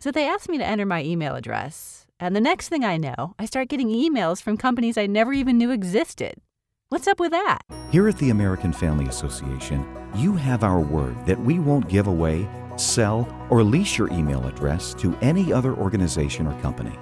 So 0.00 0.10
they 0.10 0.26
asked 0.26 0.48
me 0.48 0.56
to 0.56 0.64
enter 0.64 0.86
my 0.86 1.04
email 1.04 1.34
address, 1.34 2.06
and 2.18 2.34
the 2.34 2.40
next 2.40 2.70
thing 2.70 2.86
I 2.86 2.96
know, 2.96 3.34
I 3.38 3.44
start 3.44 3.68
getting 3.68 3.88
emails 3.88 4.40
from 4.40 4.56
companies 4.56 4.96
I 4.96 5.06
never 5.06 5.34
even 5.34 5.58
knew 5.58 5.70
existed. 5.70 6.40
What's 6.88 7.06
up 7.06 7.20
with 7.20 7.32
that? 7.32 7.58
Here 7.90 8.08
at 8.08 8.16
the 8.16 8.30
American 8.30 8.72
Family 8.72 9.04
Association, 9.08 9.86
you 10.14 10.32
have 10.36 10.64
our 10.64 10.80
word 10.80 11.26
that 11.26 11.38
we 11.38 11.58
won't 11.58 11.90
give 11.90 12.06
away, 12.06 12.48
sell, 12.76 13.28
or 13.50 13.62
lease 13.62 13.98
your 13.98 14.10
email 14.10 14.46
address 14.46 14.94
to 14.94 15.14
any 15.20 15.52
other 15.52 15.74
organization 15.74 16.46
or 16.46 16.58
company. 16.62 16.98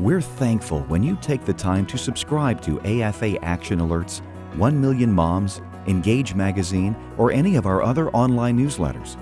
We're 0.00 0.20
thankful 0.20 0.80
when 0.82 1.04
you 1.04 1.16
take 1.22 1.44
the 1.44 1.54
time 1.54 1.86
to 1.86 1.96
subscribe 1.96 2.60
to 2.62 2.80
AFA 2.80 3.40
Action 3.44 3.78
Alerts, 3.78 4.22
1 4.56 4.80
Million 4.80 5.12
Moms, 5.12 5.62
Engage 5.86 6.34
Magazine, 6.34 6.96
or 7.16 7.30
any 7.30 7.54
of 7.54 7.66
our 7.66 7.80
other 7.80 8.10
online 8.10 8.58
newsletters. 8.58 9.16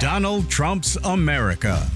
Donald 0.00 0.50
Trump's 0.50 0.96
America. 1.04 1.86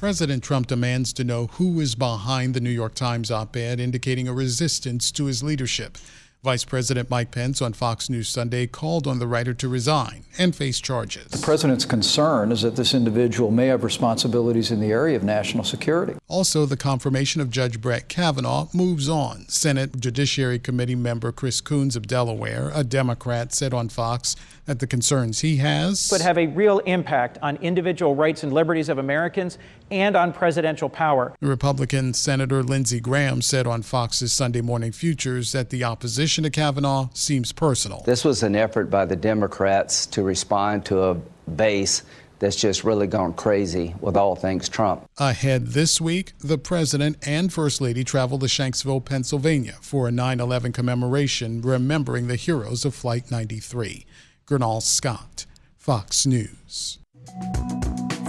President 0.00 0.42
Trump 0.42 0.66
demands 0.66 1.12
to 1.12 1.24
know 1.24 1.46
who 1.46 1.80
is 1.80 1.94
behind 1.94 2.52
the 2.52 2.60
New 2.60 2.68
York 2.68 2.94
Times 2.94 3.30
op 3.30 3.56
ed 3.56 3.78
indicating 3.78 4.26
a 4.26 4.32
resistance 4.32 5.12
to 5.12 5.26
his 5.26 5.42
leadership. 5.42 5.96
Vice 6.44 6.64
President 6.64 7.08
Mike 7.08 7.30
Pence 7.30 7.62
on 7.62 7.72
Fox 7.72 8.10
News 8.10 8.28
Sunday 8.28 8.66
called 8.66 9.06
on 9.06 9.18
the 9.18 9.26
writer 9.26 9.54
to 9.54 9.66
resign 9.66 10.24
and 10.36 10.54
face 10.54 10.78
charges. 10.78 11.28
The 11.28 11.38
president's 11.38 11.86
concern 11.86 12.52
is 12.52 12.60
that 12.60 12.76
this 12.76 12.92
individual 12.92 13.50
may 13.50 13.68
have 13.68 13.82
responsibilities 13.82 14.70
in 14.70 14.78
the 14.78 14.90
area 14.90 15.16
of 15.16 15.22
national 15.22 15.64
security. 15.64 16.16
Also, 16.28 16.66
the 16.66 16.76
confirmation 16.76 17.40
of 17.40 17.48
Judge 17.48 17.80
Brett 17.80 18.10
Kavanaugh 18.10 18.68
moves 18.74 19.08
on. 19.08 19.48
Senate 19.48 19.98
Judiciary 19.98 20.58
Committee 20.58 20.94
member 20.94 21.32
Chris 21.32 21.62
Coons 21.62 21.96
of 21.96 22.06
Delaware, 22.06 22.70
a 22.74 22.84
Democrat, 22.84 23.54
said 23.54 23.72
on 23.72 23.88
Fox 23.88 24.36
that 24.66 24.80
the 24.80 24.86
concerns 24.86 25.40
he 25.40 25.56
has 25.56 26.10
would 26.12 26.20
have 26.20 26.36
a 26.36 26.48
real 26.48 26.80
impact 26.80 27.38
on 27.40 27.56
individual 27.56 28.14
rights 28.14 28.42
and 28.42 28.52
liberties 28.52 28.90
of 28.90 28.98
Americans 28.98 29.56
and 29.94 30.16
on 30.16 30.32
presidential 30.32 30.88
power. 30.88 31.34
Republican 31.40 32.14
Senator 32.14 32.62
Lindsey 32.62 33.00
Graham 33.00 33.40
said 33.40 33.66
on 33.66 33.82
Fox's 33.82 34.32
Sunday 34.32 34.60
Morning 34.60 34.92
Futures 34.92 35.52
that 35.52 35.70
the 35.70 35.84
opposition 35.84 36.44
to 36.44 36.50
Kavanaugh 36.50 37.08
seems 37.14 37.52
personal. 37.52 38.02
This 38.04 38.24
was 38.24 38.42
an 38.42 38.56
effort 38.56 38.90
by 38.90 39.04
the 39.04 39.16
Democrats 39.16 40.06
to 40.06 40.22
respond 40.22 40.84
to 40.86 41.02
a 41.02 41.14
base 41.50 42.02
that's 42.40 42.56
just 42.56 42.84
really 42.84 43.06
gone 43.06 43.32
crazy 43.32 43.94
with 44.00 44.16
all 44.16 44.36
things 44.36 44.68
Trump. 44.68 45.04
Ahead 45.18 45.68
this 45.68 46.00
week, 46.00 46.32
the 46.40 46.58
president 46.58 47.16
and 47.26 47.52
first 47.52 47.80
lady 47.80 48.04
travel 48.04 48.38
to 48.40 48.46
Shanksville, 48.46 49.04
Pennsylvania 49.04 49.76
for 49.80 50.08
a 50.08 50.10
9 50.10 50.40
11 50.40 50.72
commemoration 50.72 51.62
remembering 51.62 52.26
the 52.26 52.36
heroes 52.36 52.84
of 52.84 52.94
Flight 52.94 53.30
93. 53.30 54.04
Gernal 54.46 54.80
Scott, 54.80 55.46
Fox 55.78 56.26
News. 56.26 56.98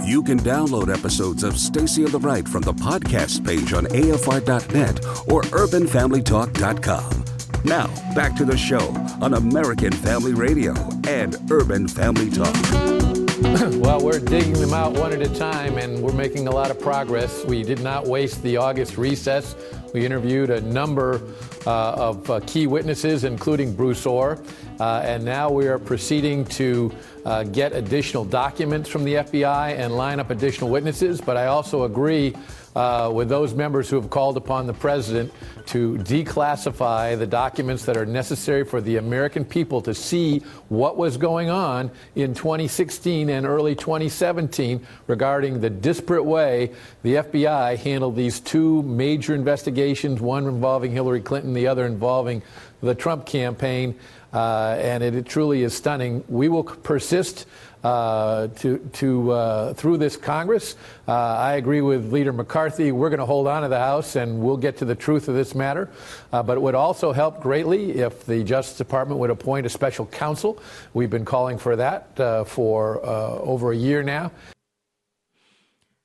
You 0.06 0.22
can 0.22 0.38
download 0.38 0.96
episodes 0.96 1.42
of 1.42 1.58
Stacy 1.58 2.04
on 2.04 2.12
the 2.12 2.20
Right 2.20 2.46
from 2.46 2.62
the 2.62 2.72
podcast 2.72 3.44
page 3.44 3.72
on 3.72 3.86
AFR.net 3.86 5.04
or 5.28 5.42
UrbanFamilyTalk.com. 5.42 7.24
Now, 7.64 7.88
back 8.14 8.36
to 8.36 8.44
the 8.44 8.56
show 8.56 8.88
on 9.20 9.34
American 9.34 9.90
Family 9.90 10.32
Radio 10.32 10.74
and 11.08 11.36
Urban 11.50 11.88
Family 11.88 12.30
Talk. 12.30 12.54
well, 13.80 14.00
we're 14.00 14.20
digging 14.20 14.52
them 14.52 14.72
out 14.72 14.92
one 14.92 15.12
at 15.12 15.20
a 15.22 15.34
time, 15.34 15.76
and 15.76 16.00
we're 16.00 16.12
making 16.12 16.46
a 16.46 16.52
lot 16.52 16.70
of 16.70 16.78
progress. 16.78 17.44
We 17.44 17.64
did 17.64 17.80
not 17.80 18.06
waste 18.06 18.44
the 18.44 18.58
August 18.58 18.96
recess. 18.96 19.56
We 19.92 20.06
interviewed 20.06 20.50
a 20.50 20.60
number 20.60 21.20
uh, 21.66 21.92
of 21.94 22.30
uh, 22.30 22.38
key 22.46 22.68
witnesses, 22.68 23.24
including 23.24 23.74
Bruce 23.74 24.06
Ohr, 24.06 24.40
uh, 24.78 25.02
and 25.04 25.24
now 25.24 25.50
we 25.50 25.66
are 25.66 25.80
proceeding 25.80 26.44
to 26.44 26.92
uh, 27.26 27.42
get 27.42 27.72
additional 27.72 28.24
documents 28.24 28.88
from 28.88 29.02
the 29.02 29.14
FBI 29.14 29.76
and 29.76 29.96
line 29.96 30.20
up 30.20 30.30
additional 30.30 30.70
witnesses. 30.70 31.20
But 31.20 31.36
I 31.36 31.46
also 31.46 31.82
agree 31.82 32.36
uh, 32.76 33.10
with 33.12 33.28
those 33.28 33.52
members 33.52 33.90
who 33.90 33.96
have 33.96 34.10
called 34.10 34.36
upon 34.36 34.68
the 34.68 34.72
president 34.72 35.32
to 35.64 35.96
declassify 35.96 37.18
the 37.18 37.26
documents 37.26 37.84
that 37.86 37.96
are 37.96 38.06
necessary 38.06 38.64
for 38.64 38.80
the 38.80 38.96
American 38.96 39.44
people 39.44 39.80
to 39.80 39.92
see 39.92 40.38
what 40.68 40.96
was 40.96 41.16
going 41.16 41.50
on 41.50 41.90
in 42.14 42.32
2016 42.32 43.28
and 43.28 43.44
early 43.44 43.74
2017 43.74 44.86
regarding 45.08 45.60
the 45.60 45.70
disparate 45.70 46.24
way 46.24 46.70
the 47.02 47.14
FBI 47.14 47.76
handled 47.78 48.14
these 48.14 48.38
two 48.38 48.82
major 48.82 49.34
investigations, 49.34 50.20
one 50.20 50.44
involving 50.44 50.92
Hillary 50.92 51.22
Clinton, 51.22 51.54
the 51.54 51.66
other 51.66 51.86
involving 51.86 52.40
the 52.82 52.94
Trump 52.94 53.26
campaign. 53.26 53.98
Uh, 54.32 54.76
and 54.80 55.02
it, 55.02 55.14
it, 55.14 55.26
truly 55.26 55.62
is 55.62 55.74
stunning. 55.74 56.24
We 56.28 56.48
will 56.48 56.64
persist 56.64 57.46
uh, 57.84 58.48
to, 58.48 58.78
to 58.94 59.30
uh, 59.30 59.74
through 59.74 59.96
this 59.96 60.16
Congress. 60.16 60.74
Uh, 61.06 61.12
I 61.12 61.54
agree 61.54 61.80
with 61.80 62.12
Leader 62.12 62.32
McCarthy. 62.32 62.90
We're 62.90 63.10
going 63.10 63.20
to 63.20 63.26
hold 63.26 63.46
on 63.46 63.62
to 63.62 63.68
the 63.68 63.78
House, 63.78 64.16
and 64.16 64.40
we'll 64.40 64.56
get 64.56 64.78
to 64.78 64.84
the 64.84 64.94
truth 64.94 65.28
of 65.28 65.34
this 65.34 65.54
matter. 65.54 65.88
Uh, 66.32 66.42
but 66.42 66.56
it 66.56 66.60
would 66.60 66.74
also 66.74 67.12
help 67.12 67.40
greatly 67.40 67.92
if 67.92 68.26
the 68.26 68.42
Justice 68.42 68.76
Department 68.76 69.20
would 69.20 69.30
appoint 69.30 69.66
a 69.66 69.68
special 69.68 70.06
counsel. 70.06 70.60
We've 70.94 71.10
been 71.10 71.24
calling 71.24 71.58
for 71.58 71.76
that 71.76 72.18
uh, 72.18 72.44
for 72.44 73.04
over 73.06 73.72
a 73.72 73.76
year 73.76 74.02
now. 74.02 74.32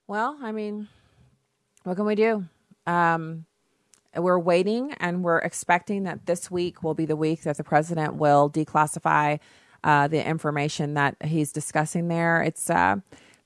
Well, 0.08 0.38
I 0.42 0.52
mean, 0.52 0.88
what 1.84 1.96
can 1.96 2.06
we 2.06 2.16
do? 2.16 2.46
Um, 2.86 3.46
we're 4.16 4.40
waiting 4.40 4.94
and 4.94 5.24
we're 5.24 5.40
expecting 5.40 6.04
that 6.04 6.26
this 6.26 6.52
week 6.52 6.84
will 6.84 6.94
be 6.94 7.06
the 7.06 7.16
week 7.16 7.44
that 7.44 7.58
the 7.58 7.64
president 7.64 8.16
will 8.16 8.50
declassify 8.50 9.40
uh, 9.84 10.08
the 10.08 10.26
information 10.26 10.94
that 10.96 11.16
he's 11.24 11.52
discussing 11.52 12.08
there. 12.08 12.42
It's 12.44 12.70
uh, 12.70 12.98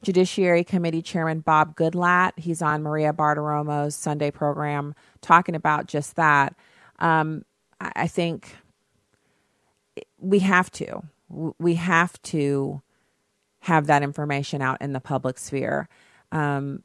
Judiciary 0.01 0.63
Committee 0.63 1.01
Chairman 1.01 1.39
Bob 1.39 1.75
Goodlatte. 1.75 2.37
He's 2.37 2.61
on 2.61 2.83
Maria 2.83 3.13
Bartiromo's 3.13 3.95
Sunday 3.95 4.31
program 4.31 4.95
talking 5.21 5.55
about 5.55 5.87
just 5.87 6.15
that. 6.15 6.55
Um, 6.99 7.45
I 7.79 8.07
think 8.07 8.55
we 10.19 10.39
have 10.39 10.71
to. 10.71 11.03
We 11.29 11.75
have 11.75 12.21
to 12.23 12.81
have 13.61 13.87
that 13.87 14.03
information 14.03 14.61
out 14.61 14.81
in 14.81 14.93
the 14.93 14.99
public 14.99 15.39
sphere. 15.39 15.89
Um, 16.31 16.83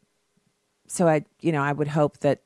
so 0.87 1.07
I, 1.09 1.25
you 1.41 1.53
know, 1.53 1.63
I 1.63 1.73
would 1.73 1.89
hope 1.89 2.19
that 2.21 2.41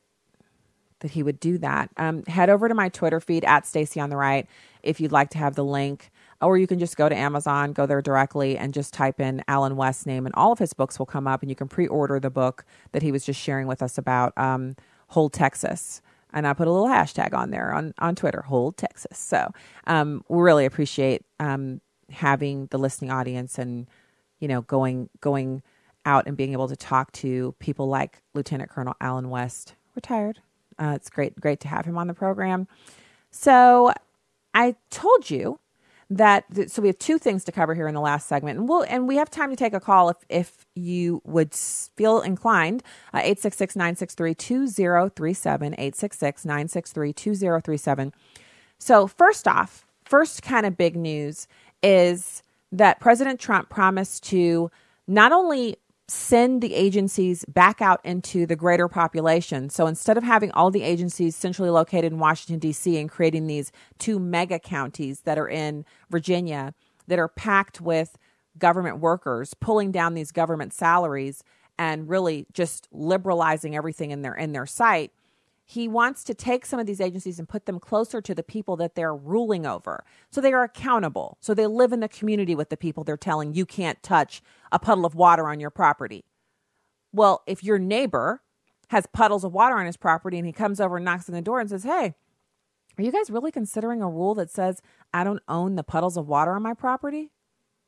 that 1.05 1.11
he 1.11 1.21
would 1.21 1.39
do 1.39 1.59
that. 1.59 1.91
Um, 1.97 2.23
head 2.25 2.49
over 2.49 2.67
to 2.67 2.73
my 2.73 2.89
Twitter 2.89 3.19
feed 3.19 3.45
at 3.45 3.67
Stacy 3.67 3.99
on 3.99 4.09
the 4.09 4.17
Right 4.17 4.47
if 4.81 4.99
you'd 4.99 5.11
like 5.11 5.29
to 5.29 5.37
have 5.37 5.53
the 5.53 5.63
link, 5.63 6.09
or 6.41 6.57
you 6.57 6.65
can 6.65 6.79
just 6.79 6.97
go 6.97 7.07
to 7.07 7.15
Amazon, 7.15 7.73
go 7.73 7.85
there 7.85 8.01
directly, 8.01 8.57
and 8.57 8.73
just 8.73 8.91
type 8.91 9.19
in 9.21 9.43
Allen 9.47 9.75
West's 9.75 10.07
name, 10.07 10.25
and 10.25 10.33
all 10.33 10.51
of 10.51 10.57
his 10.57 10.73
books 10.73 10.97
will 10.97 11.05
come 11.05 11.27
up, 11.27 11.43
and 11.43 11.49
you 11.51 11.55
can 11.55 11.67
pre-order 11.67 12.19
the 12.19 12.31
book 12.31 12.65
that 12.91 13.03
he 13.03 13.11
was 13.11 13.23
just 13.23 13.39
sharing 13.39 13.67
with 13.67 13.83
us 13.83 13.99
about 13.99 14.35
um, 14.35 14.75
Hold 15.09 15.31
Texas. 15.31 16.01
And 16.33 16.47
I 16.47 16.53
put 16.53 16.67
a 16.67 16.71
little 16.71 16.87
hashtag 16.87 17.35
on 17.35 17.51
there 17.51 17.71
on, 17.71 17.93
on 17.99 18.15
Twitter, 18.15 18.41
Hold 18.41 18.75
Texas. 18.75 19.19
So 19.19 19.51
um, 19.85 20.23
we 20.27 20.41
really 20.41 20.65
appreciate 20.65 21.23
um, 21.39 21.81
having 22.09 22.65
the 22.71 22.79
listening 22.79 23.11
audience 23.11 23.59
and 23.59 23.87
you 24.39 24.47
know 24.47 24.61
going 24.61 25.09
going 25.21 25.61
out 26.03 26.27
and 26.27 26.35
being 26.35 26.53
able 26.53 26.67
to 26.67 26.75
talk 26.75 27.11
to 27.11 27.53
people 27.59 27.87
like 27.87 28.21
Lieutenant 28.33 28.71
Colonel 28.71 28.95
Allen 28.99 29.29
West, 29.29 29.75
retired. 29.95 30.39
Uh, 30.77 30.93
it's 30.95 31.09
great, 31.09 31.39
great 31.39 31.59
to 31.61 31.67
have 31.67 31.85
him 31.85 31.97
on 31.97 32.07
the 32.07 32.13
program. 32.13 32.67
So 33.31 33.93
I 34.53 34.75
told 34.89 35.29
you 35.29 35.59
that 36.09 36.45
th- 36.53 36.69
so 36.69 36.81
we 36.81 36.87
have 36.87 36.97
two 36.99 37.17
things 37.17 37.43
to 37.43 37.51
cover 37.51 37.75
here 37.75 37.87
in 37.87 37.95
the 37.95 38.01
last 38.01 38.27
segment. 38.27 38.59
And 38.59 38.69
we'll 38.69 38.83
and 38.83 39.07
we 39.07 39.15
have 39.17 39.29
time 39.29 39.49
to 39.49 39.55
take 39.55 39.73
a 39.73 39.79
call 39.79 40.09
if 40.09 40.17
if 40.29 40.65
you 40.75 41.21
would 41.25 41.53
feel 41.53 42.21
inclined. 42.21 42.83
Uh, 43.13 43.21
866-963-2037 43.21 45.77
866-963-2037 45.77 48.11
so 48.77 49.07
first 49.07 49.47
off 49.47 49.85
first 50.03 50.43
kind 50.43 50.65
of 50.65 50.77
big 50.77 50.95
news 50.95 51.47
is 51.81 52.43
that 52.71 52.99
president 52.99 53.39
trump 53.39 53.69
promised 53.69 54.23
to 54.23 54.69
not 55.07 55.31
only 55.31 55.77
send 56.07 56.61
the 56.61 56.75
agencies 56.75 57.43
back 57.45 57.81
out 57.81 57.99
into 58.03 58.45
the 58.45 58.55
greater 58.55 58.87
population. 58.87 59.69
So 59.69 59.87
instead 59.87 60.17
of 60.17 60.23
having 60.23 60.51
all 60.51 60.69
the 60.69 60.83
agencies 60.83 61.35
centrally 61.35 61.71
located 61.71 62.13
in 62.13 62.19
Washington, 62.19 62.59
D.C., 62.59 62.97
and 62.97 63.09
creating 63.09 63.47
these 63.47 63.71
two 63.97 64.19
mega 64.19 64.59
counties 64.59 65.21
that 65.21 65.39
are 65.39 65.49
in 65.49 65.83
Virginia 66.09 66.73
that 67.07 67.19
are 67.19 67.27
packed 67.27 67.81
with 67.81 68.17
government 68.57 68.99
workers, 68.99 69.53
pulling 69.55 69.91
down 69.91 70.13
these 70.13 70.31
government 70.31 70.73
salaries 70.73 71.43
and 71.77 72.07
really 72.07 72.45
just 72.53 72.87
liberalizing 72.91 73.75
everything 73.75 74.11
in 74.11 74.21
their 74.21 74.33
in 74.33 74.53
their 74.53 74.65
sight 74.65 75.11
he 75.67 75.87
wants 75.87 76.23
to 76.23 76.35
take 76.35 76.63
some 76.65 76.79
of 76.79 76.85
these 76.85 77.01
agencies 77.01 77.39
and 77.39 77.49
put 77.49 77.65
them 77.65 77.79
closer 77.79 78.21
to 78.21 78.35
the 78.35 78.43
people 78.43 78.77
that 78.77 78.93
they're 78.93 79.15
ruling 79.15 79.65
over. 79.65 80.03
So 80.29 80.39
they 80.39 80.53
are 80.53 80.63
accountable. 80.63 81.37
So 81.41 81.53
they 81.55 81.65
live 81.65 81.91
in 81.91 82.01
the 82.01 82.07
community 82.07 82.53
with 82.53 82.69
the 82.69 82.77
people 82.77 83.03
they're 83.03 83.17
telling 83.17 83.55
you 83.55 83.65
can't 83.65 84.01
touch 84.03 84.43
a 84.71 84.77
puddle 84.77 85.05
of 85.05 85.15
water 85.15 85.47
on 85.47 85.59
your 85.59 85.71
property. 85.71 86.23
Well, 87.11 87.41
if 87.47 87.63
your 87.63 87.79
neighbor 87.79 88.43
has 88.89 89.07
puddles 89.07 89.43
of 89.43 89.53
water 89.53 89.75
on 89.77 89.87
his 89.87 89.97
property 89.97 90.37
and 90.37 90.45
he 90.45 90.53
comes 90.53 90.79
over 90.79 90.97
and 90.97 91.05
knocks 91.05 91.27
on 91.27 91.33
the 91.33 91.41
door 91.41 91.59
and 91.59 91.69
says, 91.69 91.83
Hey, 91.83 92.13
are 92.97 93.03
you 93.03 93.11
guys 93.11 93.31
really 93.31 93.51
considering 93.51 94.03
a 94.03 94.09
rule 94.09 94.35
that 94.35 94.51
says 94.51 94.81
I 95.13 95.23
don't 95.23 95.41
own 95.47 95.75
the 95.75 95.83
puddles 95.83 96.15
of 96.15 96.27
water 96.27 96.53
on 96.53 96.61
my 96.61 96.75
property? 96.75 97.31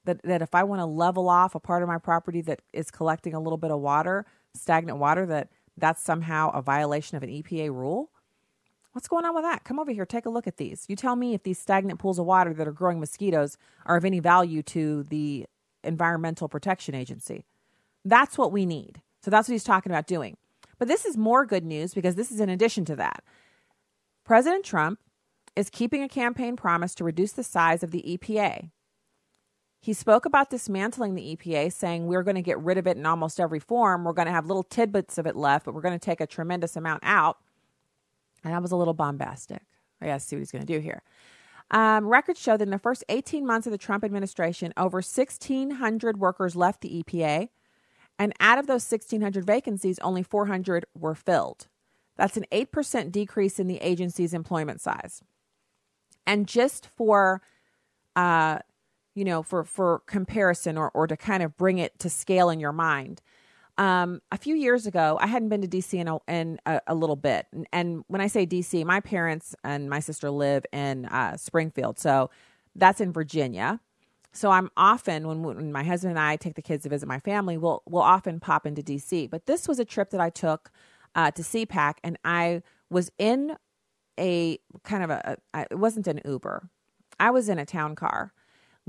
That, 0.05 0.23
that 0.23 0.41
if 0.41 0.55
I 0.55 0.63
want 0.63 0.80
to 0.80 0.86
level 0.86 1.30
off 1.30 1.53
a 1.53 1.59
part 1.59 1.84
of 1.84 1.89
my 1.89 1.97
property 1.97 2.41
that 2.41 2.61
is 2.71 2.89
collecting 2.89 3.34
a 3.34 3.39
little 3.41 3.57
bit 3.57 3.71
of 3.71 3.82
water, 3.82 4.25
stagnant 4.55 4.99
water, 4.99 5.25
that 5.25 5.49
that's 5.78 6.03
somehow 6.03 6.51
a 6.51 6.61
violation 6.61 7.17
of 7.17 7.23
an 7.23 7.30
EPA 7.30 7.69
rule? 7.69 8.11
What's 8.91 9.07
going 9.07 9.25
on 9.25 9.36
with 9.36 9.43
that? 9.43 9.63
Come 9.63 9.80
over 9.80 9.91
here, 9.91 10.05
take 10.05 10.25
a 10.25 10.30
look 10.30 10.47
at 10.47 10.57
these. 10.57 10.86
You 10.88 10.95
tell 10.95 11.15
me 11.15 11.34
if 11.36 11.43
these 11.43 11.59
stagnant 11.59 11.99
pools 11.99 12.17
of 12.17 12.25
water 12.25 12.53
that 12.53 12.67
are 12.67 12.71
growing 12.71 12.99
mosquitoes 12.99 13.57
are 13.86 13.97
of 13.97 14.05
any 14.05 14.19
value 14.19 14.63
to 14.63 15.03
the 15.03 15.45
Environmental 15.84 16.49
Protection 16.49 16.95
Agency. 16.95 17.45
That's 18.03 18.38
what 18.38 18.51
we 18.51 18.65
need. 18.65 19.01
So 19.21 19.30
that's 19.30 19.47
what 19.47 19.53
he's 19.53 19.63
talking 19.63 19.91
about 19.91 20.07
doing. 20.07 20.38
But 20.80 20.88
this 20.88 21.05
is 21.05 21.17
more 21.17 21.45
good 21.45 21.63
news 21.63 21.93
because 21.93 22.15
this 22.15 22.32
is 22.32 22.39
in 22.39 22.49
addition 22.49 22.86
to 22.86 22.95
that. 22.95 23.23
President 24.23 24.65
Trump 24.65 24.99
is 25.55 25.69
keeping 25.69 26.03
a 26.03 26.09
campaign 26.09 26.55
promise 26.55 26.93
to 26.95 27.03
reduce 27.03 27.32
the 27.32 27.43
size 27.43 27.84
of 27.84 27.91
the 27.91 28.03
EPA. 28.03 28.69
He 29.88 29.93
spoke 29.93 30.25
about 30.25 30.49
dismantling 30.49 31.15
the 31.15 31.38
EPA, 31.38 31.71
saying 31.71 32.07
we're 32.07 32.23
going 32.23 32.35
to 32.35 32.41
get 32.41 32.59
rid 32.59 32.77
of 32.77 32.88
it 32.88 32.97
in 32.97 33.05
almost 33.05 33.39
every 33.39 33.61
form. 33.61 34.03
We're 34.03 34.11
going 34.11 34.25
to 34.25 34.33
have 34.33 34.45
little 34.45 34.63
tidbits 34.63 35.17
of 35.17 35.25
it 35.25 35.38
left, 35.38 35.63
but 35.63 35.73
we're 35.73 35.79
going 35.79 35.97
to 35.97 36.05
take 36.05 36.19
a 36.19 36.27
tremendous 36.27 36.75
amount 36.75 37.03
out. 37.05 37.38
And 38.43 38.53
that 38.53 38.61
was 38.61 38.73
a 38.73 38.75
little 38.75 38.93
bombastic. 38.93 39.61
I 40.01 40.07
to 40.07 40.19
see 40.19 40.35
what 40.35 40.39
he's 40.39 40.51
going 40.51 40.65
to 40.65 40.73
do 40.73 40.79
here. 40.81 41.03
Um, 41.71 42.05
records 42.05 42.38
show 42.38 42.57
that 42.57 42.65
in 42.65 42.69
the 42.69 42.77
first 42.77 43.05
18 43.07 43.45
months 43.45 43.65
of 43.65 43.71
the 43.71 43.77
Trump 43.77 44.03
administration, 44.03 44.73
over 44.75 44.97
1,600 44.97 46.17
workers 46.17 46.57
left 46.57 46.81
the 46.81 47.01
EPA. 47.01 47.47
And 48.19 48.33
out 48.41 48.59
of 48.59 48.67
those 48.67 48.91
1,600 48.91 49.45
vacancies, 49.45 49.99
only 49.99 50.21
400 50.21 50.85
were 50.95 51.15
filled. 51.15 51.67
That's 52.17 52.35
an 52.35 52.45
8% 52.51 53.09
decrease 53.09 53.57
in 53.57 53.67
the 53.67 53.77
agency's 53.77 54.33
employment 54.33 54.81
size. 54.81 55.23
And 56.25 56.45
just 56.45 56.89
for 56.97 57.41
uh, 58.17 58.59
you 59.18 59.26
know, 59.26 59.41
for 59.41 59.63
for 59.63 60.03
comparison 60.05 60.78
or 60.78 60.91
or 60.93 61.07
to 61.07 61.18
kind 61.18 61.41
of 61.41 61.57
bring 61.57 61.80
it 61.80 61.97
to 61.97 62.09
scale 62.09 62.51
in 62.51 62.59
your 62.59 62.72
mind. 62.72 63.20
Um, 63.80 64.22
a 64.32 64.38
few 64.38 64.55
years 64.55 64.86
ago, 64.86 65.18
I 65.20 65.26
hadn't 65.26 65.49
been 65.49 65.61
to 65.61 65.68
DC 65.68 65.93
in 65.93 66.07
a, 66.07 66.20
in 66.28 66.59
a, 66.68 66.82
a 66.88 66.95
little 66.95 67.15
bit, 67.15 67.47
and, 67.51 67.68
and, 67.74 68.03
when 68.07 68.22
I 68.22 68.28
say 68.28 68.45
DC, 68.45 68.86
my 68.86 68.99
parents 68.99 69.55
and 69.63 69.89
my 69.89 69.99
sister 69.99 70.30
live 70.30 70.65
in 70.72 71.05
uh, 71.05 71.36
Springfield, 71.36 71.97
so 71.99 72.30
that's 72.76 73.01
in 73.01 73.11
Virginia. 73.11 73.80
So 74.34 74.51
I'm 74.51 74.70
often 74.78 75.28
when, 75.28 75.41
when 75.41 75.72
my 75.72 75.84
husband 75.84 76.11
and 76.11 76.20
I 76.20 76.36
take 76.36 76.53
the 76.53 76.61
kids 76.61 76.84
to 76.84 76.89
visit 76.89 77.07
my 77.07 77.20
family, 77.20 77.57
we'll 77.57 77.82
we'll 77.88 78.03
often 78.03 78.39
pop 78.39 78.68
into 78.68 78.84
DC. 78.84 79.32
But 79.32 79.47
this 79.47 79.68
was 79.68 79.80
a 79.80 79.86
trip 79.86 80.11
that 80.11 80.22
I 80.22 80.30
took 80.30 80.70
uh, 81.15 81.32
to 81.32 81.41
CPAC, 81.41 81.95
and 82.03 82.20
I 82.24 82.61
was 82.91 83.11
in 83.18 83.57
a 84.20 84.59
kind 84.84 85.03
of 85.03 85.09
a, 85.09 85.38
a 85.55 85.65
it 85.72 85.80
wasn't 85.80 86.05
an 86.05 86.22
Uber, 86.24 86.70
I 87.20 87.32
was 87.32 87.49
in 87.49 87.57
a 87.57 87.65
town 87.65 87.95
car 87.95 88.32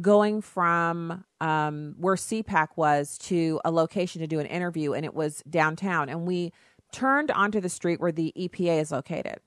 going 0.01 0.41
from 0.41 1.25
um, 1.41 1.95
where 1.99 2.15
CPAC 2.15 2.69
was 2.77 3.19
to 3.19 3.61
a 3.65 3.71
location 3.71 4.21
to 4.21 4.27
do 4.27 4.39
an 4.39 4.47
interview, 4.47 4.93
and 4.93 5.05
it 5.05 5.15
was 5.15 5.43
downtown. 5.49 6.09
And 6.09 6.27
we 6.27 6.53
turned 6.93 7.31
onto 7.31 7.61
the 7.61 7.69
street 7.69 8.01
where 8.01 8.13
the 8.13 8.33
EPA 8.37 8.81
is 8.81 8.93
located. 8.93 9.41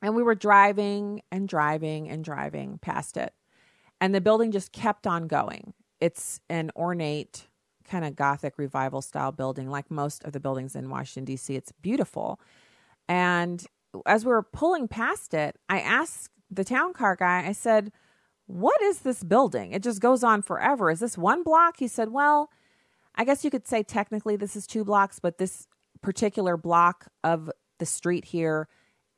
And 0.00 0.16
we 0.16 0.22
were 0.22 0.34
driving 0.34 1.22
and 1.30 1.48
driving 1.48 2.08
and 2.08 2.24
driving 2.24 2.78
past 2.78 3.16
it. 3.16 3.32
And 4.00 4.14
the 4.14 4.20
building 4.20 4.50
just 4.50 4.72
kept 4.72 5.06
on 5.06 5.28
going. 5.28 5.74
It's 6.00 6.40
an 6.50 6.72
ornate, 6.74 7.46
kind 7.84 8.04
of 8.04 8.16
Gothic 8.16 8.58
revival 8.58 9.00
style 9.00 9.30
building, 9.30 9.70
like 9.70 9.90
most 9.90 10.24
of 10.24 10.32
the 10.32 10.40
buildings 10.40 10.74
in 10.74 10.90
Washington, 10.90 11.24
D.C. 11.24 11.54
It's 11.54 11.70
beautiful. 11.70 12.40
And 13.08 13.64
as 14.06 14.24
we 14.24 14.32
were 14.32 14.42
pulling 14.42 14.88
past 14.88 15.34
it, 15.34 15.56
I 15.68 15.78
asked 15.78 16.30
the 16.50 16.64
town 16.64 16.94
car 16.94 17.14
guy, 17.14 17.46
I 17.46 17.52
said, 17.52 17.92
what 18.52 18.82
is 18.82 19.00
this 19.00 19.24
building? 19.24 19.72
It 19.72 19.82
just 19.82 20.00
goes 20.00 20.22
on 20.22 20.42
forever. 20.42 20.90
Is 20.90 21.00
this 21.00 21.16
one 21.16 21.42
block? 21.42 21.76
He 21.78 21.88
said, 21.88 22.12
Well, 22.12 22.50
I 23.14 23.24
guess 23.24 23.44
you 23.44 23.50
could 23.50 23.66
say 23.66 23.82
technically 23.82 24.36
this 24.36 24.56
is 24.56 24.66
two 24.66 24.84
blocks, 24.84 25.18
but 25.18 25.38
this 25.38 25.66
particular 26.02 26.56
block 26.56 27.06
of 27.24 27.50
the 27.78 27.86
street 27.86 28.26
here, 28.26 28.68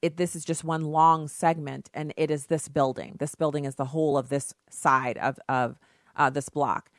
it, 0.03 0.17
this 0.17 0.37
is 0.37 0.45
just 0.45 0.63
one 0.63 0.85
long 0.85 1.27
segment, 1.27 1.91
and 1.93 2.15
it 2.17 2.31
is 2.31 2.47
this 2.47 2.69
building. 2.69 3.17
This 3.19 3.35
building 3.35 3.65
is 3.65 3.75
the 3.75 3.87
whole 3.87 4.17
of 4.17 4.29
this 4.29 4.55
side 4.71 5.19
of, 5.19 5.39
of 5.49 5.79
uh, 6.15 6.31
this 6.31 6.49
block. 6.49 6.91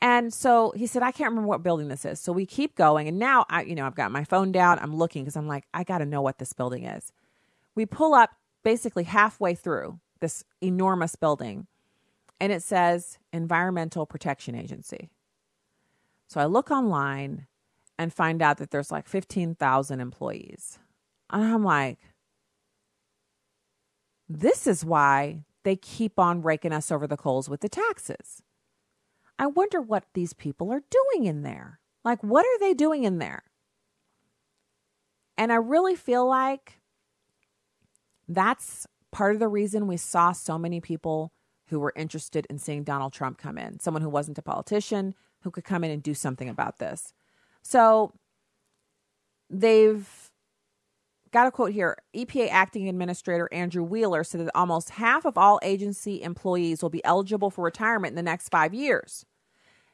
And 0.00 0.32
so 0.32 0.72
he 0.76 0.86
said, 0.86 1.02
I 1.02 1.10
can't 1.10 1.30
remember 1.30 1.48
what 1.48 1.62
building 1.62 1.88
this 1.88 2.04
is. 2.04 2.20
So 2.20 2.30
we 2.30 2.46
keep 2.46 2.76
going. 2.76 3.08
And 3.08 3.18
now 3.18 3.44
I, 3.48 3.62
you 3.62 3.74
know, 3.74 3.86
I've 3.86 3.94
got 3.94 4.12
my 4.12 4.24
phone 4.24 4.52
down. 4.52 4.78
I'm 4.78 4.94
looking 4.94 5.24
because 5.24 5.36
I'm 5.36 5.48
like, 5.48 5.64
I 5.72 5.84
got 5.84 5.98
to 5.98 6.06
know 6.06 6.20
what 6.20 6.38
this 6.38 6.52
building 6.52 6.84
is. 6.84 7.12
We 7.74 7.86
pull 7.86 8.14
up 8.14 8.30
basically 8.62 9.04
halfway 9.04 9.54
through 9.54 9.98
this 10.20 10.44
enormous 10.60 11.16
building, 11.16 11.66
and 12.40 12.52
it 12.52 12.62
says 12.62 13.18
Environmental 13.32 14.06
Protection 14.06 14.54
Agency. 14.54 15.10
So 16.28 16.40
I 16.40 16.46
look 16.46 16.70
online 16.70 17.46
and 17.98 18.12
find 18.12 18.42
out 18.42 18.58
that 18.58 18.70
there's 18.70 18.90
like 18.90 19.08
15,000 19.08 20.00
employees. 20.00 20.78
And 21.30 21.44
I'm 21.44 21.64
like, 21.64 21.98
this 24.28 24.66
is 24.66 24.84
why 24.84 25.44
they 25.62 25.76
keep 25.76 26.18
on 26.18 26.42
raking 26.42 26.72
us 26.72 26.90
over 26.90 27.06
the 27.06 27.16
coals 27.16 27.48
with 27.48 27.60
the 27.60 27.68
taxes. 27.68 28.42
I 29.38 29.46
wonder 29.46 29.80
what 29.80 30.04
these 30.14 30.32
people 30.32 30.72
are 30.72 30.82
doing 30.90 31.26
in 31.26 31.42
there. 31.42 31.80
Like, 32.04 32.22
what 32.22 32.44
are 32.44 32.58
they 32.58 32.74
doing 32.74 33.04
in 33.04 33.18
there? 33.18 33.44
And 35.36 35.52
I 35.52 35.56
really 35.56 35.96
feel 35.96 36.26
like 36.26 36.80
that's 38.28 38.86
part 39.16 39.34
of 39.34 39.40
the 39.40 39.48
reason 39.48 39.86
we 39.86 39.96
saw 39.96 40.30
so 40.30 40.58
many 40.58 40.78
people 40.78 41.32
who 41.68 41.80
were 41.80 41.94
interested 41.96 42.46
in 42.50 42.58
seeing 42.58 42.84
Donald 42.84 43.14
Trump 43.14 43.38
come 43.38 43.56
in, 43.56 43.80
someone 43.80 44.02
who 44.02 44.10
wasn't 44.10 44.36
a 44.36 44.42
politician, 44.42 45.14
who 45.40 45.50
could 45.50 45.64
come 45.64 45.82
in 45.82 45.90
and 45.90 46.02
do 46.02 46.12
something 46.12 46.50
about 46.50 46.78
this. 46.80 47.14
So 47.62 48.12
they've 49.48 50.06
got 51.30 51.46
a 51.46 51.50
quote 51.50 51.72
here 51.72 51.96
EPA 52.14 52.50
acting 52.50 52.90
administrator 52.90 53.48
Andrew 53.52 53.82
Wheeler 53.82 54.22
said 54.22 54.42
that 54.42 54.54
almost 54.54 54.90
half 54.90 55.24
of 55.24 55.38
all 55.38 55.58
agency 55.62 56.22
employees 56.22 56.82
will 56.82 56.90
be 56.90 57.02
eligible 57.02 57.48
for 57.48 57.64
retirement 57.64 58.12
in 58.12 58.16
the 58.16 58.22
next 58.22 58.50
five 58.50 58.74
years. 58.74 59.24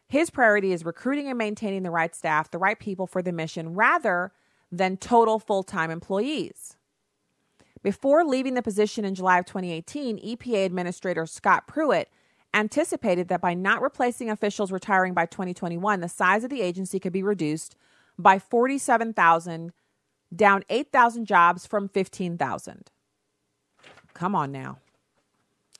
His 0.08 0.30
priority 0.30 0.72
is 0.72 0.84
recruiting 0.84 1.28
and 1.28 1.38
maintaining 1.38 1.84
the 1.84 1.92
right 1.92 2.12
staff, 2.12 2.50
the 2.50 2.58
right 2.58 2.78
people 2.78 3.06
for 3.06 3.22
the 3.22 3.30
mission, 3.30 3.74
rather 3.74 4.32
than 4.72 4.96
total 4.96 5.38
full 5.38 5.62
time 5.62 5.92
employees. 5.92 6.76
Before 7.83 8.24
leaving 8.24 8.55
the 8.55 8.62
position 8.62 9.05
in 9.05 9.14
July 9.14 9.39
of 9.39 9.47
2018, 9.47 10.18
EPA 10.18 10.66
Administrator 10.66 11.26
Scott 11.26 11.66
Pruitt 11.66 12.09
anticipated 12.55 13.28
that 13.28 13.41
by 13.41 13.55
not 13.55 13.83
replacing 13.83 14.30
officials 14.30 14.70
retiring 14.70 15.14
by 15.14 15.26
2021, 15.26 16.01
the 16.01 16.09
size 16.09 16.45
of 16.45 16.51
the 16.51 16.62
agency 16.62 17.01
could 17.01 17.12
be 17.12 17.22
reduced 17.22 17.76
by 18.18 18.39
47,000, 18.39 19.72
down 20.35 20.62
8,000 20.68 21.26
jobs 21.26 21.66
from 21.66 21.89
15,000. 21.89 22.91
Come 24.14 24.35
on 24.35 24.53
now. 24.53 24.78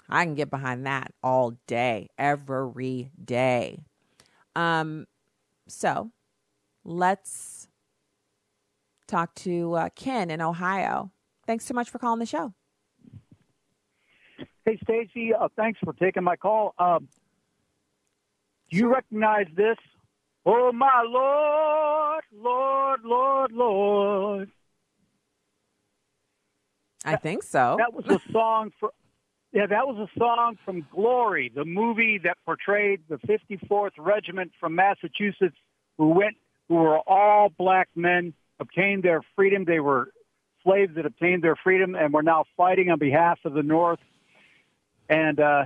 I 0.09 0.25
can 0.25 0.35
get 0.35 0.51
behind 0.51 0.87
that 0.87 1.13
all 1.23 1.59
day, 1.67 2.09
every 2.19 3.11
day. 3.23 3.79
Um, 4.57 5.07
so 5.69 6.11
let's 6.85 7.69
talk 9.07 9.35
to 9.37 9.75
uh, 9.75 9.89
Ken 9.95 10.31
in 10.31 10.41
Ohio. 10.41 11.13
Thanks 11.47 11.65
so 11.65 11.75
much 11.75 11.91
for 11.91 11.99
calling 11.99 12.21
the 12.21 12.27
show. 12.27 12.55
Hey, 14.65 14.79
Stacy. 14.85 15.35
Uh, 15.35 15.49
thanks 15.57 15.81
for 15.83 15.93
taking 15.95 16.23
my 16.23 16.37
call. 16.37 16.75
Um, 16.79 17.09
do 18.71 18.79
you 18.79 18.93
recognize 18.93 19.47
this? 19.57 19.77
Oh, 20.47 20.73
my 20.73 21.05
Lord, 21.07 22.23
Lord, 22.33 23.01
Lord, 23.05 23.53
Lord. 23.53 24.51
I 27.05 27.17
think 27.17 27.43
so. 27.43 27.77
That 27.79 27.93
was 27.93 28.07
a 28.07 28.21
song 28.33 28.71
for. 28.79 28.91
Yeah, 29.53 29.67
that 29.67 29.87
was 29.87 30.09
a 30.09 30.19
song 30.19 30.57
from 30.65 30.87
Glory, 30.91 31.53
the 31.55 31.67
movie 31.67 32.19
that 32.25 32.39
portrayed 32.47 33.03
the 33.11 33.17
54th 33.17 33.91
Regiment 33.99 34.53
from 34.59 34.75
Massachusetts, 34.75 35.57
who 35.99 36.09
went, 36.09 36.37
who 36.69 36.77
were 36.77 37.01
all 37.01 37.51
black 37.51 37.91
men, 37.95 38.33
obtained 38.61 39.03
their 39.03 39.21
freedom. 39.37 39.67
They 39.67 39.81
were 39.81 40.09
slaves 40.63 40.95
that 40.97 41.07
obtained 41.07 41.43
their 41.43 41.57
freedom 41.57 41.95
and 41.95 42.13
were 42.13 42.23
now 42.23 42.45
fighting 42.57 42.91
on 42.91 42.99
behalf 42.99 43.39
of 43.45 43.55
the 43.55 43.63
North. 43.63 44.01
And 45.09 45.39
uh, 45.41 45.65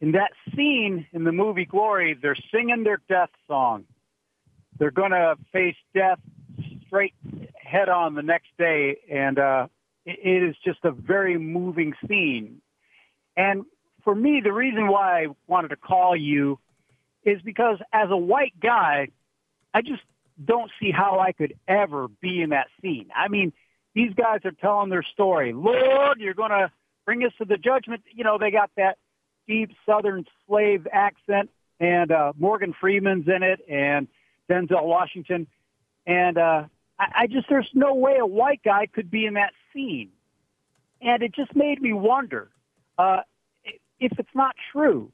in 0.00 0.12
that 0.12 0.32
scene 0.54 1.06
in 1.12 1.24
the 1.24 1.32
movie 1.32 1.64
Glory, 1.64 2.14
they're 2.20 2.36
singing 2.52 2.84
their 2.84 3.00
death 3.08 3.30
song. 3.46 3.84
They're 4.78 4.90
going 4.90 5.12
to 5.12 5.36
face 5.52 5.76
death 5.94 6.18
straight 6.86 7.14
head 7.54 7.88
on 7.88 8.14
the 8.14 8.22
next 8.22 8.48
day, 8.58 8.98
and 9.10 9.38
uh, 9.38 9.66
it 10.04 10.42
is 10.42 10.54
just 10.64 10.78
a 10.84 10.92
very 10.92 11.38
moving 11.38 11.94
scene. 12.06 12.60
And 13.36 13.64
for 14.04 14.14
me, 14.14 14.40
the 14.42 14.52
reason 14.52 14.88
why 14.88 15.24
I 15.24 15.26
wanted 15.46 15.68
to 15.68 15.76
call 15.76 16.14
you 16.14 16.58
is 17.24 17.42
because 17.42 17.78
as 17.92 18.08
a 18.10 18.16
white 18.16 18.58
guy, 18.60 19.08
I 19.74 19.82
just 19.82 20.02
don't 20.42 20.70
see 20.80 20.90
how 20.90 21.18
I 21.18 21.32
could 21.32 21.54
ever 21.66 22.08
be 22.08 22.40
in 22.40 22.50
that 22.50 22.68
scene. 22.80 23.08
I 23.14 23.28
mean, 23.28 23.52
these 23.96 24.12
guys 24.12 24.40
are 24.44 24.52
telling 24.52 24.90
their 24.90 25.02
story. 25.02 25.54
Lord, 25.54 26.20
you're 26.20 26.34
going 26.34 26.50
to 26.50 26.70
bring 27.06 27.24
us 27.24 27.32
to 27.38 27.46
the 27.46 27.56
judgment. 27.56 28.02
You 28.12 28.24
know, 28.24 28.36
they 28.38 28.50
got 28.50 28.70
that 28.76 28.98
deep 29.48 29.70
Southern 29.86 30.26
slave 30.46 30.86
accent, 30.92 31.48
and 31.80 32.12
uh, 32.12 32.34
Morgan 32.38 32.74
Freeman's 32.78 33.26
in 33.26 33.42
it, 33.42 33.60
and 33.70 34.06
Denzel 34.50 34.84
Washington. 34.84 35.46
And 36.06 36.36
uh, 36.36 36.64
I, 36.98 37.22
I 37.22 37.26
just, 37.26 37.48
there's 37.48 37.70
no 37.72 37.94
way 37.94 38.18
a 38.20 38.26
white 38.26 38.60
guy 38.62 38.84
could 38.84 39.10
be 39.10 39.24
in 39.24 39.34
that 39.34 39.54
scene. 39.72 40.10
And 41.00 41.22
it 41.22 41.34
just 41.34 41.56
made 41.56 41.80
me 41.80 41.94
wonder 41.94 42.50
uh, 42.98 43.20
if 43.98 44.12
it's 44.18 44.28
not 44.34 44.56
true 44.72 45.10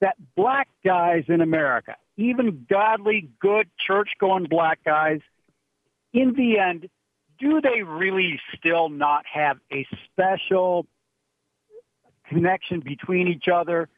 that 0.00 0.16
black 0.36 0.68
guys 0.84 1.24
in 1.28 1.40
America, 1.40 1.96
even 2.18 2.66
godly, 2.68 3.30
good, 3.40 3.70
church 3.86 4.10
going 4.20 4.44
black 4.44 4.80
guys, 4.84 5.20
in 6.12 6.34
the 6.34 6.58
end, 6.58 6.90
do 7.38 7.60
they 7.60 7.82
really 7.82 8.40
still 8.56 8.88
not 8.88 9.24
have 9.32 9.58
a 9.72 9.86
special 10.04 10.86
connection 12.28 12.80
between 12.80 13.28
each 13.28 13.46
other? 13.52 13.88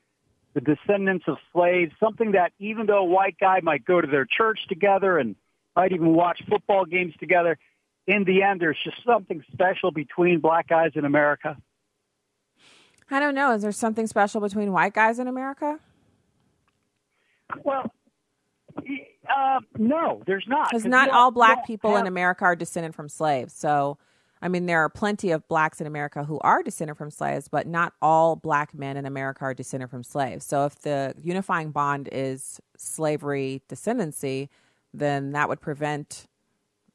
The 0.54 0.60
descendants 0.60 1.24
of 1.28 1.36
slaves, 1.52 1.92
something 2.00 2.32
that 2.32 2.52
even 2.58 2.86
though 2.86 2.98
a 2.98 3.04
white 3.04 3.36
guy 3.40 3.60
might 3.62 3.84
go 3.84 4.00
to 4.00 4.06
their 4.06 4.24
church 4.24 4.58
together 4.68 5.18
and 5.18 5.36
might 5.76 5.92
even 5.92 6.14
watch 6.14 6.42
football 6.48 6.84
games 6.84 7.14
together, 7.20 7.58
in 8.06 8.24
the 8.24 8.42
end, 8.42 8.60
there's 8.60 8.78
just 8.82 8.96
something 9.04 9.44
special 9.52 9.90
between 9.90 10.40
black 10.40 10.66
guys 10.66 10.92
in 10.94 11.04
America. 11.04 11.56
I 13.10 13.20
don't 13.20 13.34
know. 13.34 13.52
Is 13.52 13.62
there 13.62 13.72
something 13.72 14.06
special 14.06 14.40
between 14.40 14.72
white 14.72 14.94
guys 14.94 15.18
in 15.18 15.28
America? 15.28 15.78
Well, 17.62 17.92
uh, 19.34 19.60
no, 19.76 20.22
there's 20.26 20.46
not. 20.46 20.70
Because 20.70 20.84
not 20.84 21.10
all 21.10 21.30
black 21.30 21.66
people 21.66 21.92
have... 21.92 22.00
in 22.00 22.06
America 22.06 22.44
are 22.44 22.56
descended 22.56 22.94
from 22.94 23.08
slaves. 23.08 23.54
So, 23.54 23.98
I 24.40 24.48
mean, 24.48 24.66
there 24.66 24.80
are 24.80 24.88
plenty 24.88 25.30
of 25.30 25.46
blacks 25.48 25.80
in 25.80 25.86
America 25.86 26.24
who 26.24 26.38
are 26.40 26.62
descended 26.62 26.96
from 26.96 27.10
slaves, 27.10 27.48
but 27.48 27.66
not 27.66 27.92
all 28.00 28.36
black 28.36 28.74
men 28.74 28.96
in 28.96 29.06
America 29.06 29.44
are 29.44 29.54
descended 29.54 29.90
from 29.90 30.02
slaves. 30.02 30.44
So, 30.44 30.64
if 30.64 30.80
the 30.80 31.14
unifying 31.22 31.70
bond 31.70 32.08
is 32.12 32.60
slavery 32.76 33.62
descendancy, 33.68 34.48
then 34.94 35.32
that 35.32 35.48
would 35.48 35.60
prevent 35.60 36.26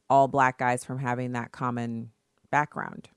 all 0.10 0.28
black 0.28 0.58
guys 0.58 0.84
from 0.84 1.00
having 1.00 1.34
that 1.34 1.52
common 1.52 2.12
background. 2.52 3.10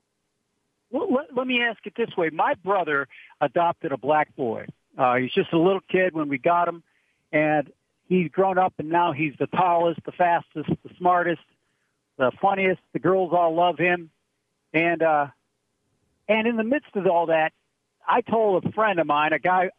Well, 0.89 1.11
let, 1.13 1.35
let 1.35 1.47
me 1.47 1.61
ask 1.61 1.85
it 1.85 1.93
this 1.95 2.15
way: 2.17 2.29
My 2.29 2.53
brother 2.63 3.07
adopted 3.41 3.91
a 3.91 3.97
black 3.97 4.35
boy. 4.35 4.65
Uh, 4.97 5.15
he's 5.15 5.33
just 5.33 5.53
a 5.53 5.59
little 5.59 5.81
kid 5.91 6.13
when 6.13 6.29
we 6.29 6.37
got 6.37 6.67
him, 6.67 6.81
and 7.31 7.71
he's 8.07 8.29
grown 8.29 8.57
up 8.57 8.73
and 8.77 8.89
now 8.89 9.11
he's 9.11 9.33
the 9.39 9.47
tallest, 9.47 9.99
the 10.05 10.11
fastest, 10.11 10.69
the 10.69 10.89
smartest, 10.97 11.41
the 12.17 12.31
funniest. 12.41 12.81
The 12.93 12.99
girls 12.99 13.31
all 13.33 13.55
love 13.55 13.77
him. 13.77 14.09
And, 14.73 15.01
uh, 15.01 15.27
and 16.27 16.47
in 16.47 16.57
the 16.57 16.63
midst 16.63 16.95
of 16.95 17.07
all 17.07 17.27
that, 17.27 17.53
I 18.07 18.21
told 18.21 18.65
a 18.65 18.71
friend 18.71 18.99
of 18.99 19.07
mine, 19.07 19.33
a 19.33 19.39
guy 19.39 19.69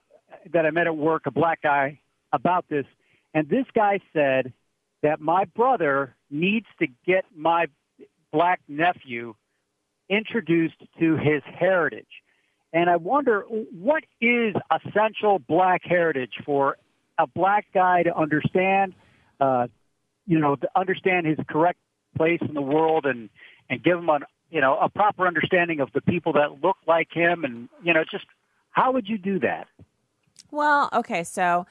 that 0.52 0.66
I 0.66 0.70
met 0.70 0.86
at 0.86 0.96
work, 0.96 1.26
a 1.26 1.30
black 1.30 1.62
guy, 1.62 2.00
about 2.32 2.66
this. 2.68 2.84
And 3.34 3.48
this 3.48 3.66
guy 3.74 4.00
said 4.12 4.52
that 5.02 5.20
my 5.20 5.44
brother 5.44 6.14
needs 6.30 6.66
to 6.80 6.86
get 7.06 7.24
my 7.34 7.66
black 8.32 8.60
nephew 8.68 9.34
introduced 10.08 10.82
to 10.98 11.16
his 11.16 11.42
heritage. 11.44 12.06
And 12.72 12.90
I 12.90 12.96
wonder 12.96 13.42
what 13.42 14.04
is 14.20 14.54
essential 14.70 15.38
black 15.38 15.82
heritage 15.84 16.34
for 16.44 16.76
a 17.18 17.26
black 17.26 17.66
guy 17.74 18.02
to 18.02 18.16
understand, 18.16 18.94
uh, 19.40 19.66
you 20.26 20.38
know, 20.38 20.56
to 20.56 20.68
understand 20.76 21.26
his 21.26 21.38
correct 21.48 21.78
place 22.16 22.40
in 22.40 22.54
the 22.54 22.62
world 22.62 23.04
and 23.06 23.28
and 23.68 23.82
give 23.82 23.98
him 23.98 24.08
a 24.08 24.20
you 24.50 24.60
know 24.60 24.78
a 24.78 24.88
proper 24.88 25.26
understanding 25.26 25.80
of 25.80 25.90
the 25.92 26.00
people 26.00 26.32
that 26.34 26.62
look 26.62 26.76
like 26.86 27.08
him 27.12 27.44
and 27.44 27.68
you 27.82 27.92
know 27.92 28.04
just 28.10 28.24
how 28.70 28.92
would 28.92 29.08
you 29.08 29.18
do 29.18 29.38
that? 29.40 29.66
Well, 30.50 30.88
okay, 30.92 31.24
so 31.24 31.66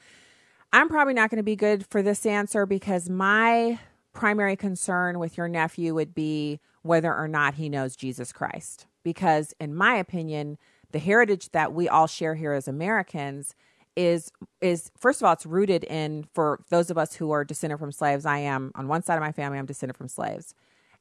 I'm 0.72 0.88
probably 0.88 1.14
not 1.14 1.30
going 1.30 1.38
to 1.38 1.42
be 1.44 1.56
good 1.56 1.86
for 1.86 2.02
this 2.02 2.26
answer 2.26 2.66
because 2.66 3.08
my 3.08 3.78
primary 4.12 4.56
concern 4.56 5.18
with 5.18 5.36
your 5.36 5.48
nephew 5.48 5.94
would 5.94 6.14
be 6.14 6.60
whether 6.82 7.14
or 7.14 7.28
not 7.28 7.54
he 7.54 7.68
knows 7.68 7.96
Jesus 7.96 8.32
Christ. 8.32 8.86
Because, 9.02 9.54
in 9.58 9.74
my 9.74 9.94
opinion, 9.94 10.58
the 10.90 10.98
heritage 10.98 11.50
that 11.52 11.72
we 11.72 11.88
all 11.88 12.06
share 12.06 12.34
here 12.34 12.52
as 12.52 12.68
Americans 12.68 13.54
is 13.98 14.30
is 14.60 14.92
first 14.96 15.20
of 15.20 15.26
all 15.26 15.32
it's 15.32 15.44
rooted 15.44 15.82
in 15.82 16.24
for 16.32 16.60
those 16.70 16.88
of 16.88 16.96
us 16.96 17.14
who 17.14 17.32
are 17.32 17.44
descended 17.44 17.80
from 17.80 17.90
slaves 17.90 18.24
i 18.24 18.38
am 18.38 18.70
on 18.76 18.86
one 18.86 19.02
side 19.02 19.16
of 19.16 19.20
my 19.20 19.32
family 19.32 19.58
i'm 19.58 19.66
descended 19.66 19.96
from 19.96 20.08
slaves. 20.08 20.54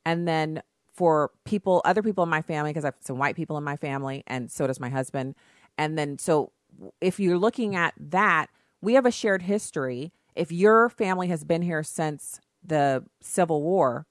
And 0.03 0.27
then 0.27 0.63
for 0.93 1.31
people 1.45 1.81
other 1.85 2.01
people 2.01 2.23
in 2.23 2.29
my 2.29 2.41
family 2.41 2.71
because 2.71 2.83
i 2.83 2.87
have 2.87 2.95
some 2.99 3.19
white 3.19 3.35
people 3.35 3.55
in 3.57 3.63
my 3.63 3.75
family 3.77 4.23
and 4.25 4.51
so 4.51 4.65
does 4.65 4.79
my 4.79 4.89
husband. 4.89 5.35
And 5.77 5.97
then 5.97 6.17
so 6.17 6.51
if 6.99 7.19
you're 7.19 7.37
looking 7.37 7.75
at 7.75 7.93
that 7.99 8.47
we 8.81 8.95
have 8.95 9.05
a 9.05 9.11
shared 9.11 9.43
history. 9.43 10.11
If 10.35 10.51
your 10.51 10.89
family 10.89 11.27
has 11.27 11.43
been 11.43 11.63
here 11.63 11.83
since 11.83 12.39
the 12.63 13.03
civil 13.21 13.61
war 13.61 14.07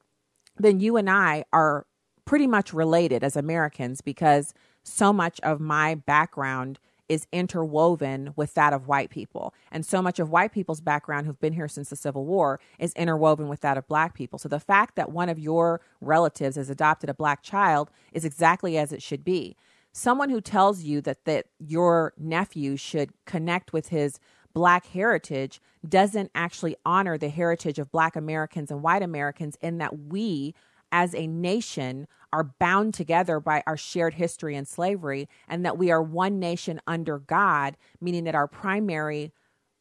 then 0.56 0.78
you 0.78 0.96
and 0.96 1.10
i 1.10 1.44
are 1.52 1.86
pretty 2.24 2.46
much 2.46 2.72
related 2.72 3.24
as 3.24 3.36
americans 3.36 4.00
because 4.00 4.54
so 4.84 5.12
much 5.12 5.40
of 5.40 5.60
my 5.60 5.94
background 5.96 6.78
is 7.08 7.26
interwoven 7.32 8.32
with 8.36 8.54
that 8.54 8.72
of 8.72 8.88
white 8.88 9.10
people. 9.10 9.54
And 9.70 9.84
so 9.84 10.02
much 10.02 10.18
of 10.18 10.30
white 10.30 10.52
people's 10.52 10.80
background 10.80 11.26
who've 11.26 11.40
been 11.40 11.52
here 11.52 11.68
since 11.68 11.90
the 11.90 11.96
Civil 11.96 12.24
War 12.24 12.60
is 12.78 12.92
interwoven 12.94 13.48
with 13.48 13.60
that 13.60 13.78
of 13.78 13.86
black 13.86 14.14
people. 14.14 14.38
So 14.38 14.48
the 14.48 14.60
fact 14.60 14.96
that 14.96 15.12
one 15.12 15.28
of 15.28 15.38
your 15.38 15.80
relatives 16.00 16.56
has 16.56 16.70
adopted 16.70 17.10
a 17.10 17.14
black 17.14 17.42
child 17.42 17.90
is 18.12 18.24
exactly 18.24 18.76
as 18.78 18.92
it 18.92 19.02
should 19.02 19.24
be. 19.24 19.56
Someone 19.92 20.28
who 20.28 20.40
tells 20.40 20.82
you 20.82 21.00
that, 21.02 21.24
that 21.24 21.46
your 21.58 22.12
nephew 22.18 22.76
should 22.76 23.10
connect 23.24 23.72
with 23.72 23.88
his 23.88 24.18
black 24.52 24.86
heritage 24.86 25.60
doesn't 25.86 26.30
actually 26.34 26.76
honor 26.84 27.16
the 27.16 27.28
heritage 27.28 27.78
of 27.78 27.92
black 27.92 28.16
Americans 28.16 28.70
and 28.70 28.82
white 28.82 29.02
Americans 29.02 29.56
in 29.60 29.78
that 29.78 29.98
we 29.98 30.54
as 30.92 31.14
a 31.14 31.26
nation 31.26 32.06
are 32.36 32.44
bound 32.44 32.92
together 32.92 33.40
by 33.40 33.62
our 33.66 33.78
shared 33.78 34.12
history 34.12 34.54
and 34.54 34.68
slavery 34.68 35.26
and 35.48 35.64
that 35.64 35.78
we 35.78 35.90
are 35.90 36.02
one 36.02 36.38
nation 36.38 36.78
under 36.86 37.18
God, 37.18 37.78
meaning 37.98 38.24
that 38.24 38.34
our 38.34 38.46
primary 38.46 39.32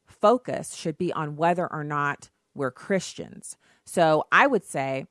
focus 0.08 0.74
should 0.74 0.98
be 0.98 1.12
on 1.12 1.36
whether 1.36 1.70
or 1.70 1.84
not 1.84 2.30
we're 2.54 2.72
Christians. 2.72 3.58
So 3.84 4.26
I 4.32 4.48
would 4.48 4.64
say 4.64 5.06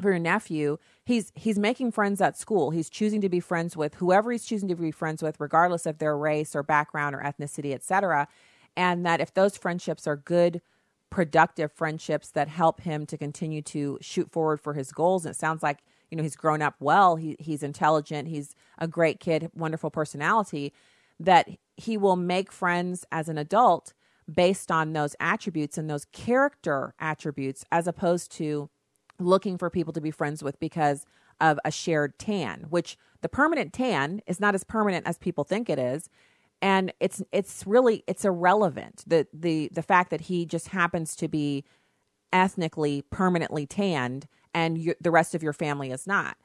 for 0.00 0.10
your 0.10 0.20
nephew, 0.20 0.78
he's 1.04 1.32
he's 1.34 1.58
making 1.58 1.90
friends 1.90 2.20
at 2.20 2.38
school. 2.38 2.70
He's 2.70 2.88
choosing 2.88 3.20
to 3.20 3.28
be 3.28 3.40
friends 3.40 3.76
with 3.76 3.96
whoever 3.96 4.30
he's 4.30 4.44
choosing 4.44 4.68
to 4.68 4.76
be 4.76 4.92
friends 4.92 5.24
with, 5.24 5.40
regardless 5.40 5.86
of 5.86 5.98
their 5.98 6.16
race 6.16 6.54
or 6.54 6.62
background 6.62 7.16
or 7.16 7.18
ethnicity, 7.18 7.74
etc. 7.74 8.28
And 8.76 9.04
that 9.04 9.20
if 9.20 9.34
those 9.34 9.56
friendships 9.56 10.06
are 10.06 10.16
good, 10.16 10.62
productive 11.10 11.72
friendships 11.72 12.30
that 12.30 12.46
help 12.46 12.82
him 12.82 13.06
to 13.06 13.18
continue 13.18 13.62
to 13.62 13.98
shoot 14.00 14.30
forward 14.30 14.60
for 14.60 14.74
his 14.74 14.92
goals, 14.92 15.26
and 15.26 15.34
it 15.34 15.38
sounds 15.38 15.64
like 15.64 15.80
you 16.10 16.16
know 16.16 16.22
he's 16.22 16.36
grown 16.36 16.62
up 16.62 16.74
well. 16.80 17.16
He 17.16 17.36
he's 17.38 17.62
intelligent. 17.62 18.28
He's 18.28 18.54
a 18.78 18.88
great 18.88 19.20
kid, 19.20 19.50
wonderful 19.54 19.90
personality. 19.90 20.72
That 21.18 21.48
he 21.76 21.96
will 21.96 22.16
make 22.16 22.52
friends 22.52 23.04
as 23.10 23.28
an 23.28 23.38
adult 23.38 23.94
based 24.32 24.70
on 24.70 24.92
those 24.92 25.14
attributes 25.20 25.78
and 25.78 25.88
those 25.88 26.04
character 26.06 26.94
attributes, 26.98 27.64
as 27.70 27.86
opposed 27.86 28.32
to 28.32 28.68
looking 29.18 29.56
for 29.56 29.70
people 29.70 29.92
to 29.92 30.00
be 30.00 30.10
friends 30.10 30.42
with 30.42 30.58
because 30.60 31.06
of 31.40 31.58
a 31.64 31.70
shared 31.70 32.18
tan, 32.18 32.66
which 32.70 32.96
the 33.20 33.28
permanent 33.28 33.72
tan 33.72 34.20
is 34.26 34.40
not 34.40 34.54
as 34.54 34.64
permanent 34.64 35.06
as 35.06 35.18
people 35.18 35.44
think 35.44 35.68
it 35.68 35.78
is. 35.78 36.08
And 36.62 36.92
it's 37.00 37.22
it's 37.32 37.66
really 37.66 38.02
it's 38.06 38.24
irrelevant. 38.24 39.04
The 39.06 39.26
the 39.32 39.68
the 39.72 39.82
fact 39.82 40.10
that 40.10 40.22
he 40.22 40.46
just 40.46 40.68
happens 40.68 41.14
to 41.16 41.28
be 41.28 41.64
ethnically 42.32 43.02
permanently 43.10 43.66
tanned 43.66 44.26
and 44.56 44.78
you, 44.78 44.94
the 45.00 45.10
rest 45.12 45.34
of 45.34 45.42
your 45.42 45.52
family 45.52 45.92
is 45.92 46.06
not. 46.06 46.36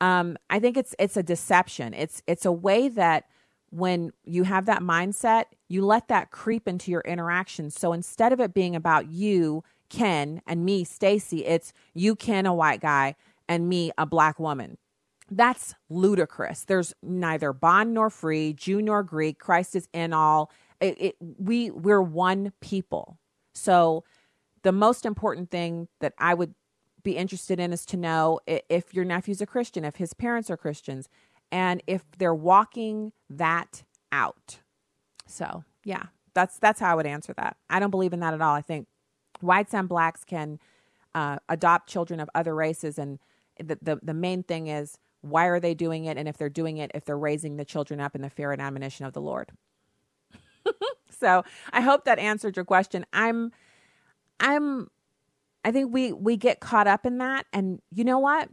Um, 0.00 0.38
I 0.48 0.58
think 0.58 0.78
it's 0.78 0.96
it's 0.98 1.16
a 1.16 1.22
deception. 1.22 1.92
It's 1.92 2.22
it's 2.26 2.46
a 2.46 2.50
way 2.50 2.88
that 2.88 3.26
when 3.68 4.12
you 4.24 4.44
have 4.44 4.64
that 4.66 4.80
mindset, 4.80 5.44
you 5.68 5.84
let 5.84 6.08
that 6.08 6.30
creep 6.30 6.66
into 6.66 6.90
your 6.90 7.02
interactions. 7.02 7.78
So 7.78 7.92
instead 7.92 8.32
of 8.32 8.40
it 8.40 8.54
being 8.54 8.74
about 8.74 9.08
you 9.08 9.62
Ken 9.90 10.40
and 10.46 10.64
me, 10.64 10.84
Stacy, 10.84 11.44
it's 11.44 11.72
you, 11.94 12.16
Ken, 12.16 12.46
a 12.46 12.54
white 12.54 12.80
guy, 12.80 13.16
and 13.48 13.68
me, 13.68 13.92
a 13.98 14.06
black 14.06 14.40
woman. 14.40 14.78
That's 15.30 15.74
ludicrous. 15.90 16.64
There's 16.64 16.94
neither 17.02 17.52
bond 17.52 17.92
nor 17.92 18.08
free, 18.08 18.52
Jew 18.52 18.80
nor 18.80 19.02
Greek. 19.02 19.38
Christ 19.38 19.76
is 19.76 19.88
in 19.92 20.12
all. 20.12 20.50
It, 20.80 21.00
it, 21.00 21.16
we 21.20 21.70
we're 21.70 22.00
one 22.00 22.52
people. 22.60 23.18
So 23.54 24.04
the 24.62 24.72
most 24.72 25.04
important 25.04 25.50
thing 25.50 25.88
that 26.00 26.14
I 26.18 26.34
would 26.34 26.54
be 27.02 27.16
interested 27.16 27.60
in 27.60 27.72
is 27.72 27.84
to 27.86 27.96
know 27.96 28.40
if 28.46 28.94
your 28.94 29.04
nephew's 29.04 29.40
a 29.40 29.46
Christian, 29.46 29.84
if 29.84 29.96
his 29.96 30.14
parents 30.14 30.50
are 30.50 30.56
Christians, 30.56 31.08
and 31.52 31.82
if 31.86 32.02
they're 32.18 32.34
walking 32.34 33.12
that 33.28 33.82
out. 34.12 34.60
So 35.26 35.64
yeah, 35.84 36.04
that's 36.34 36.58
that's 36.58 36.80
how 36.80 36.92
I 36.92 36.94
would 36.94 37.06
answer 37.06 37.32
that. 37.34 37.56
I 37.68 37.80
don't 37.80 37.90
believe 37.90 38.12
in 38.12 38.20
that 38.20 38.34
at 38.34 38.40
all. 38.40 38.54
I 38.54 38.62
think 38.62 38.86
whites 39.40 39.74
and 39.74 39.88
blacks 39.88 40.24
can 40.24 40.58
uh, 41.14 41.38
adopt 41.48 41.88
children 41.88 42.20
of 42.20 42.30
other 42.34 42.54
races 42.54 42.98
and 42.98 43.18
the, 43.58 43.78
the, 43.82 43.98
the 44.02 44.14
main 44.14 44.42
thing 44.42 44.68
is 44.68 44.98
why 45.22 45.46
are 45.46 45.60
they 45.60 45.74
doing 45.74 46.04
it 46.04 46.16
and 46.16 46.28
if 46.28 46.36
they're 46.36 46.48
doing 46.48 46.78
it 46.78 46.90
if 46.94 47.04
they're 47.04 47.18
raising 47.18 47.56
the 47.56 47.64
children 47.64 48.00
up 48.00 48.14
in 48.14 48.22
the 48.22 48.30
fear 48.30 48.52
and 48.52 48.62
admonition 48.62 49.04
of 49.04 49.12
the 49.12 49.20
lord 49.20 49.50
so 51.10 51.42
i 51.72 51.80
hope 51.80 52.04
that 52.04 52.18
answered 52.18 52.56
your 52.56 52.64
question 52.64 53.04
i'm 53.12 53.52
i'm 54.38 54.88
i 55.64 55.70
think 55.70 55.92
we 55.92 56.12
we 56.12 56.36
get 56.36 56.60
caught 56.60 56.86
up 56.86 57.06
in 57.06 57.18
that. 57.18 57.46
And 57.52 57.80
you 57.90 58.04
know 58.04 58.18
what? 58.18 58.48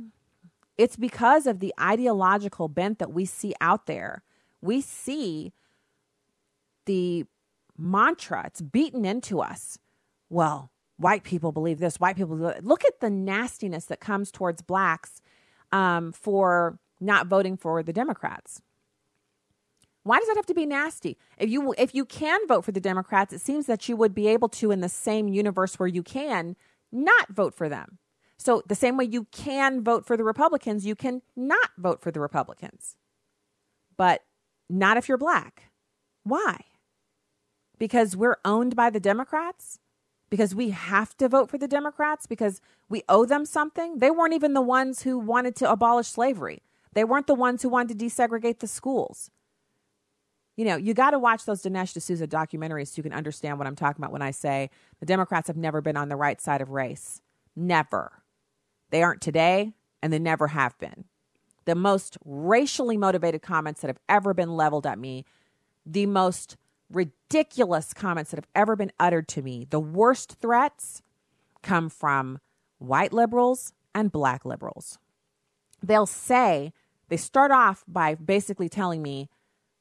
It's 0.78 0.96
because 0.96 1.48
of 1.48 1.60
the 1.60 1.74
ideological 1.80 2.68
bent 2.68 3.00
that 3.00 3.12
we 3.12 3.26
see 3.26 3.54
out 3.62 3.88
there. 3.88 4.24
We 4.62 4.82
see 4.82 5.54
the 6.86 7.26
mantra 7.78 8.44
it's 8.48 8.62
beaten 8.62 9.06
into 9.06 9.40
us. 9.40 9.78
Well 10.30 10.72
white 10.98 11.24
people 11.24 11.52
believe 11.52 11.80
this, 11.80 12.00
white 12.00 12.16
people 12.16 12.36
look 12.36 12.84
at 12.84 13.00
the 13.00 13.10
nastiness 13.10 13.86
that 13.86 14.00
comes 14.00 14.32
towards 14.32 14.62
blacks 14.62 15.22
um, 15.72 16.12
for 16.12 16.80
not 17.00 17.28
voting 17.28 17.56
for 17.56 17.82
the 17.84 17.94
Democrats. 17.94 18.62
Why 20.04 20.20
does 20.20 20.28
that 20.28 20.38
have 20.38 20.46
to 20.48 20.54
be 20.54 20.66
nasty? 20.66 21.18
If 21.38 21.50
you 21.50 21.74
if 21.78 21.94
you 21.94 22.06
can 22.06 22.48
vote 22.48 22.64
for 22.64 22.72
the 22.72 22.80
Democrats, 22.80 23.34
it 23.34 23.42
seems 23.42 23.66
that 23.66 23.90
you 23.90 23.98
would 23.98 24.16
be 24.16 24.28
able 24.28 24.48
to 24.50 24.72
in 24.72 24.80
the 24.80 24.90
same 24.90 25.28
universe 25.28 25.78
where 25.78 25.88
you 25.88 26.02
can 26.02 26.56
not 26.98 27.30
vote 27.30 27.54
for 27.54 27.70
them. 27.70 28.00
So 28.38 28.64
the 28.68 28.76
same 28.76 28.98
way 28.98 29.06
you 29.06 29.26
can 29.32 29.84
vote 29.84 30.06
for 30.06 30.18
the 30.18 30.24
Republicans, 30.24 30.86
you 30.86 30.96
can 30.96 31.22
not 31.36 31.72
vote 31.78 32.02
for 32.02 32.12
the 32.12 32.20
Republicans. 32.20 32.98
But 33.96 34.24
not 34.70 34.98
if 34.98 35.08
you're 35.08 35.18
black. 35.18 35.72
Why? 36.24 36.62
Because 37.80 38.16
we're 38.16 38.38
owned 38.44 38.76
by 38.76 38.90
the 38.90 39.00
Democrats? 39.00 39.80
because 40.30 40.54
we 40.54 40.70
have 40.72 41.16
to 41.18 41.30
vote 41.30 41.50
for 41.50 41.58
the 41.58 41.68
Democrats 41.68 42.26
because 42.26 42.62
we 42.90 43.04
owe 43.08 43.26
them 43.26 43.46
something. 43.46 44.00
They 44.00 44.12
weren't 44.12 44.34
even 44.34 44.54
the 44.54 44.62
ones 44.62 45.04
who 45.04 45.18
wanted 45.18 45.56
to 45.58 45.72
abolish 45.72 46.08
slavery. 46.08 46.64
They 46.94 47.04
weren't 47.04 47.28
the 47.28 47.36
ones 47.36 47.62
who 47.62 47.70
wanted 47.70 47.98
to 47.98 48.06
desegregate 48.06 48.60
the 48.60 48.68
schools. 48.68 49.30
You 50.58 50.66
know, 50.66 50.76
you 50.76 50.94
got 50.94 51.12
to 51.12 51.20
watch 51.20 51.46
those 51.46 51.62
Dinesh 51.62 51.94
D'Souza 51.94 52.28
documentaries 52.28 52.88
so 52.88 52.94
you 52.98 53.04
can 53.04 53.14
understand 53.14 53.60
what 53.60 53.68
I'm 53.68 53.76
talking 53.76 54.04
about 54.04 54.12
when 54.12 54.24
I 54.24 54.32
say 54.32 54.72
the 55.00 55.06
Democrats 55.06 55.48
have 55.48 55.56
never 55.56 55.82
been 55.82 55.96
on 55.96 56.10
the 56.10 56.16
right 56.16 56.42
side 56.42 56.62
of 56.62 56.72
race. 56.72 57.22
Never. 57.56 58.24
They 58.90 59.04
aren't 59.04 59.22
today, 59.22 59.74
and 60.02 60.12
they 60.12 60.20
never 60.20 60.48
have 60.48 60.78
been. 60.80 61.06
The 61.66 61.76
most 61.76 62.18
racially 62.26 62.98
motivated 62.98 63.42
comments 63.42 63.82
that 63.82 63.88
have 63.88 64.00
ever 64.10 64.34
been 64.34 64.56
leveled 64.56 64.88
at 64.88 64.98
me, 64.98 65.26
the 65.86 66.08
most 66.08 66.58
ridiculous 66.92 67.94
comments 67.94 68.32
that 68.32 68.38
have 68.38 68.48
ever 68.56 68.76
been 68.76 68.92
uttered 69.00 69.28
to 69.28 69.42
me. 69.42 69.68
The 69.70 69.80
worst 69.80 70.38
threats 70.42 71.02
come 71.62 71.90
from 71.90 72.40
white 72.80 73.14
liberals 73.14 73.74
and 73.94 74.12
black 74.12 74.46
liberals. 74.46 74.98
They'll 75.84 76.06
say, 76.06 76.74
they 77.10 77.18
start 77.18 77.52
off 77.52 77.84
by 77.88 78.16
basically 78.16 78.70
telling 78.70 79.02
me 79.02 79.30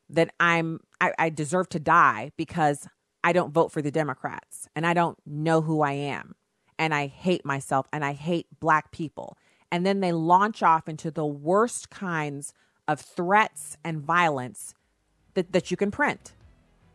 that 0.09 0.30
I'm 0.38 0.80
I, 1.00 1.12
I 1.18 1.28
deserve 1.30 1.68
to 1.70 1.80
die 1.80 2.32
because 2.36 2.88
I 3.24 3.32
don't 3.32 3.52
vote 3.52 3.72
for 3.72 3.82
the 3.82 3.90
Democrats 3.90 4.68
and 4.74 4.86
I 4.86 4.94
don't 4.94 5.18
know 5.26 5.61
who 5.61 5.82
I 5.82 5.92
am 5.92 6.34
and 6.78 6.94
I 6.94 7.07
hate 7.07 7.44
myself 7.44 7.86
and 7.92 8.04
I 8.04 8.12
hate 8.12 8.46
black 8.61 8.92
people. 8.92 9.36
And 9.70 9.84
then 9.84 10.00
they 10.00 10.12
launch 10.12 10.62
off 10.62 10.88
into 10.88 11.11
the 11.11 11.26
worst 11.26 11.90
kinds 11.90 12.54
of 12.86 13.00
threats 13.00 13.76
and 13.82 14.00
violence 14.00 14.74
that, 15.34 15.52
that 15.52 15.70
you 15.70 15.76
can 15.76 15.90
print. 15.90 16.32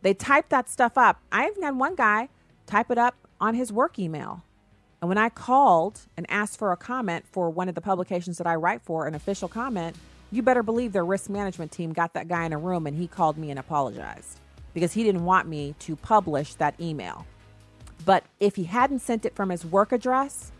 They 0.00 0.14
type 0.14 0.48
that 0.48 0.68
stuff 0.68 0.96
up. 0.96 1.20
I 1.30 1.48
even 1.48 1.62
had 1.62 1.76
one 1.76 1.94
guy 1.94 2.28
type 2.66 2.90
it 2.90 2.98
up 2.98 3.14
on 3.40 3.54
his 3.54 3.72
work 3.72 3.98
email. 3.98 4.42
And 5.00 5.08
when 5.08 5.18
I 5.18 5.28
called 5.28 6.02
and 6.16 6.26
asked 6.30 6.58
for 6.58 6.72
a 6.72 6.76
comment 6.76 7.24
for 7.30 7.50
one 7.50 7.68
of 7.68 7.74
the 7.74 7.80
publications 7.80 8.38
that 8.38 8.46
I 8.46 8.54
write 8.54 8.82
for, 8.82 9.06
an 9.06 9.14
official 9.14 9.48
comment, 9.48 9.96
you 10.32 10.42
better 10.42 10.62
believe 10.62 10.92
their 10.92 11.04
risk 11.04 11.28
management 11.28 11.70
team 11.70 11.92
got 11.92 12.14
that 12.14 12.26
guy 12.26 12.44
in 12.46 12.52
a 12.52 12.58
room 12.58 12.86
and 12.86 12.96
he 12.96 13.06
called 13.06 13.36
me 13.36 13.50
and 13.50 13.58
apologized 13.58 14.40
because 14.72 14.92
he 14.92 15.04
didn't 15.04 15.24
want 15.24 15.46
me 15.46 15.74
to 15.80 15.94
publish 15.94 16.54
that 16.54 16.74
email. 16.80 17.26
But 18.06 18.24
if 18.40 18.56
he 18.56 18.64
hadn't 18.64 19.00
sent 19.00 19.26
it 19.26 19.36
from 19.36 19.50
his 19.50 19.64
work 19.64 19.92
address, 19.92 20.50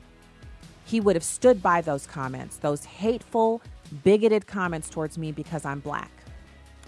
he 0.84 1.00
would 1.00 1.16
have 1.16 1.24
stood 1.24 1.62
by 1.62 1.80
those 1.80 2.06
comments, 2.06 2.58
those 2.58 2.84
hateful, 2.84 3.62
bigoted 4.04 4.46
comments 4.46 4.90
towards 4.90 5.16
me 5.16 5.32
because 5.32 5.64
I'm 5.64 5.80
black. 5.80 6.10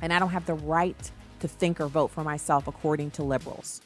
And 0.02 0.12
I 0.12 0.18
don't 0.18 0.30
have 0.30 0.44
the 0.44 0.54
right 0.54 1.10
to 1.40 1.48
think 1.48 1.80
or 1.80 1.86
vote 1.86 2.10
for 2.10 2.22
myself 2.22 2.68
according 2.68 3.12
to 3.12 3.22
liberals. 3.22 3.80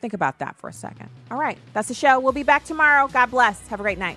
Think 0.00 0.14
about 0.14 0.38
that 0.38 0.56
for 0.56 0.68
a 0.68 0.72
second. 0.72 1.10
All 1.30 1.38
right, 1.38 1.58
that's 1.74 1.88
the 1.88 1.94
show. 1.94 2.18
We'll 2.18 2.32
be 2.32 2.44
back 2.44 2.64
tomorrow. 2.64 3.08
God 3.08 3.30
bless. 3.30 3.66
Have 3.68 3.80
a 3.80 3.82
great 3.82 3.98
night. 3.98 4.16